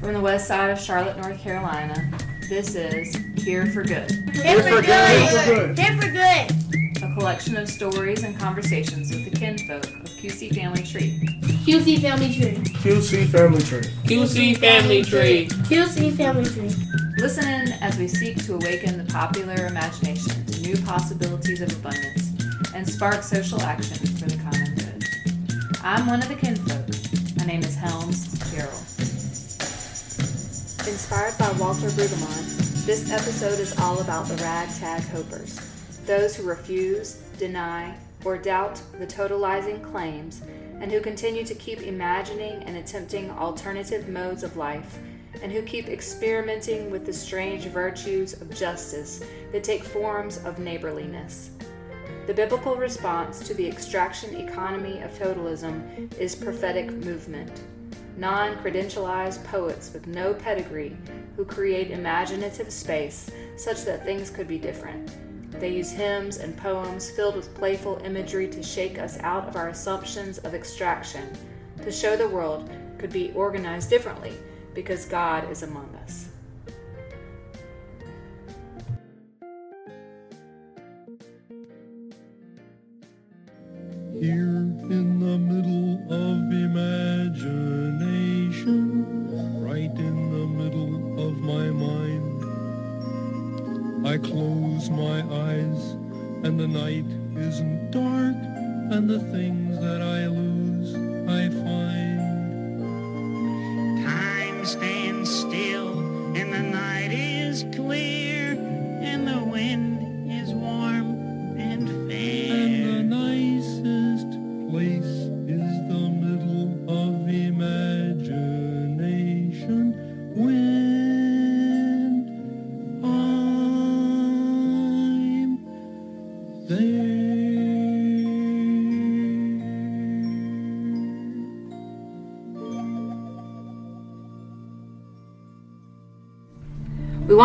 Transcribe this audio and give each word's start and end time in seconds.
From 0.00 0.12
the 0.14 0.20
west 0.20 0.46
side 0.46 0.70
of 0.70 0.80
Charlotte, 0.80 1.16
North 1.16 1.38
Carolina, 1.40 2.10
this 2.48 2.74
is 2.74 3.14
Here 3.42 3.66
for 3.66 3.82
Good, 3.82 4.10
Here 4.32 4.62
for 4.62 4.80
good. 4.80 4.86
good. 4.86 5.78
Here 5.78 6.00
for 6.00 6.08
good. 6.08 7.02
a 7.02 7.14
collection 7.14 7.56
of 7.56 7.68
stories 7.68 8.22
and 8.22 8.38
conversations 8.38 9.10
with 9.10 9.24
the 9.30 9.36
kinfolk 9.36 9.84
of 9.84 10.04
QC 10.04 10.54
Family 10.54 10.82
Tree. 10.82 11.18
QC 11.66 12.00
Family 12.00 12.32
Tree. 12.32 12.54
QC 12.80 13.26
Family 13.28 13.60
Tree. 13.62 13.80
QC 14.04 14.56
Family 14.56 15.02
Tree. 15.02 15.46
QC 15.48 16.16
Family 16.16 16.44
Tree. 16.44 16.70
Listen 17.18 17.48
in 17.48 17.72
as 17.82 17.98
we 17.98 18.06
seek 18.08 18.42
to 18.46 18.54
awaken 18.54 18.98
the 19.04 19.12
popular 19.12 19.66
imagination 19.66 20.46
to 20.46 20.60
new 20.62 20.76
possibilities 20.84 21.60
of 21.60 21.72
abundance 21.72 22.30
and 22.74 22.88
spark 22.88 23.22
social 23.22 23.60
action 23.62 23.96
for 24.16 24.26
the 24.26 24.36
common 24.44 24.74
good. 24.76 25.04
I'm 25.82 26.06
one 26.06 26.22
of 26.22 26.28
the 26.28 26.36
kinfolk. 26.36 26.86
My 27.38 27.44
name 27.44 27.62
is 27.62 27.74
Helms 27.74 28.28
Carroll. 28.54 28.78
Inspired 31.10 31.38
by 31.38 31.50
Walter 31.58 31.88
Brueggemann, 31.88 32.84
this 32.84 33.10
episode 33.10 33.58
is 33.60 33.74
all 33.78 34.02
about 34.02 34.28
the 34.28 34.36
ragtag 34.42 35.00
hopers, 35.04 35.58
those 36.04 36.36
who 36.36 36.42
refuse, 36.42 37.14
deny, 37.38 37.96
or 38.26 38.36
doubt 38.36 38.78
the 38.98 39.06
totalizing 39.06 39.82
claims, 39.82 40.42
and 40.82 40.92
who 40.92 41.00
continue 41.00 41.46
to 41.46 41.54
keep 41.54 41.80
imagining 41.80 42.62
and 42.64 42.76
attempting 42.76 43.30
alternative 43.30 44.06
modes 44.10 44.42
of 44.42 44.58
life, 44.58 44.98
and 45.42 45.50
who 45.50 45.62
keep 45.62 45.88
experimenting 45.88 46.90
with 46.90 47.06
the 47.06 47.12
strange 47.14 47.64
virtues 47.64 48.34
of 48.42 48.54
justice 48.54 49.24
that 49.50 49.64
take 49.64 49.84
forms 49.84 50.44
of 50.44 50.58
neighborliness. 50.58 51.52
The 52.26 52.34
biblical 52.34 52.76
response 52.76 53.38
to 53.48 53.54
the 53.54 53.66
extraction 53.66 54.36
economy 54.36 55.00
of 55.00 55.18
totalism 55.18 56.12
is 56.18 56.34
prophetic 56.34 56.90
movement. 56.90 57.62
Non 58.18 58.56
credentialized 58.56 59.44
poets 59.44 59.92
with 59.92 60.08
no 60.08 60.34
pedigree 60.34 60.96
who 61.36 61.44
create 61.44 61.92
imaginative 61.92 62.72
space 62.72 63.30
such 63.56 63.84
that 63.84 64.04
things 64.04 64.28
could 64.28 64.48
be 64.48 64.58
different. 64.58 65.16
They 65.52 65.68
use 65.68 65.92
hymns 65.92 66.38
and 66.38 66.56
poems 66.56 67.10
filled 67.10 67.36
with 67.36 67.54
playful 67.54 68.00
imagery 68.04 68.48
to 68.48 68.60
shake 68.60 68.98
us 68.98 69.20
out 69.20 69.46
of 69.46 69.54
our 69.54 69.68
assumptions 69.68 70.38
of 70.38 70.52
extraction, 70.52 71.32
to 71.84 71.92
show 71.92 72.16
the 72.16 72.28
world 72.28 72.68
could 72.98 73.12
be 73.12 73.30
organized 73.36 73.88
differently 73.88 74.32
because 74.74 75.04
God 75.04 75.48
is 75.48 75.62
among 75.62 75.88
us. 76.02 76.26
Here 84.20 84.42
in 84.42 85.20
the 85.20 85.38
middle 85.38 85.94
of 86.12 86.52
imagination, 86.52 87.97
I 94.04 94.16
close 94.18 94.90
my 94.90 95.22
eyes 95.22 95.96
and 96.44 96.58
the 96.58 96.68
night 96.68 97.04
isn't 97.36 97.90
dark 97.90 98.36
and 98.92 99.08
the 99.08 99.20
things 99.32 99.78
that 99.80 100.00
I 100.00 100.26
lose 100.26 100.94
I 101.28 101.48
find. 101.48 102.18
Time 104.04 104.64
stands 104.64 104.97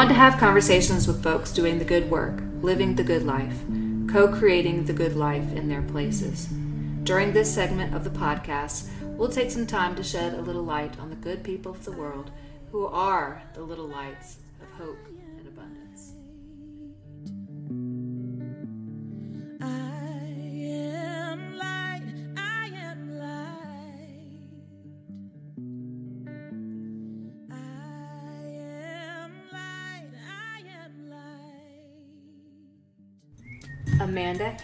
want 0.04 0.12
to 0.12 0.20
have 0.20 0.38
conversations 0.38 1.08
with 1.08 1.24
folks 1.24 1.54
doing 1.54 1.80
the 1.80 1.86
good 1.86 2.12
work, 2.12 2.44
living 2.62 2.94
the 2.94 3.04
good 3.06 3.24
life, 3.24 3.64
co 4.12 4.28
creating 4.28 4.84
the 4.84 4.92
good 4.92 5.16
life 5.16 5.50
in 5.54 5.70
their 5.70 5.82
places. 5.82 6.48
During 7.04 7.32
this 7.32 7.54
segment 7.54 7.96
of 7.96 8.04
the 8.04 8.10
podcast, 8.10 8.90
we'll 9.02 9.30
take 9.30 9.50
some 9.50 9.66
time 9.66 9.96
to 9.96 10.04
shed 10.04 10.34
a 10.34 10.42
little 10.42 10.62
light 10.62 11.00
on 11.00 11.10
the 11.10 11.16
good 11.16 11.42
people 11.42 11.72
of 11.72 11.86
the 11.86 11.94
world 11.94 12.32
who 12.70 12.86
are 12.86 13.44
the 13.54 13.62
little 13.62 13.88
lights 13.88 14.40
of 14.62 14.70
hope 14.78 15.13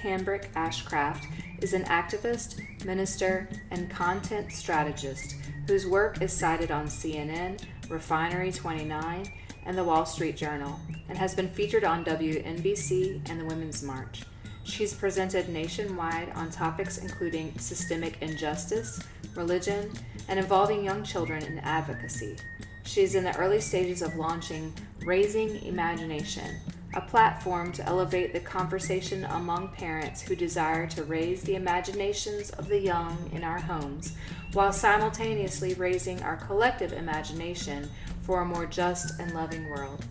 Hambrick 0.01 0.49
Ashcraft 0.53 1.25
is 1.61 1.73
an 1.73 1.83
activist, 1.85 2.61
minister, 2.85 3.49
and 3.71 3.89
content 3.89 4.51
strategist 4.51 5.35
whose 5.67 5.85
work 5.85 6.21
is 6.21 6.31
cited 6.31 6.71
on 6.71 6.85
CNN, 6.85 7.61
Refinery 7.89 8.51
29, 8.51 9.29
and 9.65 9.77
the 9.77 9.83
Wall 9.83 10.05
Street 10.05 10.37
Journal, 10.37 10.79
and 11.09 11.17
has 11.17 11.35
been 11.35 11.49
featured 11.49 11.83
on 11.83 12.05
WNBC 12.05 13.29
and 13.29 13.41
the 13.41 13.45
Women's 13.45 13.83
March. 13.83 14.23
She's 14.63 14.93
presented 14.93 15.49
nationwide 15.49 16.29
on 16.35 16.49
topics 16.49 16.99
including 16.99 17.57
systemic 17.57 18.21
injustice, 18.21 19.01
religion, 19.35 19.91
and 20.29 20.39
involving 20.39 20.83
young 20.83 21.03
children 21.03 21.43
in 21.43 21.59
advocacy. 21.59 22.37
She's 22.83 23.15
in 23.15 23.23
the 23.25 23.35
early 23.37 23.59
stages 23.59 24.01
of 24.01 24.15
launching 24.15 24.73
Raising 25.01 25.61
Imagination, 25.63 26.55
a 26.93 27.01
platform 27.01 27.71
to 27.71 27.85
elevate 27.85 28.33
the 28.33 28.39
conversation 28.39 29.25
among 29.25 29.69
parents 29.69 30.21
who 30.21 30.35
desire 30.35 30.87
to 30.87 31.03
raise 31.03 31.43
the 31.43 31.55
imaginations 31.55 32.49
of 32.51 32.67
the 32.67 32.79
young 32.79 33.29
in 33.33 33.43
our 33.43 33.59
homes 33.59 34.15
while 34.53 34.73
simultaneously 34.73 35.75
raising 35.75 36.21
our 36.23 36.37
collective 36.37 36.93
imagination 36.93 37.89
for 38.23 38.41
a 38.41 38.45
more 38.45 38.65
just 38.65 39.19
and 39.19 39.33
loving 39.33 39.69
world. 39.69 40.03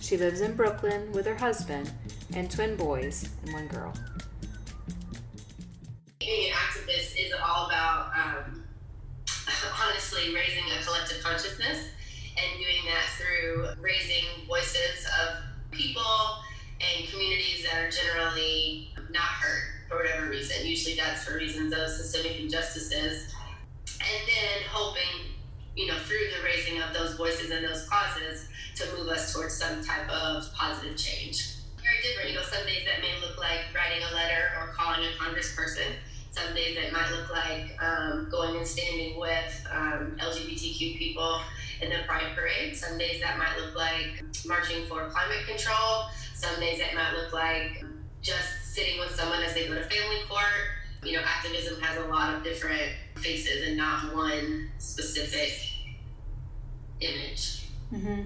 She 0.00 0.16
lives 0.16 0.42
in 0.42 0.54
Brooklyn 0.54 1.10
with 1.12 1.26
her 1.26 1.34
husband 1.34 1.90
and 2.34 2.50
twin 2.50 2.76
boys 2.76 3.28
and 3.42 3.52
one 3.54 3.68
girl. 3.68 3.94
being 6.26 6.50
an 6.50 6.56
activist 6.56 7.14
is 7.16 7.32
all 7.40 7.66
about 7.66 8.10
um, 8.16 8.64
honestly 9.82 10.34
raising 10.34 10.64
a 10.78 10.84
collective 10.84 11.22
consciousness 11.22 11.88
and 12.36 12.58
doing 12.58 12.82
that 12.86 13.04
through 13.16 13.68
raising 13.80 14.24
voices 14.46 15.06
of 15.22 15.45
people 15.76 16.40
and 16.80 17.08
communities 17.08 17.64
that 17.64 17.78
are 17.78 17.90
generally 17.90 18.90
not 19.10 19.22
heard 19.22 19.88
for 19.88 19.96
whatever 19.96 20.28
reason. 20.28 20.66
Usually 20.66 20.96
that's 20.96 21.24
for 21.24 21.36
reasons 21.36 21.72
of 21.72 21.88
systemic 21.88 22.40
injustices. 22.40 23.32
And 24.00 24.28
then 24.28 24.68
hoping, 24.70 25.32
you 25.74 25.86
know, 25.86 25.98
through 26.00 26.28
the 26.36 26.44
raising 26.44 26.82
of 26.82 26.92
those 26.92 27.14
voices 27.14 27.50
and 27.50 27.64
those 27.64 27.88
causes 27.88 28.48
to 28.76 28.84
move 28.96 29.08
us 29.08 29.32
towards 29.32 29.56
some 29.56 29.82
type 29.82 30.08
of 30.10 30.52
positive 30.54 30.96
change. 30.96 31.54
Very 31.80 32.02
different. 32.02 32.30
You 32.30 32.36
know, 32.36 32.42
some 32.42 32.66
days 32.66 32.84
that 32.84 33.00
may 33.00 33.18
look 33.20 33.38
like 33.38 33.60
writing 33.74 34.02
a 34.10 34.14
letter 34.14 34.52
or 34.60 34.72
calling 34.74 35.00
a 35.00 35.12
congressperson. 35.22 35.96
Some 36.36 36.54
days 36.54 36.76
that 36.76 36.92
might 36.92 37.10
look 37.12 37.30
like 37.30 37.82
um, 37.82 38.28
going 38.30 38.56
and 38.56 38.66
standing 38.66 39.18
with 39.18 39.66
um, 39.72 40.18
LGBTQ 40.20 40.98
people 40.98 41.40
in 41.80 41.88
the 41.88 41.96
Pride 42.06 42.34
Parade. 42.34 42.76
Some 42.76 42.98
days 42.98 43.22
that 43.22 43.38
might 43.38 43.58
look 43.58 43.74
like 43.74 44.22
marching 44.44 44.84
for 44.86 45.08
climate 45.08 45.46
control. 45.46 46.08
Some 46.34 46.60
days 46.60 46.78
it 46.78 46.94
might 46.94 47.14
look 47.14 47.32
like 47.32 47.82
just 48.20 48.74
sitting 48.74 49.00
with 49.00 49.14
someone 49.14 49.42
as 49.42 49.54
they 49.54 49.66
go 49.66 49.74
to 49.74 49.82
family 49.84 50.18
court. 50.28 50.44
You 51.02 51.16
know, 51.16 51.22
activism 51.24 51.80
has 51.80 52.04
a 52.04 52.08
lot 52.08 52.34
of 52.34 52.44
different 52.44 52.92
faces 53.14 53.66
and 53.66 53.76
not 53.78 54.14
one 54.14 54.70
specific 54.76 55.58
image. 57.00 57.64
Mm-hmm. 57.94 58.22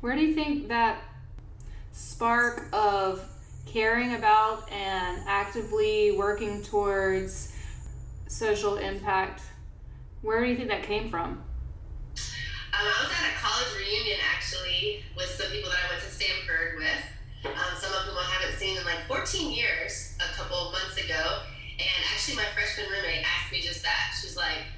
Where 0.00 0.16
do 0.16 0.22
you 0.22 0.34
think 0.34 0.68
that 0.68 1.02
spark 1.92 2.68
of 2.72 3.28
caring 3.66 4.14
about 4.14 4.70
and 4.70 5.22
actively 5.26 6.12
working 6.12 6.62
towards 6.62 7.52
social 8.26 8.76
impact. 8.76 9.42
Where 10.22 10.44
do 10.44 10.50
you 10.50 10.56
think 10.56 10.68
that 10.68 10.82
came 10.82 11.10
from? 11.10 11.42
Um, 12.72 12.86
I 12.86 13.02
was 13.02 13.12
at 13.12 13.32
a 13.32 13.36
college 13.36 13.68
reunion 13.76 14.18
actually 14.34 15.04
with 15.16 15.26
some 15.26 15.50
people 15.50 15.70
that 15.70 15.78
I 15.86 15.90
went 15.90 16.02
to 16.02 16.10
Stanford 16.10 16.78
with. 16.78 17.02
Um, 17.44 17.72
some 17.76 17.92
of 17.92 18.02
whom 18.04 18.18
I 18.18 18.24
haven't 18.24 18.58
seen 18.58 18.76
in 18.76 18.84
like 18.84 19.06
14 19.08 19.50
years, 19.50 20.14
a 20.20 20.34
couple 20.36 20.56
of 20.56 20.72
months 20.72 21.02
ago. 21.02 21.40
And 21.78 22.04
actually, 22.12 22.36
my 22.36 22.44
freshman 22.52 22.90
roommate 22.90 23.24
asked 23.24 23.50
me 23.50 23.62
just 23.62 23.82
that. 23.82 24.14
She's 24.20 24.36
like, 24.36 24.68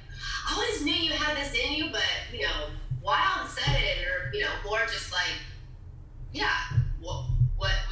I 0.47 0.53
always 0.53 0.81
knew 0.83 0.93
you 0.93 1.11
had 1.11 1.35
this 1.35 1.53
in 1.53 1.73
you, 1.73 1.89
but, 1.91 2.07
you 2.31 2.47
know, 2.47 2.69
Wild 3.03 3.49
said 3.49 3.75
it, 3.75 4.07
or, 4.07 4.33
you 4.33 4.41
know, 4.41 4.51
more 4.65 4.79
just 4.87 5.11
like, 5.11 5.35
yeah, 6.31 6.55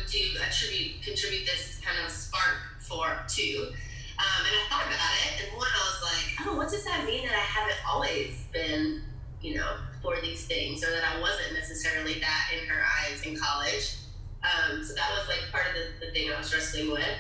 do 0.10 0.24
attribute 0.46 1.02
contribute 1.04 1.46
this 1.46 1.80
kind 1.84 1.98
of 2.06 2.12
spark 2.12 2.80
for 2.80 3.26
to? 3.28 3.74
Um, 4.22 4.46
and 4.46 4.54
I 4.54 4.64
thought 4.70 4.86
about 4.86 5.14
it, 5.26 5.44
and 5.44 5.58
one, 5.58 5.68
I 5.68 5.82
was 5.90 6.02
like, 6.04 6.48
oh, 6.48 6.56
what 6.58 6.70
does 6.70 6.86
that 6.86 7.06
mean 7.06 7.26
that 7.26 7.34
I 7.34 7.42
haven't 7.42 7.82
always 7.90 8.46
been, 8.54 9.02
you 9.42 9.56
know, 9.56 9.78
for 10.04 10.22
these 10.22 10.46
things, 10.46 10.84
or 10.84 10.92
that 10.92 11.04
I 11.04 11.20
wasn't 11.20 11.54
necessarily 11.54 12.20
that 12.20 12.44
in 12.54 12.68
her 12.70 12.84
eyes 13.02 13.26
in 13.26 13.36
college? 13.36 13.98
Um, 14.44 14.84
so 14.84 14.94
that 14.94 15.10
was 15.18 15.28
like 15.28 15.50
part 15.52 15.66
of 15.70 15.74
the, 15.74 16.06
the 16.06 16.12
thing 16.12 16.32
I 16.32 16.38
was 16.38 16.54
wrestling 16.54 16.92
with. 16.92 17.18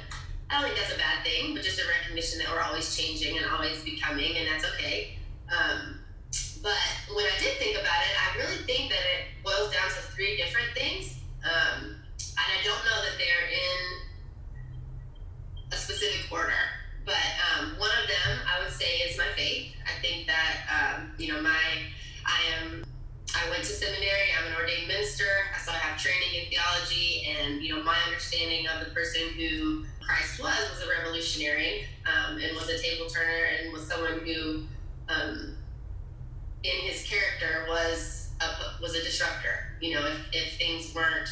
I 0.49 0.59
don't 0.59 0.69
think 0.69 0.77
that's 0.77 0.93
a 0.93 0.97
bad 0.97 1.23
thing, 1.23 1.55
but 1.55 1.63
just 1.63 1.79
a 1.79 1.87
recognition 1.87 2.39
that 2.39 2.49
we're 2.51 2.61
always 2.61 2.95
changing 2.95 3.37
and 3.37 3.45
always 3.47 3.83
becoming, 3.83 4.37
and 4.37 4.47
that's 4.47 4.65
okay. 4.75 5.17
Um, 5.49 6.01
but 6.61 6.77
when 7.15 7.25
I 7.25 7.39
did 7.39 7.57
think 7.57 7.79
about 7.79 8.01
it, 8.05 8.13
I 8.13 8.37
really 8.37 8.61
think 8.65 8.91
that 8.91 9.01
it 9.01 9.41
boils 9.43 9.73
down 9.73 9.89
to 9.89 10.01
three 10.13 10.37
different 10.37 10.69
things. 10.75 11.17
Um, 11.41 11.95
and 12.37 12.47
I 12.59 12.63
don't 12.63 12.83
know 12.85 12.99
that 13.03 13.17
they're 13.17 13.47
in 13.49 13.81
a 15.71 15.75
specific 15.75 16.31
order, 16.31 16.61
but 17.05 17.25
um, 17.49 17.77
one 17.77 17.91
of 18.01 18.07
them 18.07 18.39
I 18.45 18.63
would 18.63 18.73
say 18.73 19.01
is 19.07 19.17
my 19.17 19.27
faith. 19.35 19.73
I 19.85 20.01
think 20.01 20.27
that 20.27 20.53
um, 20.69 21.11
you 21.17 21.33
know 21.33 21.41
my 21.41 21.59
I 22.25 22.39
am 22.61 22.83
I 23.35 23.49
went 23.49 23.63
to 23.63 23.73
seminary. 23.73 24.35
I'm 24.37 24.51
an 24.51 24.59
ordained 24.59 24.87
minister, 24.87 25.29
so 25.63 25.71
I 25.71 25.77
have 25.77 25.99
training 25.99 26.43
in 26.43 26.49
theology, 26.49 27.27
and 27.27 27.61
you 27.61 27.75
know 27.75 27.83
my 27.83 27.97
understanding 28.07 28.67
of 28.67 28.85
the 28.85 28.91
person 28.91 29.21
who 29.37 29.85
Christ 29.99 30.41
was 30.41 30.59
was 30.71 30.83
a 30.85 30.89
revolutionary 30.89 31.85
um, 32.05 32.37
and 32.37 32.55
was 32.55 32.69
a 32.69 32.77
table 32.81 33.07
turner 33.07 33.45
and 33.59 33.71
was 33.73 33.87
someone 33.87 34.19
who 34.25 34.63
um, 35.09 35.57
in 36.63 36.77
his 36.81 37.03
character 37.03 37.65
was 37.69 38.20
a, 38.41 38.81
was 38.81 38.95
a 38.95 39.03
disruptor. 39.03 39.73
You 39.81 39.95
know, 39.95 40.05
if, 40.05 40.17
if 40.31 40.57
things 40.57 40.93
weren't 40.93 41.29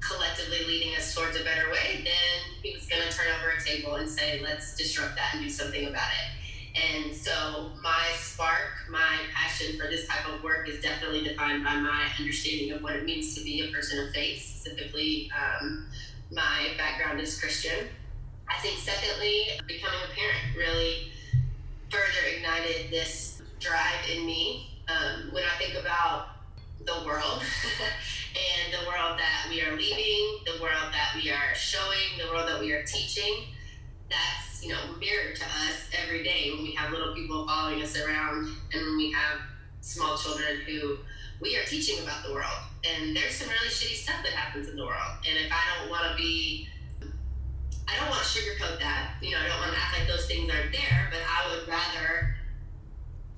collectively 0.00 0.64
leading 0.66 0.94
us 0.96 1.14
towards 1.14 1.36
a 1.36 1.44
better 1.44 1.70
way, 1.70 2.02
then 2.04 2.62
he 2.62 2.74
was 2.74 2.86
going 2.86 3.02
to 3.02 3.10
turn 3.10 3.26
over 3.38 3.50
a 3.50 3.62
table 3.62 3.96
and 3.96 4.08
say, 4.08 4.40
let's 4.42 4.76
disrupt 4.76 5.16
that 5.16 5.34
and 5.34 5.44
do 5.44 5.50
something 5.50 5.86
about 5.86 6.08
it. 6.08 6.36
And 6.76 7.14
so 7.14 7.70
my 7.82 8.06
spark, 8.16 8.72
my 8.90 9.16
passion 9.34 9.78
for 9.78 9.86
this 9.86 10.06
type 10.06 10.28
of 10.28 10.42
work 10.42 10.68
is 10.68 10.80
definitely 10.80 11.24
defined 11.24 11.64
by 11.64 11.76
my 11.76 12.08
understanding 12.18 12.72
of 12.72 12.82
what 12.82 12.94
it 12.94 13.04
means 13.04 13.34
to 13.34 13.42
be 13.42 13.66
a 13.66 13.72
person 13.72 14.06
of 14.06 14.12
faith. 14.12 14.42
Specifically, 14.42 15.30
um, 15.34 15.86
my 16.30 16.72
background 16.76 17.20
is 17.20 17.40
Christian. 17.40 17.88
I 18.48 18.60
think, 18.60 18.78
secondly, 18.78 19.48
becoming 19.66 20.00
a 20.04 20.14
parent 20.14 20.56
really 20.56 21.12
further 21.90 22.36
ignited 22.36 22.90
this 22.90 23.40
drive 23.58 24.08
in 24.12 24.26
me. 24.26 24.82
Um, 24.88 25.32
when 25.32 25.42
I 25.44 25.56
think 25.58 25.74
about 25.74 26.35
the 26.86 27.04
world 27.04 27.42
and 28.34 28.72
the 28.72 28.86
world 28.86 29.18
that 29.18 29.46
we 29.50 29.60
are 29.62 29.76
leaving, 29.76 30.38
the 30.46 30.62
world 30.62 30.92
that 30.92 31.12
we 31.14 31.30
are 31.30 31.54
showing, 31.54 32.18
the 32.18 32.32
world 32.32 32.48
that 32.48 32.60
we 32.60 32.72
are 32.72 32.84
teaching, 32.84 33.46
that's 34.08 34.64
you 34.64 34.72
know 34.72 34.78
mirrored 35.00 35.34
to 35.36 35.44
us 35.44 35.90
every 36.02 36.22
day 36.22 36.50
when 36.54 36.62
we 36.62 36.72
have 36.72 36.92
little 36.92 37.14
people 37.14 37.46
following 37.46 37.82
us 37.82 37.98
around 37.98 38.48
and 38.72 38.86
when 38.86 38.96
we 38.96 39.10
have 39.10 39.40
small 39.80 40.16
children 40.16 40.60
who 40.66 40.96
we 41.40 41.56
are 41.56 41.64
teaching 41.64 42.02
about 42.02 42.24
the 42.24 42.32
world. 42.32 42.58
And 42.84 43.14
there's 43.16 43.34
some 43.34 43.48
really 43.48 43.68
shitty 43.68 43.96
stuff 43.96 44.22
that 44.22 44.32
happens 44.32 44.68
in 44.68 44.76
the 44.76 44.84
world. 44.84 45.18
And 45.28 45.44
if 45.44 45.52
I 45.52 45.60
don't 45.80 45.90
want 45.90 46.10
to 46.10 46.16
be 46.16 46.68
I 47.88 47.94
don't 47.98 48.10
want 48.10 48.22
to 48.22 48.28
sugarcoat 48.28 48.80
that. 48.80 49.14
You 49.22 49.32
know, 49.32 49.38
I 49.38 49.48
don't 49.48 49.60
want 49.60 49.72
to 49.72 49.78
act 49.78 49.98
like 49.98 50.08
those 50.08 50.26
things 50.26 50.50
aren't 50.50 50.72
there, 50.72 51.08
but 51.10 51.20
I 51.22 51.54
would 51.54 51.68
rather, 51.68 52.34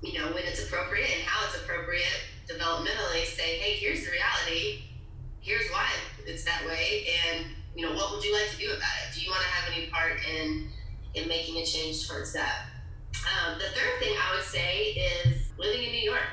you 0.03 0.19
know, 0.19 0.33
when 0.33 0.45
it's 0.45 0.65
appropriate 0.65 1.11
and 1.11 1.23
how 1.25 1.47
it's 1.47 1.57
appropriate, 1.57 2.25
developmentally 2.51 3.25
say, 3.25 3.59
hey, 3.59 3.75
here's 3.75 4.05
the 4.05 4.11
reality. 4.11 4.85
Here's 5.41 5.69
why 5.71 5.89
it's 6.27 6.45
that 6.45 6.65
way. 6.67 7.09
And, 7.27 7.47
you 7.75 7.87
know, 7.87 7.95
what 7.95 8.13
would 8.13 8.25
you 8.25 8.33
like 8.33 8.51
to 8.51 8.57
do 8.57 8.67
about 8.69 8.97
it? 9.07 9.15
Do 9.15 9.21
you 9.21 9.31
want 9.31 9.43
to 9.43 9.49
have 9.49 9.73
any 9.73 9.87
part 9.87 10.21
in 10.25 10.71
in 11.15 11.27
making 11.27 11.57
a 11.57 11.65
change 11.65 12.09
towards 12.09 12.33
that? 12.35 12.67
Um, 13.25 13.59
the 13.59 13.69
third 13.75 13.99
thing 13.99 14.15
I 14.15 14.37
would 14.37 14.45
say 14.45 14.93
is 14.93 15.51
living 15.59 15.83
in 15.83 15.91
New 15.91 16.03
York 16.03 16.29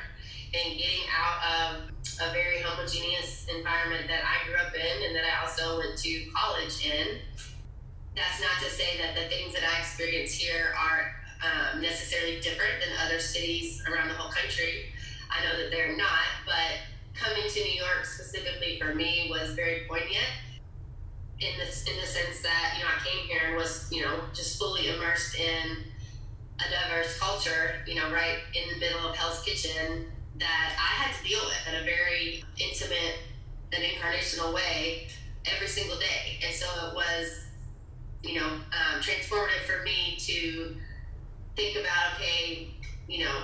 and 0.53 0.77
getting 0.77 1.07
out 1.11 1.39
of 1.43 2.29
a 2.29 2.31
very 2.33 2.61
homogeneous 2.61 3.47
environment 3.47 4.07
that 4.07 4.21
I 4.23 4.45
grew 4.47 4.57
up 4.57 4.73
in 4.73 5.03
and 5.05 5.15
that 5.15 5.23
I 5.25 5.45
also 5.45 5.79
went 5.79 5.97
to 5.99 6.25
college 6.35 6.85
in 6.85 7.19
that's 8.15 8.39
not 8.41 8.63
to 8.63 8.69
say 8.71 8.97
that 8.97 9.13
the 9.13 9.27
things 9.27 9.53
that 9.53 9.63
I 9.63 9.79
experience 9.79 10.33
here 10.33 10.73
are 10.79 11.11
um, 11.43 11.81
necessarily 11.81 12.39
different 12.39 12.79
than 12.79 12.95
other 13.05 13.19
cities 13.19 13.83
around 13.91 14.07
the 14.07 14.15
whole 14.15 14.31
country. 14.31 14.94
I 15.29 15.43
know 15.43 15.57
that 15.61 15.71
they're 15.71 15.95
not, 15.95 16.27
but 16.45 16.79
coming 17.13 17.49
to 17.49 17.59
New 17.63 17.73
York 17.73 18.05
specifically 18.05 18.79
for 18.79 18.93
me 18.93 19.27
was 19.29 19.51
very 19.51 19.85
poignant 19.87 20.29
in 21.39 21.51
the, 21.57 21.65
in 21.91 21.99
the 21.99 22.07
sense 22.07 22.41
that, 22.41 22.75
you 22.77 22.83
know, 22.83 22.89
I 22.89 23.05
came 23.05 23.27
here 23.27 23.47
and 23.47 23.55
was, 23.55 23.89
you 23.91 24.01
know, 24.01 24.19
just 24.33 24.57
fully 24.57 24.89
immersed 24.89 25.35
in 25.37 25.77
a 26.59 26.69
diverse 26.69 27.17
culture, 27.19 27.83
you 27.85 27.95
know, 27.95 28.11
right 28.11 28.39
in 28.53 28.73
the 28.73 28.79
middle 28.79 29.07
of 29.07 29.15
Hell's 29.15 29.43
Kitchen 29.43 30.05
that 30.37 30.75
I 30.77 31.03
had 31.03 31.15
to 31.15 31.27
deal 31.27 31.41
with 31.45 31.73
in 31.73 31.81
a 31.81 31.85
very 31.85 32.43
intimate 32.57 33.19
and 33.73 33.83
incarnational 33.83 34.53
way 34.53 35.07
every 35.45 35.67
single 35.67 35.97
day. 35.97 36.39
And 36.43 36.53
so 36.53 36.65
it 36.87 36.95
was 36.95 37.45
you 38.25 38.39
know, 38.39 38.47
um, 38.47 39.01
transformative 39.01 39.63
for 39.65 39.83
me 39.83 40.15
to 40.19 40.75
think 41.55 41.77
about, 41.77 42.15
okay, 42.15 42.69
you 43.07 43.23
know, 43.23 43.43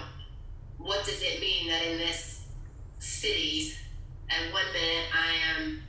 what 0.84 1.06
does 1.06 1.22
it 1.22 1.40
mean 1.40 1.68
that 1.68 1.84
in 1.84 1.98
this 1.98 2.46
city, 3.00 3.74
at 4.30 4.54
one 4.54 4.66
minute 4.74 5.06
I 5.14 5.34
am 5.56 5.82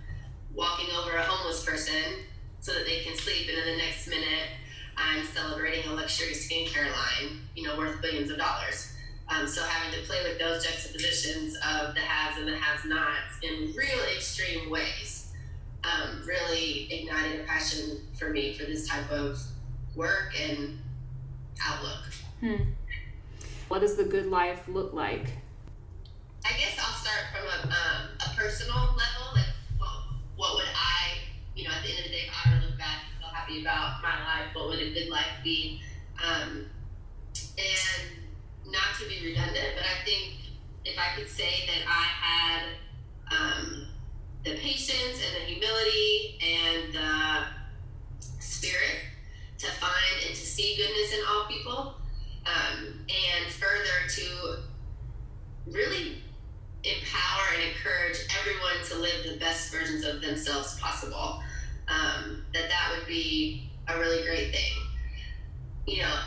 walking 0.54 0.88
over 0.96 1.16
a 1.16 1.22
homeless 1.22 1.64
person 1.64 2.24
so 2.60 2.72
that 2.72 2.84
they 2.84 3.00
can 3.00 3.16
sleep, 3.16 3.48
and 3.48 3.58
then 3.58 3.66
the 3.66 3.76
next 3.76 4.08
minute 4.08 4.48
I'm 4.96 5.24
celebrating 5.24 5.90
a 5.90 5.94
luxury 5.94 6.32
skincare 6.32 6.90
line, 6.92 7.40
you 7.56 7.64
know, 7.64 7.76
worth 7.76 8.00
billions 8.02 8.30
of 8.30 8.38
dollars. 8.38 8.92
Um, 9.28 9.46
so 9.46 9.62
having 9.62 9.98
to 9.98 10.06
play 10.06 10.22
with 10.24 10.38
those 10.38 10.64
juxtapositions 10.64 11.54
of 11.56 11.94
the 11.94 12.00
haves 12.00 12.38
and 12.38 12.46
the 12.46 12.56
have-nots 12.56 13.38
in 13.42 13.72
real 13.74 14.04
extreme 14.14 14.68
ways 14.70 15.32
um, 15.84 16.22
really 16.26 16.92
ignited 16.92 17.40
a 17.40 17.44
passion 17.44 18.00
for 18.18 18.30
me 18.30 18.52
for 18.52 18.64
this 18.64 18.86
type 18.86 19.10
of 19.10 19.40
work 19.96 20.38
and 20.38 20.78
outlook. 21.64 22.04
Hmm. 22.40 22.62
What 23.72 23.80
does 23.80 23.96
the 23.96 24.04
good 24.04 24.26
life 24.26 24.68
look 24.68 24.92
like? 24.92 25.32
I 26.44 26.50
guess 26.58 26.76
I'll 26.78 26.92
start 26.92 27.24
from 27.32 27.48
a, 27.48 27.72
um, 27.72 28.08
a 28.20 28.36
personal 28.36 28.76
level. 28.76 29.32
Like, 29.34 29.46
what, 29.78 29.88
what 30.36 30.54
would 30.56 30.68
I, 30.76 31.16
you 31.56 31.64
know, 31.64 31.70
at 31.70 31.82
the 31.82 31.88
end 31.88 32.00
of 32.00 32.04
the 32.04 32.10
day, 32.10 32.28
if 32.28 32.34
I 32.36 32.52
were 32.52 32.60
to 32.60 32.66
look 32.66 32.76
back 32.76 33.04
and 33.08 33.18
feel 33.18 33.32
happy 33.32 33.62
about 33.62 34.02
my 34.02 34.12
life, 34.24 34.52
what 34.52 34.68
would 34.68 34.78
a 34.78 34.92
good 34.92 35.08
life 35.08 35.40
be? 35.42 35.80
Um, 36.22 36.66
and 37.56 38.70
not 38.70 38.92
to 39.00 39.08
be 39.08 39.24
redundant, 39.24 39.68
but 39.74 39.86
I 39.86 40.04
think 40.04 40.34
if 40.84 40.98
I 40.98 41.16
could 41.16 41.30
say 41.30 41.64
that 41.64 41.88
I 41.88 42.04
had 42.28 42.62
um, 43.32 43.86
the 44.44 44.54
patience 44.56 45.24
and 45.24 45.34
the 45.34 45.46
humility 45.48 46.38
and 46.44 46.92
the 46.92 48.36
spirit 48.38 49.00
to 49.56 49.66
find 49.68 50.26
and 50.26 50.34
to 50.34 50.46
see 50.46 50.76
goodness 50.76 51.14
in 51.14 51.20
all 51.26 51.46
people, 51.46 52.01
um, 52.46 53.06
and 53.08 53.52
further 53.52 54.08
to 54.08 54.58
really 55.66 56.22
empower 56.84 57.42
and 57.54 57.62
encourage 57.70 58.18
everyone 58.40 58.84
to 58.88 58.96
live 58.96 59.32
the 59.32 59.38
best 59.38 59.72
versions 59.72 60.04
of 60.04 60.20
themselves 60.20 60.78
possible. 60.80 61.42
Um, 61.88 62.44
that 62.52 62.68
that 62.68 62.94
would 62.96 63.06
be 63.06 63.70
a 63.88 63.98
really 63.98 64.24
great 64.24 64.52
thing. 64.52 64.72
You 65.86 66.02
know, 66.02 66.18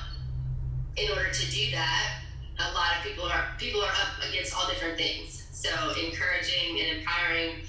in 0.98 1.12
order 1.12 1.32
to 1.32 1.52
do 1.52 1.72
that, 1.72 2.22
a 2.60 2.74
lot 2.74 2.98
of 2.98 3.04
people 3.04 3.26
are 3.26 3.48
people 3.58 3.82
are 3.82 3.92
up 3.92 4.30
against 4.30 4.56
all 4.56 4.68
different 4.68 4.98
things. 4.98 5.44
So 5.52 5.70
encouraging 5.92 6.80
and 6.80 7.00
empowering 7.00 7.64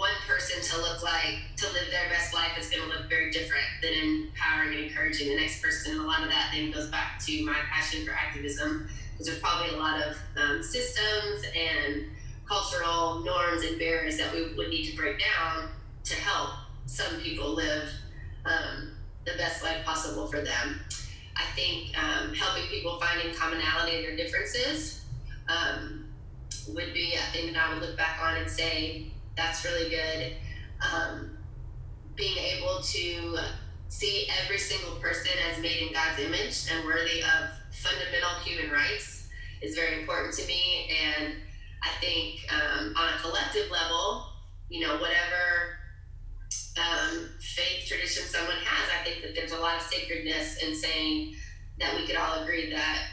one 0.00 0.10
person 0.26 0.62
to 0.62 0.80
look 0.80 1.02
like 1.02 1.54
to 1.58 1.66
live 1.74 1.90
their 1.90 2.08
best 2.08 2.32
life 2.32 2.56
is 2.58 2.70
going 2.70 2.82
to 2.82 2.88
look 2.88 3.06
very 3.10 3.30
different 3.30 3.66
than 3.82 3.92
empowering 3.92 4.74
and 4.74 4.86
encouraging 4.86 5.28
the 5.28 5.36
next 5.36 5.62
person. 5.62 5.92
And 5.92 6.00
a 6.00 6.04
lot 6.04 6.22
of 6.22 6.30
that 6.30 6.52
then 6.54 6.70
goes 6.70 6.88
back 6.88 7.22
to 7.26 7.44
my 7.44 7.58
passion 7.70 8.06
for 8.06 8.12
activism 8.12 8.88
because 9.12 9.26
there's 9.26 9.40
probably 9.40 9.76
a 9.76 9.78
lot 9.78 10.00
of 10.00 10.16
um, 10.38 10.62
systems 10.62 11.44
and 11.54 12.06
cultural 12.48 13.20
norms 13.20 13.62
and 13.62 13.78
barriers 13.78 14.16
that 14.16 14.32
we 14.32 14.54
would 14.54 14.70
need 14.70 14.90
to 14.90 14.96
break 14.96 15.20
down 15.20 15.68
to 16.04 16.14
help 16.14 16.48
some 16.86 17.20
people 17.20 17.52
live 17.52 17.90
um, 18.46 18.92
the 19.26 19.32
best 19.36 19.62
life 19.62 19.84
possible 19.84 20.26
for 20.28 20.40
them. 20.40 20.80
I 21.36 21.44
think 21.54 21.94
um, 22.02 22.32
helping 22.32 22.64
people 22.68 22.98
finding 22.98 23.34
commonality 23.34 23.98
in 23.98 24.02
their 24.02 24.16
differences 24.16 25.04
um, 25.46 26.06
would 26.68 26.94
be 26.94 27.16
a 27.16 27.32
thing 27.32 27.52
that 27.52 27.68
I 27.68 27.74
would 27.74 27.82
look 27.82 27.98
back 27.98 28.18
on 28.22 28.38
and 28.38 28.50
say, 28.50 29.12
that's 29.40 29.64
really 29.64 29.88
good. 29.88 30.36
Um, 30.80 31.38
being 32.14 32.36
able 32.36 32.80
to 32.82 33.38
see 33.88 34.28
every 34.42 34.58
single 34.58 34.96
person 34.96 35.32
as 35.50 35.60
made 35.62 35.88
in 35.88 35.92
God's 35.92 36.20
image 36.20 36.66
and 36.70 36.84
worthy 36.84 37.22
of 37.22 37.48
fundamental 37.72 38.30
human 38.44 38.70
rights 38.70 39.28
is 39.62 39.74
very 39.74 40.00
important 40.00 40.34
to 40.34 40.46
me. 40.46 40.90
And 41.16 41.34
I 41.82 41.88
think 42.00 42.40
um, 42.52 42.94
on 42.96 43.14
a 43.14 43.18
collective 43.18 43.70
level, 43.70 44.26
you 44.68 44.86
know, 44.86 44.98
whatever 44.98 45.80
um, 46.76 47.30
faith 47.40 47.88
tradition 47.88 48.24
someone 48.24 48.56
has, 48.62 48.90
I 49.00 49.04
think 49.04 49.22
that 49.22 49.34
there's 49.34 49.52
a 49.52 49.58
lot 49.58 49.76
of 49.76 49.82
sacredness 49.82 50.62
in 50.62 50.74
saying 50.74 51.34
that 51.78 51.96
we 51.96 52.06
could 52.06 52.16
all 52.16 52.42
agree 52.42 52.70
that 52.70 53.04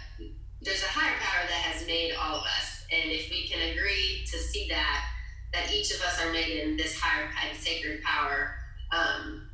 there's 0.61 0.83
a 0.83 0.87
higher 0.87 1.15
power 1.19 1.47
that 1.47 1.61
has 1.71 1.87
made 1.87 2.13
all 2.19 2.35
of 2.35 2.43
us 2.43 2.85
And 2.91 3.11
if 3.11 3.29
we 3.29 3.47
can 3.47 3.71
agree 3.71 4.25
to 4.25 4.37
see 4.37 4.67
that, 4.69 5.05
that 5.53 5.71
each 5.73 5.91
of 5.91 6.01
us 6.01 6.21
are 6.23 6.31
made 6.31 6.59
in 6.59 6.77
this 6.77 6.99
higher 6.99 7.29
sacred 7.53 8.01
power, 8.03 8.55
um, 8.91 9.49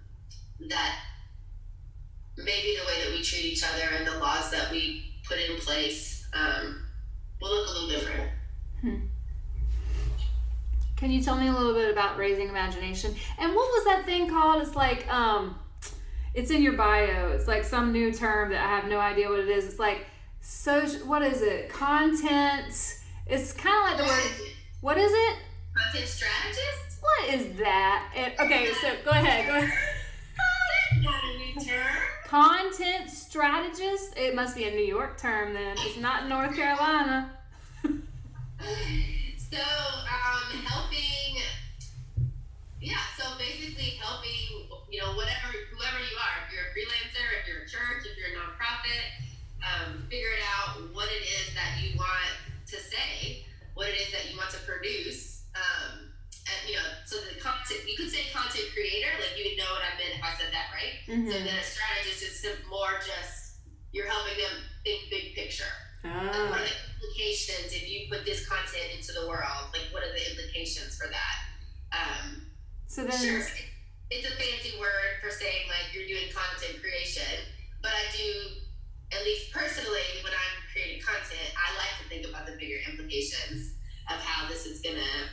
that 0.69 0.99
maybe 2.37 2.77
the 2.79 2.85
way 2.85 3.03
that 3.03 3.11
we 3.11 3.21
treat 3.21 3.45
each 3.45 3.63
other 3.63 3.95
and 3.97 4.07
the 4.07 4.17
laws 4.19 4.51
that 4.51 4.71
we 4.71 5.13
put 5.27 5.37
in 5.37 5.57
place 5.57 6.27
um, 6.33 6.85
will 7.41 7.55
look 7.55 7.67
a 7.67 7.71
little 7.71 7.89
different. 7.89 8.29
Can 11.03 11.11
you 11.11 11.21
tell 11.21 11.35
me 11.35 11.47
a 11.47 11.51
little 11.51 11.73
bit 11.73 11.91
about 11.91 12.17
raising 12.17 12.47
imagination? 12.47 13.13
And 13.37 13.53
what 13.53 13.67
was 13.71 13.83
that 13.85 14.05
thing 14.05 14.29
called? 14.29 14.61
It's 14.61 14.73
like 14.73 15.05
um 15.13 15.59
it's 16.33 16.49
in 16.49 16.63
your 16.63 16.73
bio. 16.73 17.31
It's 17.31 17.45
like 17.45 17.65
some 17.65 17.91
new 17.91 18.13
term 18.13 18.51
that 18.51 18.63
I 18.63 18.69
have 18.69 18.85
no 18.85 18.99
idea 18.99 19.27
what 19.29 19.39
it 19.39 19.49
is. 19.49 19.65
It's 19.65 19.79
like 19.79 20.05
social 20.39 21.05
what 21.05 21.21
is 21.21 21.41
it? 21.41 21.67
Content. 21.67 22.99
It's 23.27 23.51
kind 23.51 23.75
of 23.77 23.83
like 23.83 23.97
the 23.97 24.03
word 24.05 24.51
What 24.79 24.97
is 24.97 25.11
it? 25.11 25.37
Content 25.75 26.07
strategist? 26.07 27.01
What 27.01 27.33
is 27.33 27.57
that? 27.57 28.11
And, 28.15 28.33
okay, 28.39 28.71
so 28.81 28.93
go 29.03 29.11
ahead. 29.11 29.47
Go 29.47 29.55
ahead. 29.57 29.73
That's 30.91 31.03
not 31.03 31.23
a 31.23 31.37
new 31.37 31.65
term. 31.65 31.95
Content 32.25 33.09
strategist. 33.09 34.17
It 34.17 34.35
must 34.35 34.55
be 34.55 34.65
a 34.65 34.71
New 34.71 34.85
York 34.85 35.17
term 35.17 35.53
then. 35.53 35.75
It's 35.79 35.97
not 35.97 36.27
North 36.29 36.55
Carolina. 36.55 37.31
So, 39.53 39.61
um, 39.61 40.57
helping, 40.65 41.37
yeah, 42.81 43.05
so 43.19 43.37
basically 43.37 44.01
helping, 44.01 44.65
you 44.89 44.97
know, 44.97 45.13
whatever, 45.13 45.53
whoever 45.69 45.99
you 46.01 46.17
are, 46.17 46.35
if 46.41 46.49
you're 46.49 46.65
a 46.65 46.73
freelancer, 46.73 47.21
if 47.37 47.45
you're 47.45 47.61
a 47.61 47.69
church, 47.69 48.01
if 48.09 48.17
you're 48.17 48.33
a 48.33 48.41
nonprofit, 48.41 49.13
um, 49.61 50.07
figure 50.09 50.33
it 50.33 50.41
out 50.57 50.81
what 50.95 51.05
it 51.05 51.21
is 51.21 51.53
that 51.53 51.77
you 51.83 51.95
want 51.95 52.33
to 52.65 52.77
say, 52.77 53.45
what 53.75 53.89
it 53.89 54.01
is 54.01 54.11
that 54.11 54.31
you 54.31 54.37
want 54.37 54.49
to 54.49 54.59
produce. 54.65 55.12
Content 58.53 58.69
creator, 58.73 59.09
like 59.17 59.33
you 59.33 59.49
would 59.49 59.57
know 59.57 59.69
what 59.73 59.81
I 59.81 59.97
meant 59.97 60.13
if 60.13 60.21
I 60.21 60.31
said 60.37 60.53
that 60.53 60.69
right. 60.69 61.01
Mm-hmm. 61.09 61.25
So 61.25 61.35
then 61.41 61.57
a 61.57 61.65
strategist 61.65 62.21
is 62.21 62.45
more 62.69 63.01
just, 63.01 63.65
you're 63.89 64.05
helping 64.05 64.37
them 64.37 64.61
think 64.85 65.09
big 65.09 65.33
picture. 65.33 65.73
Like, 66.05 66.49
what 66.51 66.61
are 66.61 66.67
the 66.67 66.77
implications 66.93 67.71
if 67.73 67.87
you 67.89 68.11
put 68.11 68.25
this 68.27 68.45
content 68.45 68.93
into 68.93 69.15
the 69.15 69.25
world? 69.25 69.71
Like, 69.73 69.89
what 69.95 70.03
are 70.05 70.11
the 70.13 70.21
implications 70.35 70.99
for 70.99 71.07
that? 71.09 71.37
Um, 71.95 72.51
So 72.85 73.07
then 73.07 73.17
sure, 73.17 73.39
it- 73.41 73.71
it's 74.11 74.27
a 74.27 74.35
fancy 74.37 74.77
word 74.77 75.17
for 75.23 75.31
saying 75.31 75.65
like 75.71 75.89
you're 75.95 76.05
doing 76.05 76.29
content 76.29 76.77
creation, 76.83 77.49
but 77.81 77.89
I 77.95 78.05
do, 78.13 78.61
at 79.15 79.23
least 79.23 79.49
personally, 79.51 80.05
when 80.21 80.33
I'm 80.33 80.55
creating 80.69 81.01
content, 81.01 81.49
I 81.57 81.73
like 81.79 81.95
to 82.03 82.05
think 82.09 82.27
about 82.27 82.45
the 82.45 82.53
bigger 82.59 82.77
implications 82.85 83.73
of 84.11 84.19
how 84.21 84.47
this 84.49 84.65
is 84.67 84.81
gonna 84.81 85.31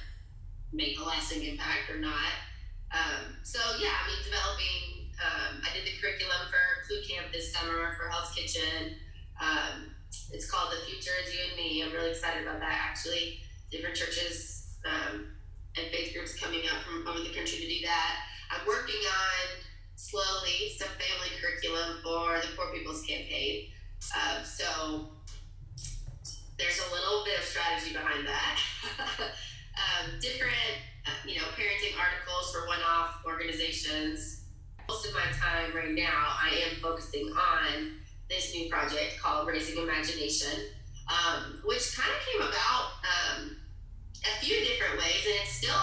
make 0.73 0.99
a 0.99 1.03
lasting 1.03 1.43
impact 1.45 1.91
or 1.91 1.99
not. 1.99 2.31
Um, 2.91 3.37
so 3.43 3.59
yeah, 3.79 3.95
I 3.95 4.07
mean, 4.07 4.23
developing. 4.25 5.11
Um, 5.21 5.61
I 5.61 5.69
did 5.77 5.85
the 5.85 6.01
curriculum 6.01 6.49
for 6.49 6.89
Clue 6.89 7.05
Camp 7.05 7.31
this 7.33 7.53
summer 7.53 7.93
for 7.99 8.09
Hell's 8.09 8.33
Kitchen. 8.33 8.97
Um, 9.37 9.93
it's 10.33 10.51
called 10.51 10.73
The 10.73 10.81
Future 10.89 11.13
Is 11.25 11.35
You 11.35 11.41
and 11.49 11.57
Me. 11.57 11.83
I'm 11.83 11.93
really 11.93 12.11
excited 12.11 12.43
about 12.43 12.61
that. 12.61 12.73
Actually, 12.73 13.41
different 13.71 13.95
churches 13.95 14.77
um, 14.85 15.37
and 15.77 15.87
faith 15.93 16.15
groups 16.15 16.39
coming 16.39 16.63
up 16.73 16.83
from 16.83 17.07
over 17.07 17.21
the 17.21 17.35
country 17.35 17.59
to 17.59 17.69
do 17.69 17.81
that. 17.87 18.17
I'm 18.51 18.67
working 18.67 19.01
on 19.07 19.63
slowly 19.97 20.73
some 20.77 20.89
family 20.89 21.37
curriculum 21.41 22.01
for 22.03 22.41
the 22.41 22.57
Poor 22.57 22.73
People's 22.73 23.03
Campaign. 23.03 23.69
Uh, 24.17 24.43
so 24.43 25.11
there's 26.59 26.81
a 26.81 26.93
little 26.93 27.25
bit 27.25 27.39
of 27.39 27.45
strategy 27.45 27.93
behind 27.93 28.27
that. 28.27 28.59
um, 29.81 30.19
different, 30.21 30.77
uh, 31.07 31.11
you 31.27 31.37
know, 31.37 31.47
parenting 31.57 31.99
articles 31.99 32.53
for 32.53 32.67
one-off 32.67 33.23
organizations. 33.25 34.45
Most 34.89 35.07
of 35.07 35.15
my 35.15 35.27
time 35.41 35.75
right 35.75 35.95
now, 35.95 36.37
I 36.43 36.63
am 36.69 36.81
focusing 36.83 37.27
on 37.29 38.01
this 38.29 38.53
new 38.55 38.69
project 38.69 39.19
called 39.23 39.49
Raising 39.49 39.83
Imagination, 39.83 40.67
um, 41.09 41.61
which 41.65 41.97
kind 41.97 42.11
of 42.11 42.21
came 42.27 42.43
about 42.49 42.85
um, 43.03 43.57
a 44.23 44.45
few 44.45 44.61
different 44.61 44.99
ways, 44.99 45.25
and 45.27 45.35
it's 45.43 45.53
still 45.53 45.80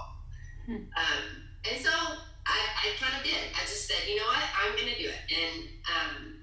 Um, 0.70 1.24
and 1.70 1.78
so 1.82 1.90
I, 1.92 2.60
I 2.78 2.88
kind 3.00 3.16
of 3.18 3.24
did. 3.24 3.40
I 3.56 3.62
just 3.62 3.88
said, 3.88 4.08
you 4.08 4.18
know 4.18 4.28
what, 4.28 4.44
I'm 4.54 4.76
going 4.76 4.94
to 4.94 5.00
do 5.02 5.10
it. 5.10 5.22
And 5.32 5.70
um, 5.88 6.34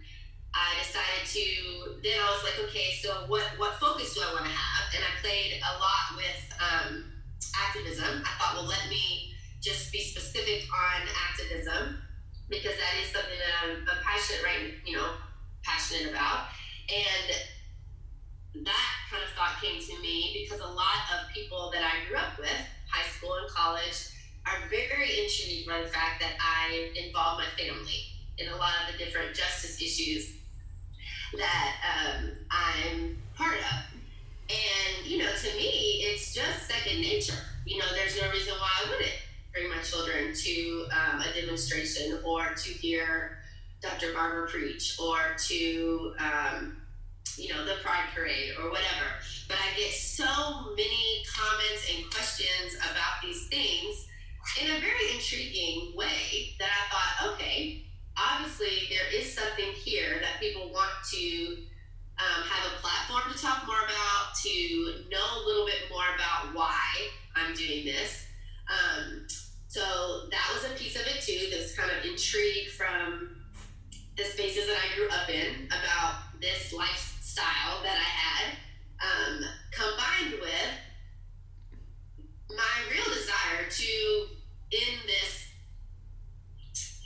I 0.55 0.75
decided 0.83 1.25
to. 1.27 2.01
Then 2.03 2.17
I 2.19 2.29
was 2.33 2.43
like, 2.45 2.59
okay, 2.69 2.93
so 3.03 3.25
what 3.29 3.45
what 3.59 3.70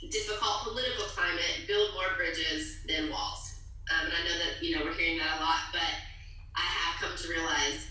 difficult 0.09 0.63
political 0.63 1.05
climate, 1.05 1.67
build 1.67 1.93
more 1.93 2.15
bridges 2.17 2.81
than 2.87 3.09
walls. 3.09 3.59
Um, 3.91 4.07
and 4.07 4.13
I 4.13 4.21
know 4.27 4.37
that 4.37 4.63
you 4.63 4.75
know 4.75 4.85
we're 4.85 4.93
hearing 4.93 5.17
that 5.19 5.37
a 5.37 5.41
lot, 5.41 5.71
but 5.71 5.93
I 6.55 6.61
have 6.61 7.01
come 7.01 7.17
to 7.17 7.27
realize, 7.29 7.87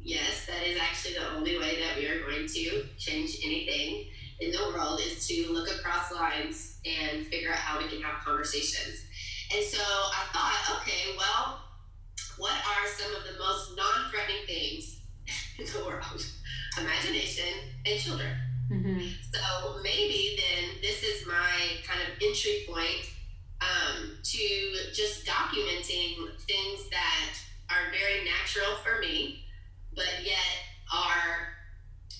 yes, 0.00 0.46
that 0.46 0.66
is 0.66 0.78
actually 0.78 1.14
the 1.14 1.30
only 1.36 1.58
way 1.58 1.80
that 1.80 1.96
we 1.96 2.06
are 2.06 2.20
going 2.20 2.46
to 2.46 2.84
change 2.98 3.38
anything 3.44 4.06
in 4.40 4.52
the 4.52 4.72
world 4.72 5.00
is 5.00 5.26
to 5.26 5.52
look 5.52 5.68
across 5.70 6.12
lines 6.12 6.78
and 6.84 7.26
figure 7.26 7.50
out 7.50 7.58
how 7.58 7.78
we 7.78 7.88
can 7.88 8.00
have 8.02 8.24
conversations. 8.24 9.04
And 9.54 9.64
so 9.64 9.82
I 9.82 10.24
thought, 10.32 10.80
okay, 10.80 11.16
well, 11.16 11.60
what 12.36 12.52
are 12.52 12.88
some 12.96 13.14
of 13.14 13.24
the 13.24 13.38
most 13.38 13.76
non-threatening 13.76 14.46
things 14.46 15.00
in 15.58 15.66
the 15.66 15.84
world? 15.84 16.24
Imagination 16.78 17.54
and 17.86 17.98
children. 17.98 18.47
Mm-hmm. 18.70 19.00
So 19.32 19.80
maybe 19.82 20.38
then 20.38 20.80
this 20.82 21.02
is 21.02 21.26
my 21.26 21.80
kind 21.86 22.00
of 22.02 22.22
entry 22.22 22.64
point 22.68 23.10
um, 23.60 24.18
to 24.22 24.74
just 24.92 25.26
documenting 25.26 26.38
things 26.46 26.88
that 26.90 27.34
are 27.70 27.90
very 27.90 28.24
natural 28.24 28.76
for 28.84 29.00
me, 29.00 29.44
but 29.94 30.22
yet 30.22 30.38
are 30.92 31.54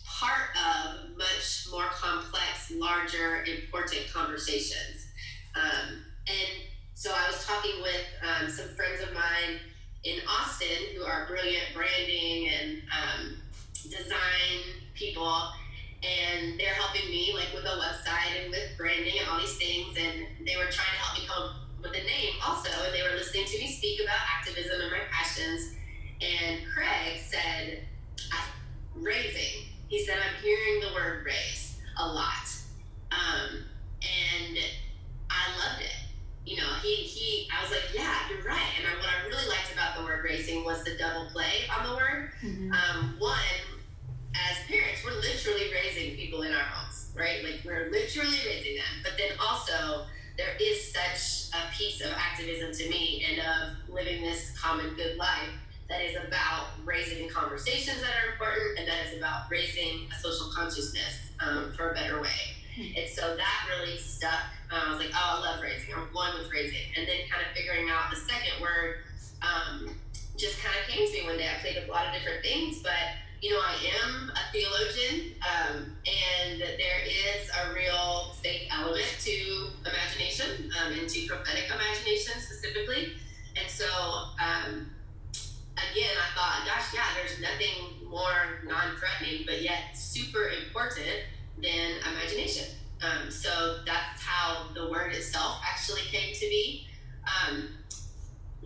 part 0.06 0.50
of 0.56 1.16
much 1.16 1.66
more 1.70 1.86
complex, 1.90 2.72
larger, 2.74 3.44
important 3.44 4.02
conversations. 4.12 5.08
Um, 5.54 6.04
and 6.26 6.62
so 6.94 7.12
I 7.14 7.30
was 7.30 7.46
talking 7.46 7.80
with 7.82 8.04
um, 8.22 8.50
some 8.50 8.68
friends 8.74 9.02
of 9.02 9.14
mine 9.14 9.60
in 10.04 10.18
Austin 10.28 10.96
who 10.96 11.04
are 11.04 11.26
brilliant 11.26 11.66
branding 11.74 12.48
and 12.48 12.82
um, 12.90 13.36
design 13.84 14.60
people 14.94 15.50
and 16.02 16.58
they're 16.58 16.74
helping 16.74 17.10
me 17.10 17.34
like 17.34 17.52
with 17.52 17.64
a 17.64 17.76
website 17.76 18.42
and 18.42 18.50
with 18.50 18.70
branding 18.76 19.14
and 19.18 19.28
all 19.28 19.38
these 19.38 19.56
things 19.56 19.96
and 19.98 20.46
they 20.46 20.56
were 20.56 20.70
trying 20.70 20.94
to 20.94 21.00
help 21.02 21.18
me 21.18 21.26
come 21.26 21.42
up 21.42 21.54
with 21.82 21.90
a 21.90 22.04
name 22.04 22.34
also 22.46 22.70
and 22.84 22.94
they 22.94 23.02
were 23.02 23.16
listening 23.16 23.44
to 23.44 23.58
me 23.58 23.66
speak 23.66 24.00
about 24.00 24.18
activism 24.38 24.80
and 24.80 24.90
my 24.90 25.02
passions. 25.10 25.74
And 26.20 26.60
craig 26.72 27.20
said 27.26 27.84
raising 28.94 29.70
he 29.86 30.04
said 30.04 30.18
i'm 30.18 30.42
hearing 30.42 30.80
the 30.80 30.92
word 30.92 31.24
raise 31.24 31.80
a 31.98 32.06
lot. 32.06 32.46
Um, 33.10 33.64
and 34.02 34.58
i 35.30 35.58
loved 35.58 35.82
it. 35.82 35.96
You 36.44 36.58
know 36.58 36.74
he, 36.82 36.94
he 36.94 37.48
i 37.56 37.62
was 37.62 37.70
like 37.72 37.90
yeah 37.94 38.14
you're 38.30 38.46
right. 38.46 38.70
And 38.78 38.86
I, 38.86 38.98
what 39.00 39.08
i 39.08 39.26
really 39.26 39.48
liked 39.48 39.72
about 39.72 39.98
the 39.98 40.04
word 40.04 40.24
racing 40.24 40.64
was 40.64 40.84
the 40.84 40.96
double 40.96 41.26
play 41.30 41.66
on 41.76 41.88
the 41.88 41.94
word. 41.96 42.30
Mm-hmm. 42.42 42.72
um, 42.72 43.16
one, 43.18 43.77
as 44.50 44.66
parents, 44.66 45.04
we're 45.04 45.18
literally 45.20 45.72
raising 45.72 46.16
people 46.16 46.42
in 46.42 46.52
our 46.52 46.60
homes, 46.62 47.10
right? 47.16 47.42
Like 47.42 47.60
we're 47.64 47.90
literally 47.90 48.38
raising 48.46 48.76
them. 48.76 49.02
But 49.02 49.12
then 49.18 49.36
also, 49.40 50.04
there 50.36 50.54
is 50.60 50.92
such 50.92 51.52
a 51.54 51.74
piece 51.74 52.00
of 52.00 52.12
activism 52.12 52.72
to 52.72 52.88
me 52.88 53.26
and 53.28 53.40
of 53.40 53.92
living 53.92 54.22
this 54.22 54.56
common 54.58 54.94
good 54.94 55.16
life 55.16 55.50
that 55.88 56.02
is 56.02 56.16
about 56.16 56.66
raising 56.84 57.28
conversations 57.28 58.00
that 58.00 58.10
are 58.22 58.32
important 58.32 58.78
and 58.78 58.86
that 58.86 59.06
is 59.06 59.18
about 59.18 59.50
raising 59.50 60.06
a 60.12 60.20
social 60.20 60.48
consciousness 60.54 61.32
um, 61.40 61.72
for 61.72 61.90
a 61.90 61.94
better 61.94 62.20
way. 62.20 62.54
And 62.96 63.08
so 63.08 63.36
that 63.36 63.66
really 63.68 63.96
stuck. 63.96 64.54
Uh, 64.70 64.86
I 64.86 64.90
was 64.90 65.00
like, 65.00 65.10
oh, 65.12 65.42
I 65.42 65.50
love 65.50 65.62
raising. 65.62 65.92
I'm 65.94 66.06
going 66.12 66.38
with 66.38 66.52
raising. 66.52 66.86
And 66.96 67.08
then 67.08 67.26
kind 67.28 67.42
of 67.42 67.56
figuring 67.56 67.90
out 67.90 68.10
the 68.10 68.16
second 68.16 68.62
word 68.62 68.98
um, 69.42 69.90
just 70.36 70.62
kind 70.62 70.76
of 70.78 70.88
came 70.88 71.06
to 71.06 71.12
me 71.12 71.26
one 71.26 71.38
day. 71.38 71.48
I 71.48 71.60
played 71.60 71.82
a 71.82 71.90
lot 71.90 72.06
of 72.06 72.14
different 72.14 72.42
things, 72.44 72.80
but 72.82 73.18
you 73.40 73.50
know, 73.50 73.60
I 73.60 73.74
am 74.04 74.30
a 74.30 74.52
theologian, 74.52 75.34
um, 75.46 75.96
and 76.06 76.60
there 76.60 77.02
is 77.06 77.48
a 77.50 77.72
real 77.72 78.32
faith 78.42 78.68
element 78.72 79.06
to 79.20 79.68
imagination 79.86 80.70
um, 80.82 80.92
and 80.92 81.08
to 81.08 81.26
prophetic 81.26 81.66
imagination 81.66 82.40
specifically. 82.40 83.12
And 83.56 83.70
so, 83.70 83.86
um, 83.86 84.90
again, 85.76 86.14
I 86.18 86.34
thought, 86.34 86.62
gosh, 86.66 86.92
yeah, 86.92 87.04
there's 87.14 87.40
nothing 87.40 88.08
more 88.10 88.60
non-threatening, 88.66 89.44
but 89.46 89.62
yet 89.62 89.96
super 89.96 90.50
important 90.64 91.22
than 91.62 92.12
imagination. 92.12 92.66
Um, 93.02 93.30
so 93.30 93.80
that's 93.86 94.20
how 94.20 94.66
the 94.74 94.90
word 94.90 95.12
itself 95.14 95.60
actually 95.64 96.02
came 96.02 96.34
to 96.34 96.40
be. 96.40 96.86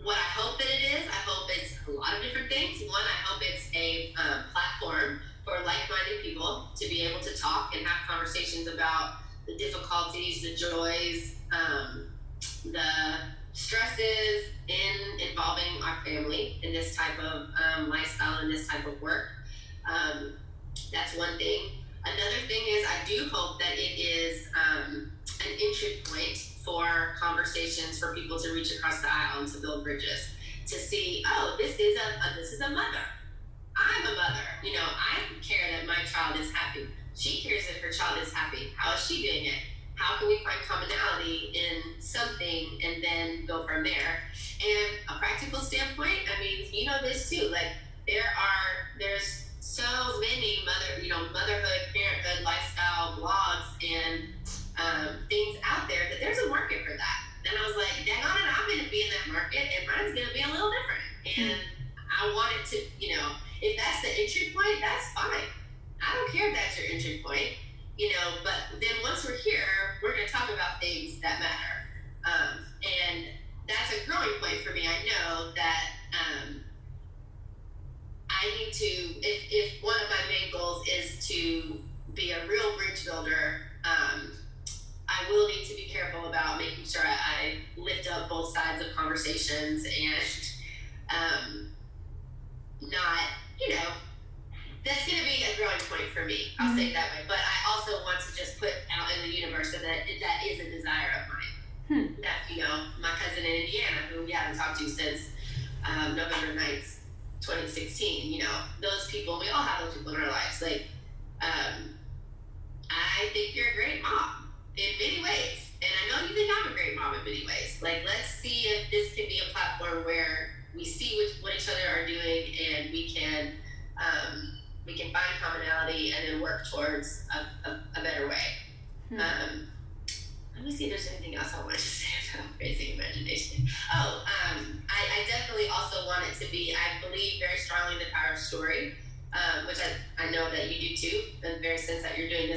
What 0.03 0.17
I 0.17 0.29
hope 0.35 0.59
that 0.59 0.67
it 0.67 0.99
is, 0.99 1.07
I 1.07 1.15
hope 1.25 1.49
it's 1.49 1.77
a 1.87 1.91
lot 1.91 2.13
of 2.17 2.21
different 2.21 2.51
things. 2.51 2.81
One, 2.81 3.01
I 3.01 3.23
hope 3.23 3.41
it's 3.41 3.69
a 3.73 4.13
um, 4.19 4.43
platform 4.51 5.21
for 5.45 5.53
like-minded 5.65 6.21
people 6.21 6.67
to 6.75 6.89
be 6.89 7.03
able 7.03 7.21
to 7.21 7.37
talk 7.37 7.73
and 7.73 7.87
have 7.87 8.05
conversations 8.05 8.67
about 8.67 9.19
the 9.47 9.55
difficulties, 9.55 10.41
the 10.41 10.55
joys, 10.55 11.35
um, 11.53 12.07
the 12.65 12.83
stresses 13.53 14.51
in 14.67 15.29
involving 15.29 15.81
our 15.81 16.03
family 16.03 16.59
in 16.63 16.73
this 16.73 16.97
type 16.97 17.17
of 17.19 17.47
um, 17.55 17.89
lifestyle 17.89 18.39
and 18.39 18.51
this 18.51 18.67
type 18.67 18.85
of 18.85 19.01
work. 19.01 19.27
Um, 19.89 20.33
that's 20.91 21.17
one 21.17 21.37
thing. 21.37 21.69
Another 22.03 22.45
thing 22.47 22.61
is, 22.67 22.85
I 22.85 23.07
do 23.07 23.29
hope 23.31 23.57
that 23.59 23.73
it 23.75 23.99
is 24.01 24.49
um, 24.53 25.12
an 25.41 25.53
entry 25.61 26.01
point 26.05 26.37
for 26.63 27.15
conversations 27.19 27.99
for 27.99 28.13
people 28.13 28.39
to 28.39 28.53
reach 28.53 28.75
across 28.75 29.01
the 29.01 29.07
aisle 29.11 29.41
and 29.41 29.51
to 29.51 29.59
build 29.59 29.83
bridges 29.83 30.29
to 30.67 30.75
see, 30.75 31.23
oh, 31.27 31.55
this 31.59 31.77
is 31.79 31.99
a, 31.99 32.07
a 32.27 32.35
this 32.35 32.53
is 32.53 32.61
a 32.61 32.69
mother. 32.69 33.03
I'm 33.75 34.05
a 34.05 34.15
mother. 34.15 34.47
You 34.63 34.73
know, 34.73 34.85
I 34.85 35.19
care 35.41 35.77
that 35.77 35.85
my 35.85 36.03
child 36.05 36.39
is 36.39 36.51
happy. 36.51 36.87
She 37.15 37.47
cares 37.47 37.67
that 37.67 37.77
her 37.81 37.91
child 37.91 38.19
is 38.21 38.31
happy. 38.31 38.71
How 38.77 38.93
is 38.93 39.05
she 39.05 39.21
doing 39.21 39.45
it? 39.45 39.59
How 39.95 40.17
can 40.17 40.27
we 40.27 40.39
find 40.43 40.59
commonality 40.67 41.53
in 41.53 42.01
something 42.01 42.79
and 42.83 43.03
then 43.03 43.45
go 43.45 43.65
from 43.67 43.83
there? 43.83 44.23
And 44.61 45.15
a 45.15 45.19
practical 45.19 45.59
standpoint, 45.59 46.19
I 46.35 46.39
mean, 46.41 46.67
you 46.71 46.85
know 46.85 46.97
this 47.01 47.29
too. 47.29 47.49
Like 47.49 47.73
there 48.07 48.23
are 48.23 48.62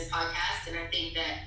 podcast, 0.09 0.69
and 0.69 0.79
I 0.79 0.87
think 0.87 1.14
that 1.14 1.38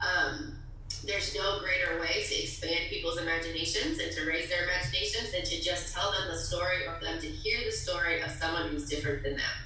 um, 0.00 0.58
there's 1.04 1.34
no 1.34 1.60
greater 1.60 2.00
way 2.00 2.24
to 2.24 2.42
expand 2.42 2.90
people's 2.90 3.18
imaginations 3.18 3.98
and 3.98 4.10
to 4.12 4.26
raise 4.26 4.48
their 4.48 4.64
imaginations 4.64 5.32
than 5.32 5.42
to 5.42 5.60
just 5.60 5.94
tell 5.94 6.12
them 6.12 6.28
the 6.28 6.38
story 6.38 6.86
or 6.86 6.94
for 6.94 7.04
them 7.04 7.20
to 7.20 7.26
hear 7.26 7.64
the 7.64 7.72
story 7.72 8.20
of 8.20 8.30
someone 8.30 8.68
who's 8.68 8.88
different 8.88 9.22
than 9.22 9.36
them. 9.36 9.56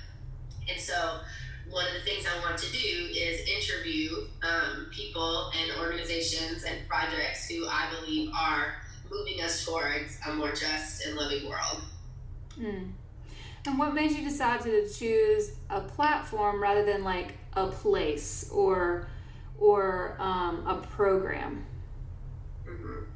And 0.69 0.81
so, 0.81 1.21
one 1.71 1.87
of 1.87 1.95
the 1.95 2.01
things 2.01 2.27
I 2.27 2.39
want 2.41 2.59
to 2.59 2.71
do 2.71 2.79
is 2.79 3.41
interview 3.49 4.27
um, 4.43 4.89
people 4.91 5.51
and 5.59 5.81
organizations 5.81 6.65
and 6.65 6.87
projects 6.87 7.49
who 7.49 7.67
I 7.67 7.89
believe 7.99 8.31
are 8.35 8.75
moving 9.11 9.41
us 9.41 9.65
towards 9.65 10.19
a 10.27 10.35
more 10.35 10.53
just 10.53 11.07
and 11.07 11.17
loving 11.17 11.49
world. 11.49 11.83
Mm. 12.59 12.93
And 13.65 13.79
what 13.79 13.95
made 13.95 14.11
you 14.11 14.25
decide 14.25 14.63
to 14.63 14.89
choose 14.89 15.53
a 15.71 15.81
platform 15.81 16.61
rather 16.61 16.85
than 16.85 17.05
like 17.05 17.35
a 17.55 17.67
place 17.67 18.49
or 18.51 19.09
or 19.59 20.17
um, 20.19 20.67
a 20.67 20.75
program? 20.87 21.65
Mhm. 22.67 23.07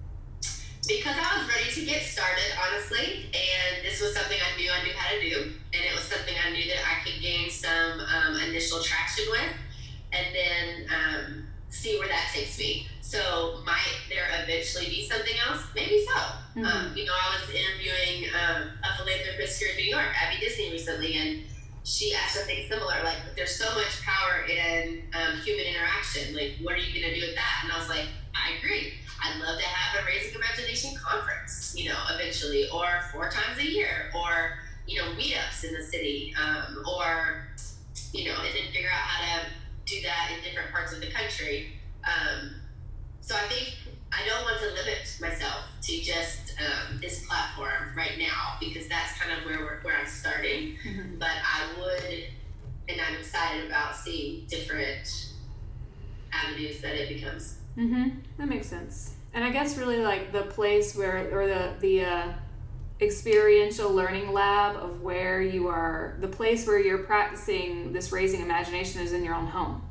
Because 0.87 1.17
I 1.19 1.39
was 1.39 1.49
ready 1.49 1.69
to 1.73 1.85
get 1.85 2.03
started, 2.03 2.45
honestly, 2.63 3.27
and 3.35 3.85
this 3.85 4.01
was 4.01 4.15
something 4.15 4.39
I 4.39 4.57
knew 4.57 4.71
I 4.71 4.85
knew 4.85 4.93
how 4.95 5.11
to 5.13 5.21
do, 5.21 5.53
and 5.75 5.85
it 5.85 5.93
was 5.93 6.05
something 6.05 6.35
I 6.47 6.51
knew 6.51 6.65
that 6.69 6.79
I 6.87 7.03
could 7.05 7.21
gain 7.21 7.51
some 7.51 7.99
um, 8.01 8.37
initial 8.49 8.81
traction 8.81 9.25
with, 9.31 9.53
and 10.13 10.27
then 10.33 10.87
um, 10.95 11.47
see 11.71 11.99
where 11.99 12.09
that 12.09 12.31
takes 12.33 12.57
me. 12.59 12.87
So, 13.01 13.63
might 13.65 13.99
there 14.09 14.27
eventually 14.43 14.87
be 14.87 15.09
something 15.09 15.35
else? 15.49 15.63
Maybe 15.75 16.05
so. 16.07 16.21
Um, 16.57 16.93
you 16.97 17.05
know, 17.05 17.13
I 17.13 17.37
was 17.39 17.51
interviewing 17.55 18.31
um, 18.35 18.71
a 18.83 18.97
philanthropist 18.97 19.61
here 19.61 19.71
in 19.71 19.77
New 19.77 19.91
York, 19.91 20.07
Abby 20.21 20.41
Disney, 20.41 20.71
recently, 20.73 21.15
and 21.15 21.43
she 21.87 22.13
asked 22.15 22.35
something 22.35 22.67
similar. 22.69 22.97
Like, 23.05 23.19
there's 23.37 23.55
so 23.55 23.73
much 23.77 24.03
power 24.03 24.45
in 24.45 25.05
um, 25.15 25.39
human 25.39 25.67
interaction. 25.67 26.35
Like, 26.35 26.55
what 26.61 26.75
are 26.75 26.79
you 26.79 26.93
going 26.93 27.15
to 27.15 27.21
do 27.21 27.25
with 27.25 27.37
that? 27.37 27.61
And 27.63 27.73
I 27.73 27.79
was 27.79 27.89
like, 27.89 28.07
I 28.35 28.59
agree. 28.59 28.95
I'd 29.23 29.41
love 29.41 29.57
to 29.61 29.65
have 29.65 30.03
a 30.03 30.05
Raising 30.05 30.35
Imagination 30.35 30.99
conference, 30.99 31.75
you 31.79 31.89
know, 31.89 31.97
eventually, 32.11 32.69
or 32.71 33.03
four 33.13 33.31
times 33.31 33.59
a 33.61 33.65
year, 33.65 34.11
or, 34.17 34.59
you 34.89 35.01
know, 35.01 35.11
meetups 35.13 35.63
in 35.63 35.75
the 35.75 35.83
city, 35.83 36.35
um, 36.35 36.83
or, 36.99 37.47
you 38.13 38.25
know, 38.25 38.35
and 38.35 38.53
then 38.53 38.73
figure 38.73 38.91
out 38.91 39.07
how 39.07 39.39
to 39.39 39.47
do 39.85 40.03
that 40.03 40.33
in 40.37 40.43
different 40.43 40.73
parts 40.73 40.93
of 40.93 41.01
the 41.01 41.11
country. 41.11 41.79
Um, 42.03 42.57
so 43.21 43.37
I 43.37 43.47
think 43.49 43.77
I 44.13 44.27
don't 44.27 44.43
want 44.45 44.59
to 44.61 44.67
limit 44.69 45.17
myself 45.21 45.65
to 45.83 46.01
just 46.01 46.55
um, 46.61 46.99
this 47.01 47.27
platform 47.27 47.95
right 47.97 48.19
now 48.19 48.57
because 48.61 48.89
that's 48.89 49.13
kind 49.19 49.39
of 49.39 49.45
where 49.45 49.59
we're, 49.59 49.81
where 49.83 49.97
I'm 49.99 50.07
starting. 50.07 50.77
Mhm. 50.85 51.19
But 51.19 51.31
I 51.45 51.69
would, 51.79 52.25
and 52.89 53.01
I'm 53.01 53.19
excited 53.19 53.67
about 53.67 53.95
seeing 53.97 54.47
different 54.47 55.33
avenues 56.33 56.81
that 56.81 56.95
it 56.95 57.09
becomes. 57.09 57.59
Mm-hmm. 57.77 58.21
That 58.39 58.49
makes 58.49 58.69
sense. 58.69 59.15
And 59.35 59.45
I 59.45 59.51
guess 59.51 59.77
really 59.77 59.99
like 59.99 60.33
the 60.33 60.43
place 60.43 60.97
where, 60.97 61.29
or 61.31 61.47
the 61.47 61.73
the 61.81 62.05
uh, 62.05 62.33
experiential 63.01 63.91
learning 63.93 64.33
lab 64.33 64.77
of 64.77 65.03
where 65.03 65.43
you 65.43 65.69
are, 65.69 66.17
the 66.21 66.29
place 66.29 66.67
where 66.67 66.79
you're 66.79 67.05
practicing 67.05 67.93
this 67.93 68.13
raising 68.13 68.41
imagination 68.41 69.03
is 69.03 69.13
in 69.13 69.23
your 69.23 69.35
own 69.35 69.47
home. 69.47 69.83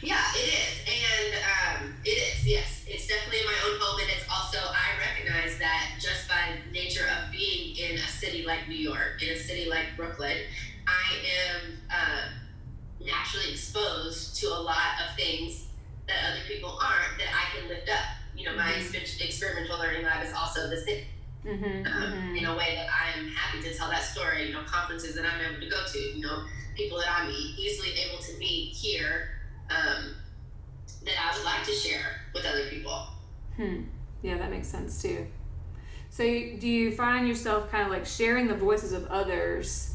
Yeah, 0.00 0.22
it 0.36 0.54
is, 0.54 0.78
and 0.86 1.34
um, 1.82 1.94
it 2.04 2.10
is. 2.10 2.46
Yes, 2.46 2.77
it's 3.08 3.16
definitely 3.16 3.40
in 3.40 3.46
my 3.46 3.58
own 3.66 3.80
home, 3.80 4.00
and 4.00 4.10
it's 4.10 4.28
also 4.28 4.58
I 4.58 4.98
recognize 5.00 5.58
that 5.58 5.96
just 5.98 6.28
by 6.28 6.58
nature 6.72 7.06
of 7.08 7.32
being 7.32 7.74
in 7.76 7.96
a 7.96 8.06
city 8.06 8.44
like 8.44 8.68
New 8.68 8.76
York, 8.76 9.22
in 9.22 9.30
a 9.30 9.36
city 9.36 9.68
like 9.68 9.96
Brooklyn, 9.96 10.36
I 10.86 11.16
am 11.48 11.78
uh, 11.90 13.04
naturally 13.04 13.52
exposed 13.52 14.36
to 14.40 14.48
a 14.48 14.60
lot 14.60 15.00
of 15.08 15.16
things 15.16 15.68
that 16.06 16.16
other 16.30 16.40
people 16.46 16.78
aren't 16.82 17.18
that 17.18 17.28
I 17.32 17.58
can 17.58 17.68
lift 17.68 17.88
up. 17.88 18.04
You 18.36 18.44
know, 18.46 18.56
my 18.56 18.72
exper- 18.72 19.24
experimental 19.24 19.78
learning 19.78 20.04
lab 20.04 20.24
is 20.24 20.32
also 20.34 20.68
the 20.68 20.80
same 20.80 21.04
Mm-hmm. 21.46 21.86
um, 21.86 22.36
in 22.36 22.44
a 22.44 22.56
way 22.56 22.74
that 22.74 22.88
I 22.90 23.16
am 23.16 23.28
happy 23.28 23.62
to 23.62 23.72
tell 23.72 23.88
that 23.88 24.02
story. 24.02 24.48
You 24.48 24.52
know, 24.54 24.64
conferences 24.64 25.14
that 25.14 25.24
I'm 25.24 25.40
able 25.40 25.60
to 25.60 25.70
go 25.70 25.84
to. 25.86 25.98
You 25.98 26.20
know, 26.20 26.42
people 26.76 26.98
that 26.98 27.08
I'm 27.08 27.30
e- 27.30 27.54
easily 27.56 27.90
able 27.92 28.20
to 28.22 28.36
meet 28.38 28.74
here 28.74 29.38
um, 29.70 30.16
that 31.04 31.14
I 31.18 31.36
would 31.36 31.44
like 31.44 31.64
to 31.64 31.72
share 31.72 32.20
with 32.34 32.44
other 32.44 32.68
people. 32.68 33.06
Hmm. 33.56 33.82
Yeah, 34.22 34.38
that 34.38 34.50
makes 34.50 34.68
sense 34.68 35.00
too. 35.02 35.26
So, 36.10 36.24
do 36.24 36.66
you 36.68 36.92
find 36.92 37.28
yourself 37.28 37.70
kind 37.70 37.84
of 37.84 37.90
like 37.90 38.06
sharing 38.06 38.48
the 38.48 38.54
voices 38.54 38.92
of 38.92 39.06
others 39.08 39.94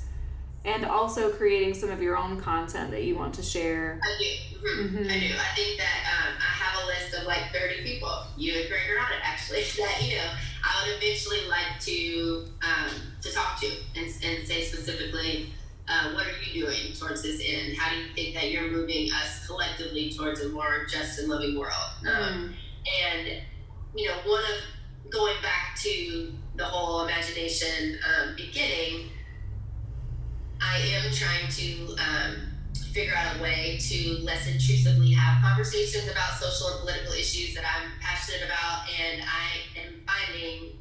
and 0.63 0.85
also 0.85 1.29
creating 1.31 1.73
some 1.73 1.89
of 1.91 2.01
your 2.01 2.15
own 2.17 2.39
content 2.39 2.91
that 2.91 3.03
you 3.03 3.15
want 3.17 3.33
to 3.35 3.43
share? 3.43 3.99
I 4.01 4.17
do. 4.17 4.57
Mhm. 4.59 4.93
Mhm. 4.93 5.11
I 5.11 5.19
do. 5.19 5.35
I 5.37 5.55
think 5.55 5.77
that 5.79 5.99
um, 6.15 6.33
I 6.39 6.51
have 6.63 6.83
a 6.83 6.85
list 6.85 7.13
of 7.15 7.25
like 7.25 7.51
30 7.51 7.83
people. 7.83 8.25
You 8.37 8.53
and 8.59 8.69
Greg 8.69 8.89
are 8.95 8.99
on 8.99 9.11
it, 9.11 9.19
actually. 9.23 9.63
That 9.77 10.01
you 10.01 10.15
know, 10.17 10.29
I 10.63 10.87
would 10.87 11.03
eventually 11.03 11.47
like 11.49 11.79
to 11.81 12.45
um, 12.61 12.91
to 13.21 13.31
talk 13.33 13.59
to 13.61 13.67
and, 13.95 14.05
and 14.23 14.47
say 14.47 14.63
specifically, 14.63 15.51
uh, 15.87 16.13
what 16.13 16.25
are 16.25 16.31
you 16.43 16.65
doing 16.65 16.93
towards 16.93 17.23
this 17.23 17.41
end? 17.45 17.77
How 17.77 17.91
do 17.91 17.97
you 17.97 18.13
think 18.13 18.35
that 18.35 18.51
you're 18.51 18.71
moving 18.71 19.11
us 19.11 19.45
collectively 19.45 20.11
towards 20.11 20.41
a 20.41 20.49
more 20.49 20.85
just 20.89 21.19
and 21.19 21.29
loving 21.29 21.57
world? 21.57 21.73
Um, 22.07 22.53
and 23.05 23.41
you 23.95 24.07
know, 24.07 24.15
one 24.25 24.43
of 24.43 25.11
going 25.11 25.35
back 25.41 25.75
to 25.81 26.33
the 26.55 26.65
whole 26.65 27.05
imagination 27.05 27.99
um, 28.07 28.35
beginning, 28.35 29.09
I 30.61 30.77
am 30.77 31.11
trying 31.11 31.49
to 31.49 31.95
um, 31.97 32.35
figure 32.93 33.13
out 33.15 33.37
a 33.37 33.41
way 33.41 33.77
to 33.79 34.17
less 34.19 34.47
intrusively 34.47 35.11
have 35.11 35.43
conversations 35.43 36.09
about 36.09 36.33
social 36.33 36.69
and 36.69 36.79
political 36.81 37.13
issues 37.13 37.55
that 37.55 37.63
I'm 37.65 37.91
passionate 37.99 38.45
about, 38.45 38.87
and 38.89 39.23
I 39.23 39.79
am 39.85 39.93
finding, 40.05 40.77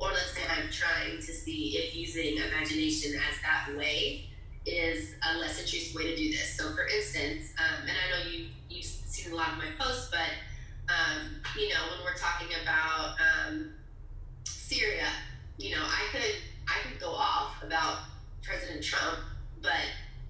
or 0.00 0.08
let's 0.08 0.32
say 0.32 0.42
I'm 0.48 0.70
trying 0.70 1.16
to 1.16 1.32
see 1.32 1.76
if 1.76 1.94
using 1.94 2.38
imagination 2.38 3.12
as 3.14 3.40
that 3.42 3.76
way 3.76 4.26
is 4.66 5.14
a 5.30 5.38
less 5.38 5.60
intrusive 5.60 5.94
way 5.94 6.10
to 6.10 6.16
do 6.16 6.30
this. 6.30 6.56
So, 6.56 6.70
for 6.74 6.86
instance, 6.86 7.52
um, 7.58 7.82
and 7.82 7.92
I 7.92 8.10
know 8.10 8.30
you 8.30 8.46
you've 8.68 8.84
seen 8.84 9.32
a 9.32 9.36
lot 9.36 9.52
of 9.52 9.58
my 9.58 9.66
posts, 9.78 10.10
but 10.10 10.30
um, 10.88 11.40
you 11.56 11.68
know, 11.68 11.80
when 11.90 12.04
we're 12.04 12.18
talking 12.18 12.48
about 12.62 13.16
um, 13.20 13.72
Syria, 14.44 15.06
you 15.58 15.76
know, 15.76 15.82
I 15.82 16.08
could 16.12 16.34
I 16.66 16.88
could 16.88 17.00
go 17.00 17.10
off 17.10 17.62
about 17.62 17.98
President 18.42 18.82
Trump, 18.82 19.18
but 19.60 19.72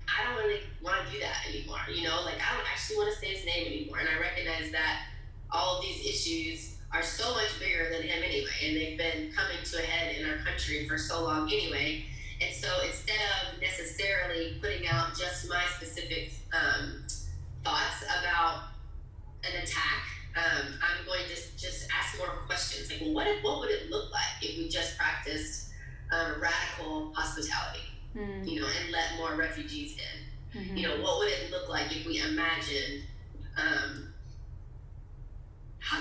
I 0.08 0.24
don't 0.24 0.36
really 0.36 0.62
want 0.82 1.06
to 1.06 1.12
do 1.12 1.20
that 1.20 1.46
anymore. 1.48 1.78
You 1.92 2.04
know, 2.08 2.22
like 2.24 2.36
I 2.36 2.56
don't 2.56 2.66
actually 2.70 2.96
want 2.96 3.14
to 3.14 3.18
say 3.18 3.34
his 3.34 3.46
name 3.46 3.66
anymore, 3.66 3.98
and 4.00 4.08
I 4.08 4.20
recognize 4.20 4.72
that 4.72 5.06
all 5.52 5.78
of 5.78 5.82
these 5.82 6.04
issues 6.06 6.76
are 6.92 7.02
so 7.02 7.34
much 7.34 7.58
bigger 7.60 7.88
than 7.90 8.02
him 8.02 8.22
anyway, 8.24 8.50
and 8.64 8.76
they've 8.76 8.98
been 8.98 9.30
coming 9.32 9.58
to 9.62 9.78
a 9.78 9.82
head 9.82 10.16
in 10.16 10.28
our 10.28 10.38
country 10.38 10.88
for 10.88 10.98
so 10.98 11.22
long 11.24 11.48
anyway. 11.48 12.04
And 12.40 12.54
so 12.54 12.68
instead 12.86 13.20
of 13.42 13.60
necessarily 13.60 14.58
putting 14.60 14.88
out 14.88 15.16
just 15.16 15.48
my 15.48 15.62
specific 15.76 16.32
um, 16.52 17.04
thoughts 17.62 18.02
about 18.18 18.70
an 19.44 19.62
attack, 19.62 20.02
um, 20.36 20.74
I'm 20.82 21.06
going 21.06 21.24
to 21.28 21.34
just 21.34 21.88
ask 21.96 22.18
more 22.18 22.28
questions. 22.46 22.90
Like, 22.90 23.00
well, 23.02 23.12
what, 23.12 23.26
if, 23.26 23.44
what 23.44 23.60
would 23.60 23.70
it 23.70 23.90
look 23.90 24.10
like 24.12 24.42
if 24.42 24.58
we 24.58 24.68
just 24.68 24.96
practiced 24.96 25.70
um, 26.12 26.40
radical 26.40 27.12
hospitality, 27.14 27.80
Mm-hmm. 28.16 28.42
you 28.42 28.60
know, 28.60 28.66
and 28.66 28.90
let 28.90 29.16
more 29.18 29.36
refugees 29.36 29.96
in? 29.96 30.60
Mm-hmm. 30.60 30.76
You 30.76 30.88
know, 30.88 30.96
what 31.00 31.18
would 31.20 31.28
it 31.28 31.52
look 31.52 31.68
like 31.68 31.96
if 31.96 32.04
we 32.04 32.18
imagined, 32.18 33.04
um, 33.56 34.09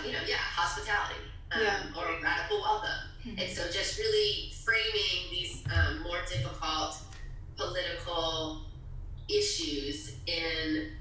you 0.06 0.12
know, 0.12 0.20
yeah, 0.28 0.36
hospitality 0.38 1.20
um, 1.52 1.62
Yeah. 1.62 1.84
or 1.98 2.22
radical 2.22 2.62
welcome? 2.62 2.90
And 3.38 3.50
so, 3.52 3.70
just 3.70 3.98
really 4.00 4.52
framing 4.64 5.30
these 5.30 5.64
um, 5.74 6.02
more 6.04 6.20
difficult 6.30 6.98
political 7.58 8.62
issues 9.28 10.16
in 10.26 10.92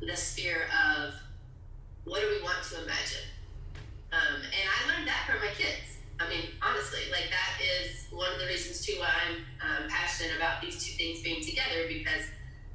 the 0.00 0.16
sphere 0.16 0.68
of 0.72 1.14
what 2.04 2.20
do 2.20 2.28
we 2.28 2.42
want 2.42 2.62
to 2.70 2.82
imagine? 2.82 3.26
Um, 4.12 4.42
and 4.42 4.66
I 4.68 4.92
learned 4.92 5.08
that 5.08 5.26
from 5.28 5.40
my 5.40 5.52
kids. 5.54 5.98
I 6.20 6.28
mean, 6.28 6.50
honestly, 6.62 7.00
like 7.10 7.30
that 7.30 7.58
is 7.60 8.06
one 8.10 8.32
of 8.32 8.38
the 8.38 8.46
reasons 8.46 8.84
too 8.84 8.94
why 8.98 9.08
I'm 9.08 9.36
um, 9.84 9.88
passionate 9.88 10.36
about 10.36 10.62
these 10.62 10.82
two 10.84 10.92
things 10.96 11.22
being 11.22 11.42
together 11.42 11.88
because 11.88 12.22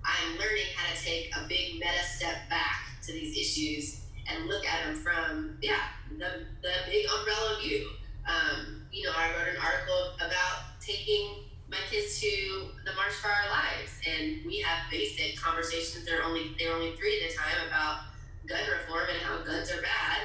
I'm 0.04 0.38
learning 0.38 0.66
how 0.76 0.94
to 0.94 1.00
take 1.02 1.36
a 1.36 1.48
big 1.48 1.76
meta 1.76 2.04
step 2.04 2.50
back 2.50 3.02
to 3.04 3.12
these 3.14 3.38
issues 3.38 4.02
and 4.30 4.48
look 4.48 4.66
at 4.66 4.86
them 4.86 4.96
from 4.96 5.58
yeah 5.62 5.92
the, 6.18 6.46
the 6.62 6.74
big 6.86 7.06
umbrella 7.10 7.58
view. 7.62 7.90
Um, 8.28 8.84
you 8.92 9.04
know, 9.06 9.14
I 9.16 9.30
wrote 9.32 9.48
an 9.48 9.62
article 9.62 10.16
about 10.18 10.80
taking 10.82 11.44
my 11.70 11.78
kids 11.90 12.20
to 12.22 12.72
the 12.86 12.94
March 12.96 13.14
for 13.14 13.30
Our 13.30 13.50
Lives, 13.50 14.00
and 14.08 14.46
we 14.46 14.60
have 14.60 14.90
basic 14.92 15.40
conversations. 15.40 16.06
There 16.06 16.22
are 16.22 16.24
only 16.24 16.56
there 16.60 16.70
were 16.70 16.76
only 16.76 16.96
three 16.96 17.22
at 17.24 17.32
a 17.32 17.36
time 17.36 17.68
about 17.68 18.00
gun 18.48 18.64
reform 18.70 19.08
and 19.12 19.22
how 19.22 19.44
guns 19.44 19.72
are 19.72 19.82
bad. 19.82 20.20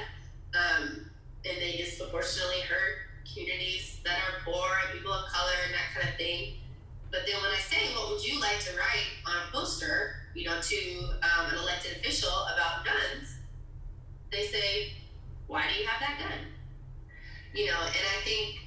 Um, 0.53 1.09
and 1.45 1.57
they 1.59 1.75
disproportionately 1.77 2.61
hurt 2.61 3.11
communities 3.27 3.99
that 4.05 4.17
are 4.19 4.43
poor 4.45 4.63
and 4.83 4.97
people 4.97 5.11
of 5.11 5.31
color 5.31 5.57
and 5.65 5.73
that 5.73 5.91
kind 5.95 6.09
of 6.09 6.15
thing. 6.15 6.55
But 7.11 7.21
then 7.27 7.35
when 7.41 7.51
I 7.51 7.59
say, 7.59 7.93
what 7.93 8.09
would 8.09 8.25
you 8.25 8.39
like 8.39 8.59
to 8.59 8.71
write 8.77 9.11
on 9.25 9.35
a 9.47 9.51
poster, 9.51 10.15
you 10.33 10.45
know, 10.45 10.59
to 10.59 10.79
um, 11.21 11.51
an 11.51 11.57
elected 11.57 11.97
official 11.97 12.33
about 12.53 12.85
guns, 12.85 13.32
they 14.33 14.45
say, 14.45 14.93
why 15.47 15.63
do 15.67 15.79
you 15.79 15.87
have 15.87 15.99
that 15.99 16.19
gun? 16.19 16.39
You 17.53 17.67
know, 17.67 17.79
and 17.79 18.05
I 18.17 18.19
think 18.25 18.59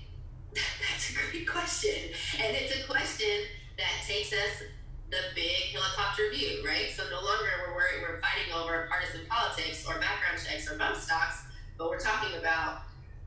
that's 0.54 1.10
a 1.10 1.14
great 1.14 1.46
question. 1.48 2.12
And 2.42 2.56
it's 2.56 2.76
a 2.76 2.86
question 2.86 3.44
that 3.78 4.06
takes 4.06 4.32
us 4.32 4.62
the 5.10 5.18
big 5.34 5.72
helicopter 5.72 6.30
view, 6.32 6.62
right? 6.66 6.90
So 6.94 7.04
no 7.10 7.24
longer 7.24 7.50
we're 7.66 7.74
worried, 7.74 8.02
we're 8.02 8.20
fighting 8.20 8.52
over 8.54 8.88
partisan 8.90 9.26
politics 9.28 9.84
or 9.86 9.94
background 9.94 10.42
checks 10.44 10.70
or 10.70 10.78
bump 10.78 10.96
stocks, 10.96 11.42
but 11.78 11.90
we're 11.90 12.00
talking 12.00 12.38
about 12.38 12.82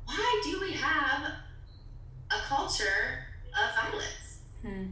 why 0.05 0.41
do 0.43 0.59
we 0.59 0.73
have 0.73 1.23
a 2.31 2.39
culture 2.47 3.25
of 3.53 3.75
violence? 3.75 4.39
Hmm. 4.61 4.91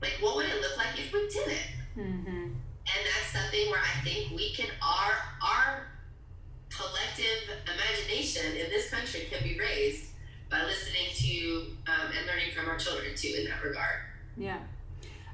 Like, 0.00 0.16
what 0.20 0.36
would 0.36 0.46
it 0.46 0.60
look 0.60 0.76
like 0.76 0.98
if 0.98 1.12
we 1.12 1.28
didn't? 1.28 1.78
Mm-hmm. 1.98 2.28
and 2.28 2.54
that's 2.86 3.32
something 3.32 3.70
where 3.70 3.80
I 3.80 4.04
think 4.04 4.30
we 4.30 4.54
can 4.54 4.68
our 4.80 5.14
our 5.42 5.88
collective 6.70 7.56
imagination 7.64 8.56
in 8.56 8.70
this 8.70 8.90
country 8.90 9.28
can 9.30 9.42
be 9.42 9.58
raised 9.58 10.06
by 10.50 10.62
listening 10.64 11.08
to 11.14 11.66
um, 11.86 12.10
and 12.16 12.26
learning 12.26 12.52
from 12.54 12.68
our 12.68 12.78
children 12.78 13.14
too 13.14 13.34
in 13.38 13.44
that 13.46 13.62
regard. 13.62 14.00
Yeah. 14.36 14.58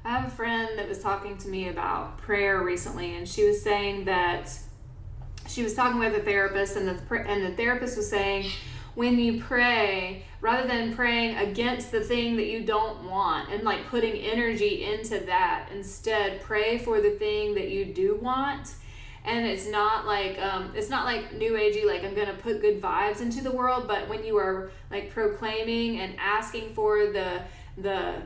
I 0.03 0.09
have 0.09 0.25
a 0.25 0.35
friend 0.35 0.77
that 0.77 0.87
was 0.87 0.99
talking 1.01 1.37
to 1.39 1.47
me 1.47 1.69
about 1.69 2.19
prayer 2.19 2.61
recently, 2.61 3.15
and 3.15 3.27
she 3.27 3.47
was 3.47 3.61
saying 3.61 4.05
that 4.05 4.51
she 5.47 5.63
was 5.63 5.73
talking 5.73 5.99
with 5.99 6.15
a 6.15 6.21
therapist, 6.21 6.75
and 6.75 6.87
the 6.87 7.23
and 7.27 7.43
the 7.43 7.55
therapist 7.55 7.97
was 7.97 8.09
saying, 8.09 8.51
when 8.95 9.19
you 9.19 9.41
pray, 9.41 10.23
rather 10.41 10.67
than 10.67 10.95
praying 10.95 11.37
against 11.37 11.91
the 11.91 12.01
thing 12.01 12.35
that 12.37 12.45
you 12.45 12.63
don't 12.63 13.09
want 13.09 13.49
and 13.49 13.63
like 13.63 13.87
putting 13.87 14.13
energy 14.13 14.85
into 14.85 15.19
that, 15.25 15.69
instead 15.73 16.41
pray 16.41 16.77
for 16.77 17.01
the 17.01 17.11
thing 17.11 17.55
that 17.55 17.69
you 17.69 17.85
do 17.85 18.17
want. 18.21 18.75
And 19.25 19.45
it's 19.45 19.67
not 19.67 20.05
like 20.05 20.37
um, 20.39 20.71
it's 20.75 20.89
not 20.89 21.05
like 21.05 21.33
new 21.33 21.53
agey 21.53 21.85
like 21.85 22.03
I'm 22.03 22.13
gonna 22.13 22.33
put 22.35 22.61
good 22.61 22.81
vibes 22.81 23.21
into 23.21 23.41
the 23.41 23.51
world, 23.51 23.87
but 23.87 24.07
when 24.07 24.23
you 24.23 24.37
are 24.37 24.69
like 24.91 25.09
proclaiming 25.09 25.99
and 25.99 26.15
asking 26.19 26.73
for 26.73 27.07
the 27.07 27.41
the 27.77 28.21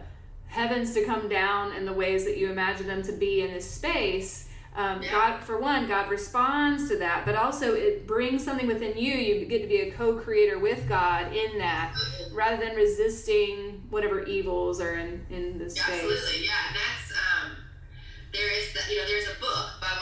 heavens 0.48 0.94
to 0.96 1.06
come 1.06 1.30
down 1.30 1.74
in 1.74 1.86
the 1.86 1.94
ways 1.94 2.26
that 2.26 2.38
you 2.38 2.50
imagine 2.52 2.88
them 2.88 3.02
to 3.04 3.12
be 3.14 3.42
in 3.42 3.54
this 3.54 3.70
space. 3.70 4.48
Um, 4.76 5.02
Yeah. 5.02 5.12
God, 5.12 5.44
for 5.44 5.60
one, 5.60 5.88
God 5.88 6.10
responds 6.10 6.90
to 6.90 6.98
that, 6.98 7.26
but 7.26 7.36
also 7.36 7.74
it 7.76 8.06
brings 8.08 8.44
something 8.44 8.68
within 8.68 8.98
you. 8.98 9.14
You 9.14 9.46
get 9.46 9.62
to 9.62 9.68
be 9.68 9.82
a 9.82 9.92
co-creator 9.92 10.60
with 10.60 10.88
God 10.88 11.34
in 11.34 11.58
that, 11.60 11.94
rather 12.34 12.58
than 12.64 12.76
resisting 12.76 13.82
whatever 13.90 14.24
evils 14.24 14.80
are 14.80 14.96
in 14.96 15.26
in 15.30 15.58
the 15.58 15.70
space. 15.70 15.86
Absolutely, 15.88 16.46
yeah, 16.46 16.52
that's 16.74 17.12
um, 17.18 17.52
there 18.32 18.52
is 18.60 18.74
the, 18.74 18.94
you 18.94 19.00
know 19.00 19.08
there's 19.08 19.28
a 19.28 19.40
book 19.40 19.68
by 19.82 19.99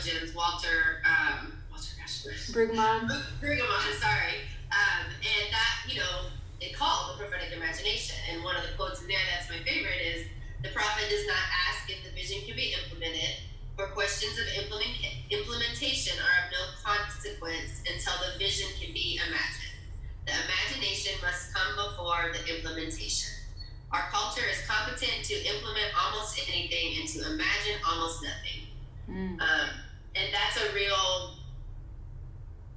one 0.00 0.08
of 0.08 0.32
my 0.32 0.32
favorite 0.32 0.32
theologians, 0.32 0.34
Walter 0.34 1.02
um, 1.04 1.52
Walter 1.70 1.92
gosh, 1.98 2.24
Brueggemann. 2.52 3.08
Brigham, 3.40 3.66
sorry. 4.00 4.48
Um, 4.70 5.10
and 5.20 5.52
that, 5.52 5.74
you 5.88 6.00
know, 6.00 6.30
they 6.60 6.70
call 6.70 7.12
the 7.12 7.24
prophetic 7.24 7.52
imagination. 7.56 8.16
And 8.30 8.44
one 8.44 8.56
of 8.56 8.62
the 8.62 8.72
quotes 8.76 9.02
in 9.02 9.08
there 9.08 9.18
that's 9.32 9.50
my 9.50 9.58
favorite 9.64 10.00
is 10.00 10.26
the 10.62 10.70
prophet 10.70 11.08
does 11.10 11.26
not 11.26 11.42
ask 11.68 11.90
if 11.90 12.04
the 12.04 12.12
vision 12.14 12.40
can 12.46 12.56
be 12.56 12.74
implemented, 12.76 13.48
for 13.76 13.88
questions 13.96 14.38
of 14.38 14.46
implement, 14.62 14.92
implementation 15.30 16.16
are 16.20 16.36
of 16.44 16.52
no 16.52 16.62
consequence 16.84 17.80
until 17.88 18.12
the 18.20 18.38
vision 18.38 18.68
can 18.80 18.92
be 18.92 19.18
imagined. 19.26 19.74
The 20.28 20.36
imagination 20.36 21.16
must 21.24 21.52
come 21.54 21.74
before 21.76 22.30
the 22.36 22.44
implementation. 22.44 23.32
Our 23.90 24.06
culture 24.12 24.44
is 24.46 24.60
competent 24.68 25.24
to 25.24 25.34
implement 25.34 25.90
almost 25.98 26.38
anything 26.46 27.00
and 27.00 27.08
to 27.08 27.32
imagine 27.32 27.80
almost 27.88 28.22
nothing. 28.22 28.70
Mm. 29.10 29.40
Um, 29.40 29.68
and 30.14 30.28
that's 30.32 30.62
a 30.62 30.74
real 30.74 31.34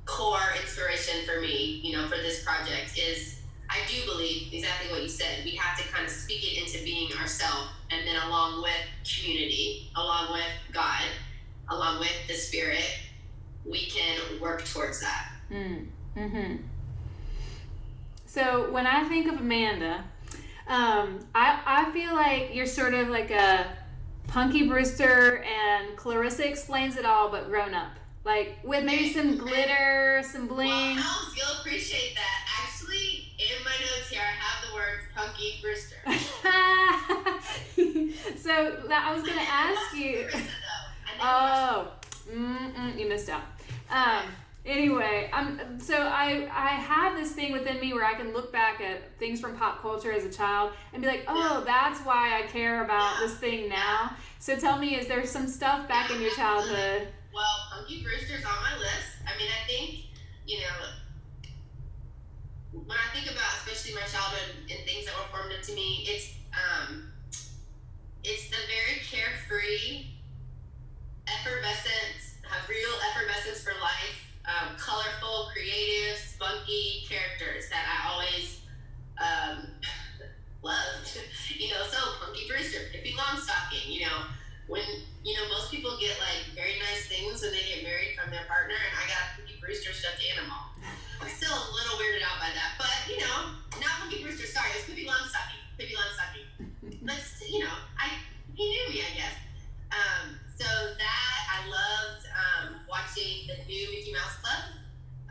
core 0.05 0.53
inspiration 0.59 1.25
for 1.25 1.41
me, 1.41 1.79
you 1.83 1.95
know, 1.95 2.07
for 2.07 2.17
this 2.17 2.43
project 2.43 2.97
is 2.97 3.39
I 3.69 3.79
do 3.87 4.05
believe 4.05 4.53
exactly 4.53 4.91
what 4.91 5.01
you 5.01 5.09
said. 5.09 5.43
We 5.43 5.51
have 5.55 5.77
to 5.79 5.87
kind 5.91 6.05
of 6.05 6.11
speak 6.11 6.43
it 6.43 6.61
into 6.61 6.83
being 6.83 7.11
ourselves, 7.13 7.69
and 7.89 8.07
then 8.07 8.15
along 8.27 8.61
with 8.61 8.71
community, 9.03 9.89
along 9.95 10.31
with 10.33 10.45
God, 10.71 11.01
along 11.69 11.99
with 11.99 12.13
the 12.27 12.33
Spirit, 12.33 12.85
we 13.65 13.85
can 13.85 14.19
work 14.39 14.65
towards 14.65 15.01
that. 15.01 15.31
Mm. 15.51 15.87
hmm 16.15 16.55
So 18.27 18.71
when 18.71 18.85
I 18.85 19.05
think 19.05 19.31
of 19.31 19.39
Amanda, 19.39 20.03
um, 20.67 21.25
I 21.33 21.59
I 21.65 21.91
feel 21.91 22.13
like 22.13 22.53
you're 22.53 22.65
sort 22.65 22.93
of 22.93 23.07
like 23.09 23.31
a 23.31 23.65
Punky 24.27 24.67
Brewster 24.67 25.43
and 25.43 25.95
Clarissa 25.95 26.45
explains 26.47 26.97
it 26.97 27.05
all, 27.05 27.29
but 27.29 27.47
grown 27.49 27.73
up. 27.73 27.91
Like 28.25 28.57
with 28.63 28.83
maybe 28.85 29.11
some 29.13 29.37
glitter, 29.37 30.21
some 30.23 30.47
bling. 30.47 30.67
Well, 30.69 30.95
you'll 31.35 31.59
appreciate 31.59 32.15
that. 32.15 32.47
Actually, 32.63 33.27
in 33.37 33.63
my 33.65 33.71
notes 33.71 34.09
here, 34.09 34.21
I 34.21 34.31
have 34.39 34.69
the 34.69 34.75
words 34.75 35.03
Punky 35.13 35.59
Brewster. 35.61 35.97
so 38.37 38.77
that- 38.87 39.05
I 39.07 39.13
was 39.13 39.23
gonna 39.27 39.41
ask 39.41 39.93
you. 39.95 40.21
Brewster, 40.23 40.39
though. 40.39 40.85
I 41.05 41.07
never 41.17 41.85
watched 41.85 41.99
Oh, 42.95 42.97
you 42.97 43.05
missed 43.09 43.29
out. 43.29 43.43
Um, 43.91 44.23
anyway, 44.65 45.29
I'm 45.33 45.79
so 45.79 45.95
I 45.95 46.47
I 46.51 46.69
have 46.69 47.17
this 47.17 47.31
thing 47.33 47.51
within 47.51 47.79
me 47.79 47.93
where 47.93 48.05
I 48.05 48.13
can 48.13 48.33
look 48.33 48.51
back 48.51 48.81
at 48.81 49.17
things 49.19 49.39
from 49.39 49.55
pop 49.57 49.81
culture 49.81 50.11
as 50.11 50.25
a 50.25 50.31
child 50.31 50.73
and 50.93 51.01
be 51.01 51.07
like, 51.07 51.25
oh, 51.27 51.63
that's 51.65 51.99
why 52.01 52.39
I 52.39 52.47
care 52.47 52.83
about 52.83 53.19
this 53.19 53.35
thing 53.35 53.69
now. 53.69 54.15
So 54.39 54.55
tell 54.55 54.77
me, 54.77 54.95
is 54.95 55.07
there 55.07 55.25
some 55.25 55.47
stuff 55.47 55.87
back 55.87 56.11
in 56.11 56.21
your 56.21 56.31
childhood? 56.31 57.07
Well, 57.33 57.55
Punky 57.71 58.03
Brewster's 58.03 58.45
on 58.45 58.61
my 58.61 58.77
list. 58.77 59.23
I 59.25 59.37
mean, 59.39 59.49
I 59.49 59.67
think, 59.67 60.05
you 60.45 60.59
know, 60.59 60.85
when 62.73 62.97
I 62.97 63.13
think 63.13 63.31
about 63.31 63.49
especially 63.65 63.95
my 63.95 64.05
childhood 64.07 64.55
and 64.69 64.79
things 64.85 65.05
that 65.05 65.15
were 65.15 65.37
formative 65.37 65.65
to 65.67 65.73
me, 65.73 66.05
it's 66.07 66.35
um, 66.53 67.11
it's 68.23 68.49
the 68.49 68.57
very 68.69 69.01
carefree, 69.01 70.07
effervescence, 71.27 72.37
real 72.69 72.93
effervescence 73.11 73.61
for 73.63 73.73
life, 73.81 74.32
um, 74.45 74.75
colorful, 74.75 75.49
creative, 75.53 76.17
spunky 76.19 77.07
characters 77.07 77.69
that 77.69 77.85
I 77.87 78.11
always 78.11 78.59
um, 79.19 79.67
loved. 80.63 81.07
you 81.59 81.69
know, 81.71 81.83
so 81.87 81.97
Punky 82.19 82.47
Brewster, 82.47 82.91
Pippi 82.91 83.15
Longstocking, 83.15 83.87
you 83.87 84.05
know, 84.05 84.27
when 84.67 84.83
you 85.23 85.35
know 85.35 85.43
most 85.51 85.71
people 85.71 85.95
get 85.99 86.15
like 86.23 86.47
very 86.55 86.79
nice 86.79 87.07
things 87.07 87.43
when 87.43 87.51
they 87.51 87.63
get 87.67 87.83
married 87.83 88.15
from 88.15 88.31
their 88.31 88.47
partner, 88.47 88.75
and 88.75 88.93
I 88.95 89.03
got 89.11 89.35
Punky 89.35 89.59
Brewster 89.59 89.91
stuffed 89.91 90.23
animal. 90.35 90.59
I'm 91.19 91.31
still 91.31 91.51
a 91.51 91.63
little 91.71 91.95
weirded 91.99 92.23
out 92.23 92.39
by 92.39 92.51
that, 92.51 92.75
but 92.79 92.95
you 93.07 93.19
know, 93.23 93.55
not 93.79 94.03
Punky 94.03 94.23
Brewster. 94.23 94.47
Sorry, 94.47 94.71
it 94.75 94.83
was 94.83 94.87
Pippi 94.87 95.07
Longstocking. 95.07 95.61
Pippi 95.79 95.95
Longstocking. 95.95 96.47
Let's 97.07 97.43
you 97.47 97.63
know, 97.63 97.75
I 97.95 98.19
he 98.55 98.67
knew 98.67 98.83
me, 98.91 99.03
I 99.03 99.11
guess. 99.15 99.35
Um, 99.91 100.39
so 100.59 100.69
that 100.97 101.37
I 101.49 101.57
loved 101.65 102.23
um, 102.29 102.67
watching 102.89 103.49
the 103.49 103.57
new 103.65 103.89
Mickey 103.89 104.13
Mouse 104.13 104.37
Club 104.41 104.63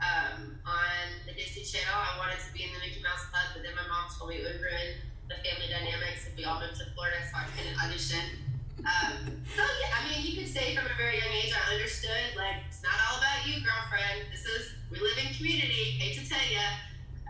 um, 0.03 0.59
on 0.67 0.95
the 1.27 1.35
Disney 1.35 1.63
Channel. 1.63 1.95
I 1.95 2.19
wanted 2.19 2.43
to 2.43 2.51
be 2.51 2.67
in 2.67 2.71
the 2.75 2.83
Mickey 2.83 3.03
Mouse 3.03 3.31
Club, 3.31 3.55
but 3.55 3.63
then 3.63 3.75
my 3.79 3.87
mom 3.87 4.11
told 4.11 4.31
me 4.31 4.43
it 4.43 4.47
would 4.47 4.59
ruin 4.59 4.99
the 5.31 5.39
family 5.47 5.71
dynamics 5.71 6.27
if 6.27 6.35
we 6.35 6.43
all 6.45 6.59
moved 6.59 6.75
to 6.83 6.87
Florida, 6.95 7.23
so 7.23 7.39
I 7.39 7.47
couldn't 7.55 7.79
audition. 7.79 8.43
Um, 8.83 9.47
so 9.55 9.63
yeah, 9.63 9.95
I 9.95 10.01
mean, 10.11 10.27
you 10.27 10.43
could 10.43 10.51
say 10.51 10.75
from 10.75 10.91
a 10.91 10.97
very 10.99 11.23
young 11.23 11.31
age, 11.31 11.55
I 11.55 11.63
understood 11.71 12.35
like 12.35 12.67
it's 12.67 12.83
not 12.83 12.99
all 13.07 13.23
about 13.23 13.47
you, 13.47 13.63
girlfriend. 13.63 14.27
This 14.35 14.43
is 14.43 14.75
we 14.91 14.99
live 14.99 15.15
in 15.23 15.31
community. 15.39 16.03
Hate 16.03 16.19
to 16.19 16.25
tell 16.27 16.43
you. 16.51 16.67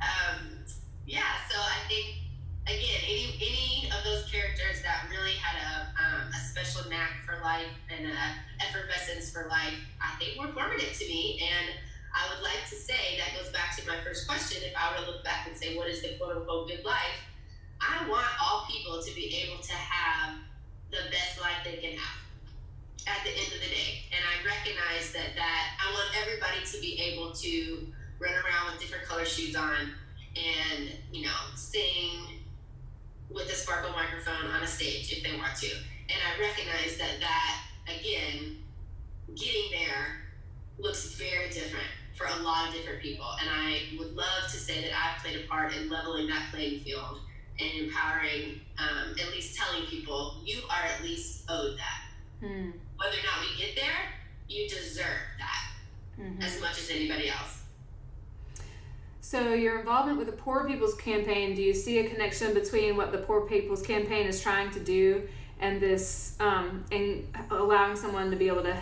Um, 0.01 0.65
yeah, 1.05 1.45
so 1.53 1.61
I 1.61 1.85
think 1.93 2.25
again, 2.67 3.01
any 3.05 3.35
any 3.41 3.91
of 3.91 4.05
those 4.05 4.31
characters 4.31 4.83
that 4.83 5.07
really 5.11 5.35
had 5.35 5.59
a 5.59 5.73
um, 5.99 6.29
a 6.31 6.39
special 6.39 6.89
knack 6.89 7.25
for 7.27 7.43
life 7.43 7.71
and 7.91 8.07
a 8.07 8.21
effervescence 8.63 9.31
for 9.31 9.49
life, 9.49 9.75
I 10.01 10.15
think 10.19 10.39
were 10.39 10.53
formative 10.53 10.97
to 10.99 11.05
me. 11.07 11.43
And 11.43 11.75
I 12.15 12.29
would 12.29 12.43
like 12.43 12.63
to 12.69 12.77
say 12.77 13.19
that 13.19 13.37
goes 13.39 13.51
back 13.53 13.77
to 13.79 13.87
my 13.87 13.97
first 14.05 14.29
question. 14.29 14.63
If 14.63 14.75
I 14.77 14.93
were 14.93 15.05
to 15.05 15.11
look 15.11 15.25
back 15.25 15.49
and 15.49 15.57
say, 15.57 15.77
what 15.77 15.89
is 15.89 16.03
the 16.03 16.15
quote 16.19 16.37
unquote 16.37 16.69
good 16.69 16.85
life? 16.85 17.19
I 17.81 18.09
want 18.09 18.27
all 18.41 18.67
people 18.71 19.03
to 19.03 19.15
be 19.15 19.35
able 19.43 19.63
to 19.63 19.75
have 19.75 20.39
the 20.91 21.11
best 21.11 21.41
life 21.41 21.65
they 21.65 21.77
can 21.77 21.97
have 21.99 22.19
at 23.09 23.25
the 23.25 23.31
end 23.31 23.51
of 23.51 23.61
the 23.61 23.71
day. 23.73 24.07
And 24.15 24.23
I 24.23 24.39
recognize 24.47 25.11
that 25.13 25.35
that 25.35 25.65
I 25.83 25.91
want 25.93 26.15
everybody 26.23 26.63
to 26.63 26.81
be 26.81 27.01
able 27.01 27.33
to 27.33 27.87
run 28.21 28.33
around 28.33 28.71
with 28.71 28.81
different 28.81 29.05
color 29.05 29.25
shoes 29.25 29.57
on 29.57 29.91
and, 30.37 30.91
you 31.11 31.25
know, 31.25 31.41
sing 31.57 32.42
with 33.35 33.51
a 33.51 33.55
sparkle 33.55 33.93
microphone 33.93 34.51
on 34.51 34.63
a 34.63 34.67
stage 34.67 35.13
if 35.13 35.23
they 35.23 35.37
want 35.37 35.57
to. 35.57 35.69
And 35.69 36.19
I 36.27 36.41
recognize 36.41 36.97
that 36.99 37.21
that 37.21 37.63
again, 37.89 38.59
getting 39.35 39.71
there 39.71 40.23
looks 40.79 41.15
very 41.15 41.49
different 41.51 41.87
for 42.15 42.27
a 42.27 42.43
lot 42.43 42.69
of 42.69 42.75
different 42.75 43.01
people. 43.01 43.27
And 43.41 43.49
I 43.51 43.83
would 43.99 44.15
love 44.15 44.45
to 44.51 44.57
say 44.57 44.83
that 44.83 44.91
I've 44.93 45.23
played 45.23 45.45
a 45.45 45.49
part 45.49 45.75
in 45.75 45.89
leveling 45.89 46.27
that 46.29 46.51
playing 46.53 46.81
field 46.81 47.21
and 47.59 47.71
empowering, 47.87 48.61
um, 48.79 49.15
at 49.21 49.31
least 49.31 49.57
telling 49.57 49.87
people 49.87 50.43
you 50.45 50.61
are 50.69 50.85
at 50.85 51.03
least 51.03 51.45
owed 51.49 51.79
that. 51.79 52.47
Hmm. 52.47 52.71
Whether 52.97 53.17
or 53.19 53.25
not 53.25 53.41
we 53.41 53.57
get 53.65 53.77
there, 53.77 54.15
you 54.49 54.69
deserve 54.69 55.07
that 55.39 55.73
Mhm. 56.19 56.43
as 56.43 56.61
much 56.61 56.79
as 56.79 56.91
anybody 56.91 57.31
else. 57.31 57.62
So, 59.25 59.55
your 59.55 59.79
involvement 59.79 60.19
with 60.19 60.27
the 60.27 60.33
Poor 60.33 60.67
People's 60.67 60.97
Campaign, 60.97 61.55
do 61.55 61.63
you 61.63 61.73
see 61.73 62.01
a 62.01 62.11
connection 62.11 62.53
between 62.55 62.97
what 62.97 63.13
the 63.13 63.19
Poor 63.19 63.43
People's 63.43 63.81
Campaign 63.81 64.27
is 64.27 64.43
trying 64.43 64.73
to 64.73 64.81
do 64.81 65.29
and 65.61 65.81
this, 65.81 66.35
um, 66.41 66.85
and 66.91 67.25
allowing 67.53 67.95
someone 67.95 68.33
to 68.33 68.37
be 68.37 68.49
able 68.49 68.65
to 68.65 68.77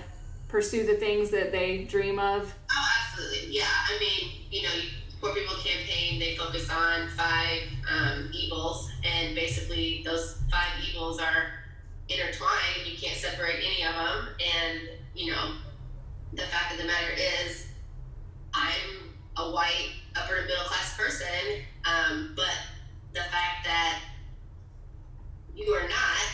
pursue 0.49 0.87
the 0.87 0.95
things 0.95 1.31
that 1.31 1.53
they 1.53 1.85
dream 1.85 2.19
of? 2.19 2.55
Oh, 2.73 2.89
absolutely. 3.05 3.55
Yeah. 3.55 3.67
I 3.69 3.99
mean, 4.01 4.31
you 4.51 4.63
know, 4.63 4.75
Poor 5.21 5.35
People 5.35 5.57
Campaign, 5.57 6.19
they 6.19 6.35
focus 6.37 6.71
on 6.71 7.11
five 7.11 7.61
um, 7.93 8.31
evils, 8.33 8.91
and 9.05 9.35
basically 9.35 10.03
those 10.07 10.41
five 10.51 10.83
evils 10.89 11.21
are 11.21 11.53
intertwined. 12.09 12.87
You 12.87 12.97
can't 12.97 13.19
separate 13.19 13.57
any 13.57 13.85
of 13.85 13.95
them. 13.95 14.29
And, 14.57 14.89
you 15.15 15.33
know, 15.33 15.57
the 16.33 16.43
fact 16.45 16.73
of 16.73 16.79
the 16.79 16.87
matter 16.87 17.13
is, 17.45 17.67
I'm 18.55 19.10
a 19.41 19.53
white 19.53 19.91
upper 20.17 20.43
middle 20.43 20.65
class 20.65 20.97
person, 20.97 21.63
um, 21.85 22.33
but 22.37 22.53
the 23.13 23.21
fact 23.21 23.65
that 23.65 24.01
you 25.55 25.73
are 25.73 25.89
not, 25.89 26.27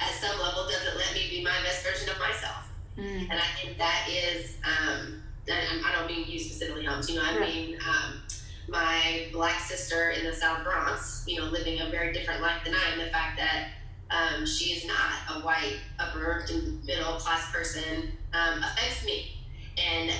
at 0.00 0.10
some 0.20 0.38
level, 0.40 0.68
doesn't 0.68 0.96
let 0.96 1.14
me 1.14 1.28
be 1.30 1.44
my 1.44 1.56
best 1.64 1.84
version 1.84 2.08
of 2.10 2.18
myself. 2.18 2.68
Mm. 2.98 3.30
And 3.30 3.32
I 3.32 3.60
think 3.60 3.78
that 3.78 4.08
is, 4.10 4.56
um, 4.64 5.22
I 5.48 5.92
don't 5.92 6.06
mean 6.06 6.28
you 6.28 6.38
specifically, 6.38 6.84
Helms, 6.84 7.08
you 7.08 7.16
know, 7.16 7.24
I 7.24 7.38
Right. 7.38 7.54
mean 7.54 7.78
um, 7.88 8.22
my 8.68 9.28
black 9.32 9.60
sister 9.60 10.10
in 10.10 10.24
the 10.24 10.34
South 10.34 10.64
Bronx, 10.64 11.24
you 11.26 11.38
know, 11.40 11.46
living 11.46 11.80
a 11.80 11.90
very 11.90 12.12
different 12.12 12.42
life 12.42 12.64
than 12.64 12.74
I 12.74 12.92
am. 12.92 12.98
The 12.98 13.10
fact 13.10 13.38
that 13.38 13.68
um, 14.10 14.46
she 14.46 14.74
is 14.74 14.86
not 14.86 15.12
a 15.30 15.40
white, 15.40 15.78
upper 15.98 16.44
middle 16.84 17.14
class 17.14 17.50
person 17.50 18.12
um, 18.32 18.62
affects 18.62 19.04
me. 19.04 19.32
And 19.78 20.12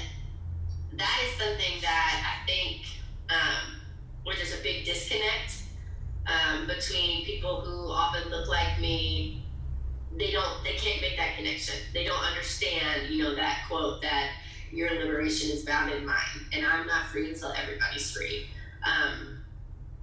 that 0.97 1.21
is 1.27 1.39
something 1.39 1.81
that 1.81 2.41
I 2.43 2.47
think 2.47 2.87
um, 3.31 3.81
where 4.25 4.37
there's 4.37 4.59
a 4.59 4.63
big 4.63 4.85
disconnect 4.85 5.63
um, 6.27 6.67
between 6.67 7.25
people 7.25 7.61
who 7.61 7.91
often 7.91 8.31
look 8.31 8.49
like 8.49 8.81
me. 8.81 9.43
They 10.17 10.31
don't 10.31 10.63
they 10.63 10.75
can't 10.75 11.01
make 11.01 11.17
that 11.17 11.37
connection. 11.37 11.75
They 11.95 12.05
don't 12.05 12.23
understand 12.23 13.09
you 13.09 13.25
know 13.25 13.35
that 13.35 13.65
quote 13.69 14.03
that 14.03 14.31
your 14.71 14.91
liberation 14.91 15.51
is 15.51 15.65
bound 15.65 15.93
in 15.93 16.07
mine 16.07 16.47
and 16.55 16.65
i'm 16.65 16.87
not 16.87 17.07
free 17.09 17.29
until 17.29 17.53
everybody's 17.53 18.11
free. 18.11 18.47
Um, 18.85 19.39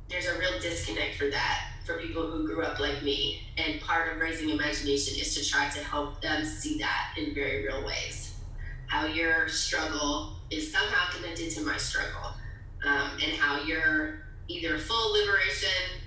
there's 0.10 0.25
a 0.25 0.38
real 0.39 0.60
disconnect 0.60 1.15
for 1.15 1.30
that 1.30 1.71
for 1.86 1.97
people 1.99 2.30
who 2.30 2.45
grew 2.45 2.63
up 2.63 2.80
like 2.80 3.04
me 3.04 3.41
and 3.58 3.80
part 3.82 4.13
of 4.13 4.19
raising 4.19 4.49
imagination 4.49 5.19
is 5.19 5.36
to 5.36 5.47
try 5.47 5.69
to 5.69 5.80
help 5.80 6.21
them 6.21 6.45
see 6.45 6.78
that 6.80 7.13
in 7.17 7.34
very 7.34 7.65
real 7.65 7.84
ways 7.86 8.28
how 8.89 9.06
your 9.06 9.47
struggle 9.47 10.34
is 10.49 10.71
somehow 10.71 11.10
connected 11.15 11.52
to 11.52 11.62
my 11.62 11.78
struggle 11.78 12.34
um, 12.86 13.12
and 13.23 13.34
how 13.38 13.62
your 13.63 14.25
either 14.47 14.78
full 14.78 15.13
liberation 15.13 16.02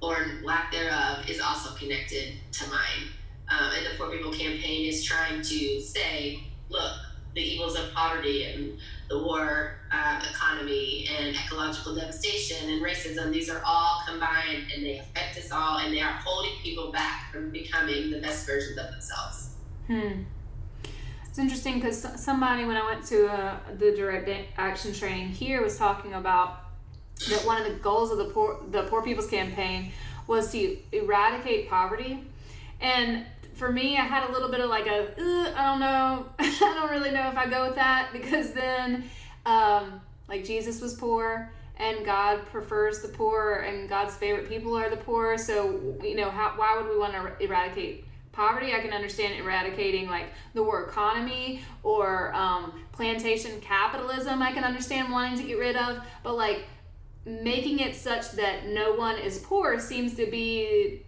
or 0.00 0.16
lack 0.42 0.72
thereof 0.72 1.28
is 1.28 1.40
also 1.40 1.74
connected 1.74 2.34
to 2.52 2.66
mine 2.68 3.10
um, 3.50 3.70
and 3.76 3.86
the 3.86 3.90
Poor 3.96 4.10
People 4.10 4.32
Campaign 4.32 4.88
is 4.88 5.04
trying 5.04 5.40
to 5.42 5.80
say, 5.80 6.44
look, 6.68 6.92
the 7.34 7.42
evils 7.42 7.78
of 7.78 7.92
poverty 7.94 8.44
and 8.44 8.78
the 9.08 9.22
war 9.22 9.78
uh, 9.92 10.22
economy 10.30 11.08
and 11.18 11.34
ecological 11.36 11.94
devastation 11.94 12.68
and 12.70 12.82
racism, 12.82 13.32
these 13.32 13.48
are 13.48 13.62
all 13.64 14.02
combined 14.06 14.64
and 14.74 14.84
they 14.84 14.98
affect 14.98 15.38
us 15.38 15.50
all 15.50 15.78
and 15.78 15.94
they 15.94 16.00
are 16.00 16.12
holding 16.12 16.52
people 16.62 16.90
back 16.92 17.32
from 17.32 17.50
becoming 17.50 18.10
the 18.10 18.18
best 18.18 18.46
versions 18.46 18.78
of 18.78 18.90
themselves. 18.90 19.54
Hmm. 19.86 20.22
It's 21.38 21.44
interesting 21.44 21.74
because 21.74 22.20
somebody, 22.20 22.64
when 22.64 22.76
I 22.76 22.84
went 22.84 23.06
to 23.06 23.28
uh, 23.28 23.58
the 23.78 23.92
direct 23.92 24.28
action 24.58 24.92
training 24.92 25.28
here, 25.28 25.62
was 25.62 25.78
talking 25.78 26.14
about 26.14 26.64
that 27.30 27.46
one 27.46 27.62
of 27.62 27.72
the 27.72 27.78
goals 27.78 28.10
of 28.10 28.18
the 28.18 28.24
poor 28.24 28.60
the 28.72 28.82
Poor 28.82 29.04
People's 29.04 29.30
Campaign 29.30 29.92
was 30.26 30.50
to 30.50 30.76
eradicate 30.90 31.70
poverty. 31.70 32.24
And 32.80 33.24
for 33.54 33.70
me, 33.70 33.96
I 33.96 34.00
had 34.00 34.28
a 34.28 34.32
little 34.32 34.48
bit 34.48 34.58
of 34.58 34.68
like 34.68 34.88
a, 34.88 35.12
"Uh, 35.12 35.44
don't 35.54 35.78
know, 35.78 36.26
I 36.40 36.74
don't 36.74 36.90
really 36.90 37.12
know 37.12 37.28
if 37.28 37.36
I 37.36 37.48
go 37.48 37.68
with 37.68 37.76
that 37.76 38.08
because 38.12 38.50
then, 38.50 39.04
um, 39.46 40.00
like 40.26 40.44
Jesus 40.44 40.80
was 40.80 40.94
poor 40.94 41.52
and 41.76 42.04
God 42.04 42.44
prefers 42.46 43.00
the 43.00 43.08
poor 43.10 43.64
and 43.64 43.88
God's 43.88 44.16
favorite 44.16 44.48
people 44.48 44.76
are 44.76 44.90
the 44.90 44.96
poor. 44.96 45.38
So, 45.38 45.98
you 46.02 46.16
know, 46.16 46.30
how, 46.30 46.54
why 46.56 46.76
would 46.76 46.90
we 46.90 46.98
want 46.98 47.12
to 47.12 47.40
eradicate 47.40 48.07
poverty? 48.38 48.72
I 48.72 48.78
can 48.78 48.92
understand 48.92 49.34
eradicating 49.34 50.08
like 50.08 50.26
the 50.54 50.62
war 50.62 50.84
economy 50.84 51.62
or 51.82 52.32
um, 52.34 52.84
plantation 52.92 53.60
capitalism. 53.60 54.40
I 54.40 54.52
can 54.52 54.62
understand 54.62 55.10
wanting 55.10 55.38
to 55.38 55.44
get 55.44 55.58
rid 55.58 55.74
of, 55.74 56.00
but 56.22 56.36
like 56.36 56.64
making 57.26 57.80
it 57.80 57.96
such 57.96 58.30
that 58.32 58.68
no 58.68 58.92
one 58.92 59.18
is 59.18 59.40
poor 59.40 59.80
seems 59.80 60.14
to 60.14 60.26
be 60.26 61.04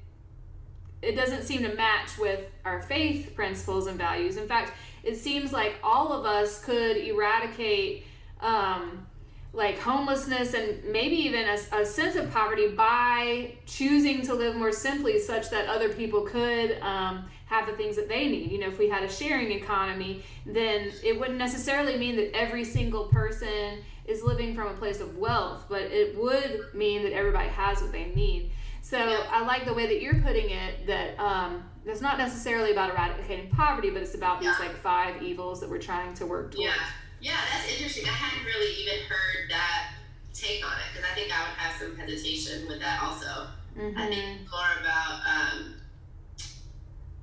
it 1.03 1.17
doesn't 1.17 1.45
seem 1.45 1.63
to 1.63 1.75
match 1.77 2.19
with 2.19 2.41
our 2.65 2.83
faith 2.83 3.33
principles 3.35 3.87
and 3.87 3.97
values. 3.97 4.37
In 4.37 4.47
fact, 4.47 4.73
it 5.03 5.17
seems 5.17 5.51
like 5.51 5.77
all 5.83 6.13
of 6.13 6.27
us 6.27 6.63
could 6.63 6.97
eradicate 6.99 8.05
um, 8.41 9.07
like 9.53 9.79
homelessness 9.79 10.55
and 10.55 10.85
maybe 10.85 11.17
even 11.17 11.45
a, 11.45 11.81
a, 11.81 11.85
sense 11.85 12.15
of 12.15 12.31
poverty 12.33 12.69
by 12.69 13.53
choosing 13.67 14.23
to 14.23 14.35
live 14.35 14.55
more 14.55 14.71
simply, 14.71 15.19
such 15.19 15.51
that 15.51 15.69
other 15.69 15.89
people 15.89 16.23
could 16.23 16.79
um, 16.83 17.25
have 17.47 17.67
the 17.67 17.73
things 17.73 17.97
that 17.97 18.09
they 18.09 18.29
need. 18.29 18.53
You 18.53 18.61
know, 18.61 18.69
if 18.69 18.79
we 18.79 18.89
had 18.89 19.03
a 19.03 19.09
sharing 19.09 19.51
economy, 19.51 20.23
then 20.47 20.93
it 21.03 21.19
wouldn't 21.19 21.39
necessarily 21.39 21.97
mean 21.97 22.15
that 22.17 22.35
every 22.35 22.65
single 22.65 23.07
person 23.07 23.79
is 24.07 24.23
living 24.23 24.55
from 24.55 24.69
a 24.69 24.75
place 24.75 25.01
of 25.01 25.19
wealth, 25.19 25.67
but 25.69 25.83
it 25.83 26.17
would 26.17 26.67
mean 26.73 27.03
that 27.03 27.13
everybody 27.13 27.49
has 27.49 27.83
what 27.83 27.91
they 27.91 28.13
need. 28.15 28.53
So 28.83 28.99
I 28.99 29.45
like 29.45 29.65
the 29.67 29.75
way 29.75 29.87
that 29.87 30.01
you're 30.01 30.21
putting 30.21 30.51
it. 30.51 30.87
That 30.87 31.19
um, 31.19 31.63
it's 31.85 32.01
not 32.01 32.19
necessarily 32.19 32.73
about 32.73 32.91
eradicating 32.91 33.51
poverty, 33.51 33.91
but 33.91 34.03
it's 34.03 34.15
about 34.15 34.41
these 34.41 34.59
like 34.59 34.75
five 34.77 35.23
evils 35.23 35.61
that 35.61 35.69
we're 35.69 35.79
trying 35.79 36.15
to 36.15 36.27
work 36.27 36.53
towards. 36.53 36.65
Yeah, 36.65 36.75
yeah, 37.21 37.41
that's 37.53 37.71
interesting. 37.71 38.05
I 38.07 38.13
hadn't 38.13 38.45
really 38.47 38.73
even 38.83 39.05
heard 39.09 39.51
that 39.51 39.93
take 40.33 40.65
on 40.65 40.73
it 40.73 40.85
because 40.93 41.09
I 41.11 41.15
think 41.15 41.33
I 41.33 41.43
would 41.49 41.59
have 41.59 41.81
some 41.81 41.97
hesitation 41.97 42.67
with 42.69 42.81
that 42.81 43.03
also. 43.03 43.49
Mhm. 43.77 43.97
I 43.97 44.07
think 44.09 44.51
more 44.51 44.73
about 44.81 45.21
um, 45.27 45.75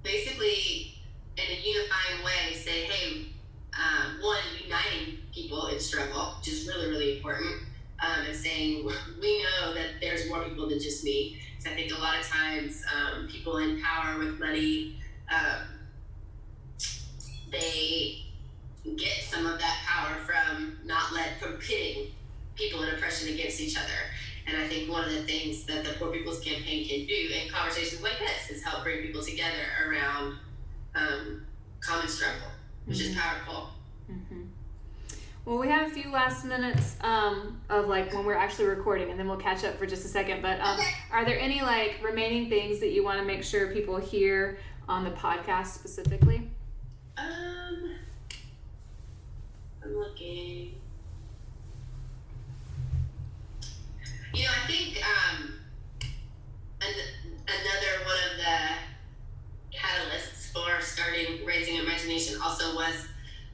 basically 0.04 0.96
in 1.38 1.44
a 1.44 1.60
unifying 1.62 2.24
way 2.24 2.54
say, 2.54 2.86
hey, 2.86 3.28
um, 3.74 4.22
one, 4.22 4.38
uniting 4.64 5.20
people 5.34 5.68
in 5.68 5.80
struggle, 5.80 6.36
which 6.38 6.48
is 6.48 6.68
really, 6.68 6.90
really 6.90 7.18
important, 7.18 7.64
um, 8.02 8.26
and 8.26 8.36
saying 8.36 8.86
we 9.22 9.44
know 9.44 9.74
that 9.74 10.00
there's 10.02 10.28
more 10.30 10.44
people 10.44 10.68
than 10.70 10.80
just 10.80 11.04
me. 11.04 11.40
So 11.60 11.70
I 11.72 11.74
think 11.76 11.92
a 11.92 12.00
lot 12.00 12.20
of 12.20 12.26
times 12.28 12.84
um, 12.96 13.28
people 13.28 13.58
in 13.58 13.82
power 13.82 14.18
with 14.20 14.40
money, 14.40 15.00
um, 15.30 15.68
they 17.52 18.27
get 18.96 19.24
some 19.24 19.46
of 19.46 19.60
that 19.60 19.78
power 19.86 20.16
from 20.26 20.78
not 20.86 21.14
let 21.14 21.40
from 21.40 21.54
pitting 21.58 22.12
people 22.56 22.84
in 22.84 22.94
oppression 22.96 23.34
against 23.34 23.60
each 23.60 23.78
other. 23.78 23.88
And 24.48 24.56
I 24.58 24.68
think 24.68 24.90
one 24.90 25.04
of 25.04 25.12
the 25.12 25.24
things 25.24 25.66
that 25.66 25.84
the 25.84 25.92
Poor 26.00 26.12
People's 26.12 26.40
Campaign 26.40 26.88
can 26.88 27.06
do 27.06 27.14
in 27.34 27.52
conversations 27.52 28.02
like 28.02 28.18
this 28.20 28.50
is 28.50 28.64
help 28.64 28.84
bring 28.84 29.02
people 29.02 29.22
together 29.22 29.66
around 29.86 30.38
um, 30.96 31.46
common 31.82 32.08
struggle, 32.08 32.48
which 32.86 33.02
is 33.02 33.16
powerful. 33.16 33.70
hmm 34.08 34.44
Well, 35.44 35.58
we 35.58 35.68
have 35.68 35.92
a 35.92 35.94
few 35.94 36.10
last 36.12 36.46
minutes 36.46 36.96
um, 37.02 37.60
of 37.70 37.88
like 37.88 38.14
when 38.14 38.24
we're 38.26 38.36
actually 38.36 38.66
recording, 38.68 39.10
and 39.12 39.20
then 39.20 39.28
we'll 39.28 39.38
catch 39.38 39.66
up 39.66 39.78
for 39.78 39.86
just 39.86 40.06
a 40.06 40.08
second. 40.08 40.42
But 40.42 40.62
um, 40.62 40.80
are 41.12 41.26
there 41.26 41.38
any 41.40 41.62
like 41.62 42.00
remaining 42.02 42.48
things 42.50 42.80
that 42.80 42.92
you 42.92 43.04
want 43.04 43.20
to 43.20 43.26
make 43.26 43.44
sure 43.44 43.68
people 43.74 43.98
hear 43.98 44.60
on 44.88 45.04
the 45.04 45.12
podcast 45.12 45.68
specifically? 45.68 46.50
Um, 47.18 47.96
Looking. 49.98 50.76
You 54.32 54.44
know, 54.44 54.50
I 54.64 54.68
think 54.68 54.98
um, 55.04 55.54
an- 56.82 57.34
another 57.48 58.06
one 58.06 58.18
of 58.30 58.38
the 58.38 59.76
catalysts 59.76 60.52
for 60.54 60.82
starting 60.82 61.44
raising 61.46 61.78
imagination 61.78 62.40
also 62.44 62.76
was 62.76 63.08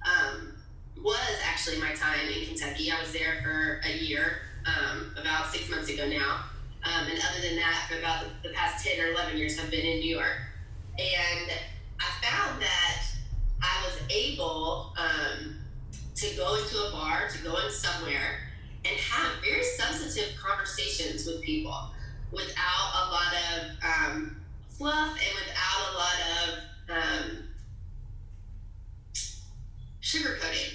um, 0.06 0.54
was 1.02 1.40
actually 1.46 1.80
my 1.80 1.94
time 1.94 2.28
in 2.28 2.46
Kentucky. 2.46 2.92
I 2.92 3.00
was 3.00 3.14
there 3.14 3.42
for 3.42 3.82
a 3.86 3.98
year, 3.98 4.42
um, 4.66 5.16
about 5.18 5.50
six 5.50 5.70
months 5.70 5.90
ago 5.90 6.10
now. 6.10 6.44
Um, 6.84 7.08
and 7.08 7.20
other 7.20 7.42
than 7.42 7.56
that, 7.56 7.86
for 7.90 7.98
about 8.00 8.26
the, 8.26 8.50
the 8.50 8.54
past 8.54 8.86
10 8.86 9.00
or 9.00 9.12
11 9.14 9.38
years, 9.38 9.58
I've 9.60 9.72
been 9.72 9.86
in 9.86 10.00
New 10.00 10.14
York. 10.18 10.42
And 11.00 11.52
I 12.02 12.26
found 12.26 12.62
that 12.62 13.04
I 13.62 13.86
was 13.86 13.98
able 14.10 14.94
um, 14.98 15.53
to 16.24 16.38
go 16.38 16.56
into 16.56 16.78
a 16.78 16.92
bar, 16.92 17.28
to 17.28 17.44
go 17.44 17.58
in 17.58 17.70
somewhere, 17.70 18.48
and 18.86 18.96
have 18.98 19.44
very 19.44 19.64
substantive 19.64 20.38
conversations 20.40 21.26
with 21.26 21.42
people 21.42 21.92
without 22.32 22.92
a 22.96 23.04
lot 23.12 23.34
of 23.52 23.62
um, 23.84 24.38
fluff 24.70 25.10
and 25.10 25.34
without 25.36 25.80
a 25.92 25.94
lot 26.00 26.18
of 26.32 26.96
um, 26.96 27.44
sugarcoating 30.02 30.74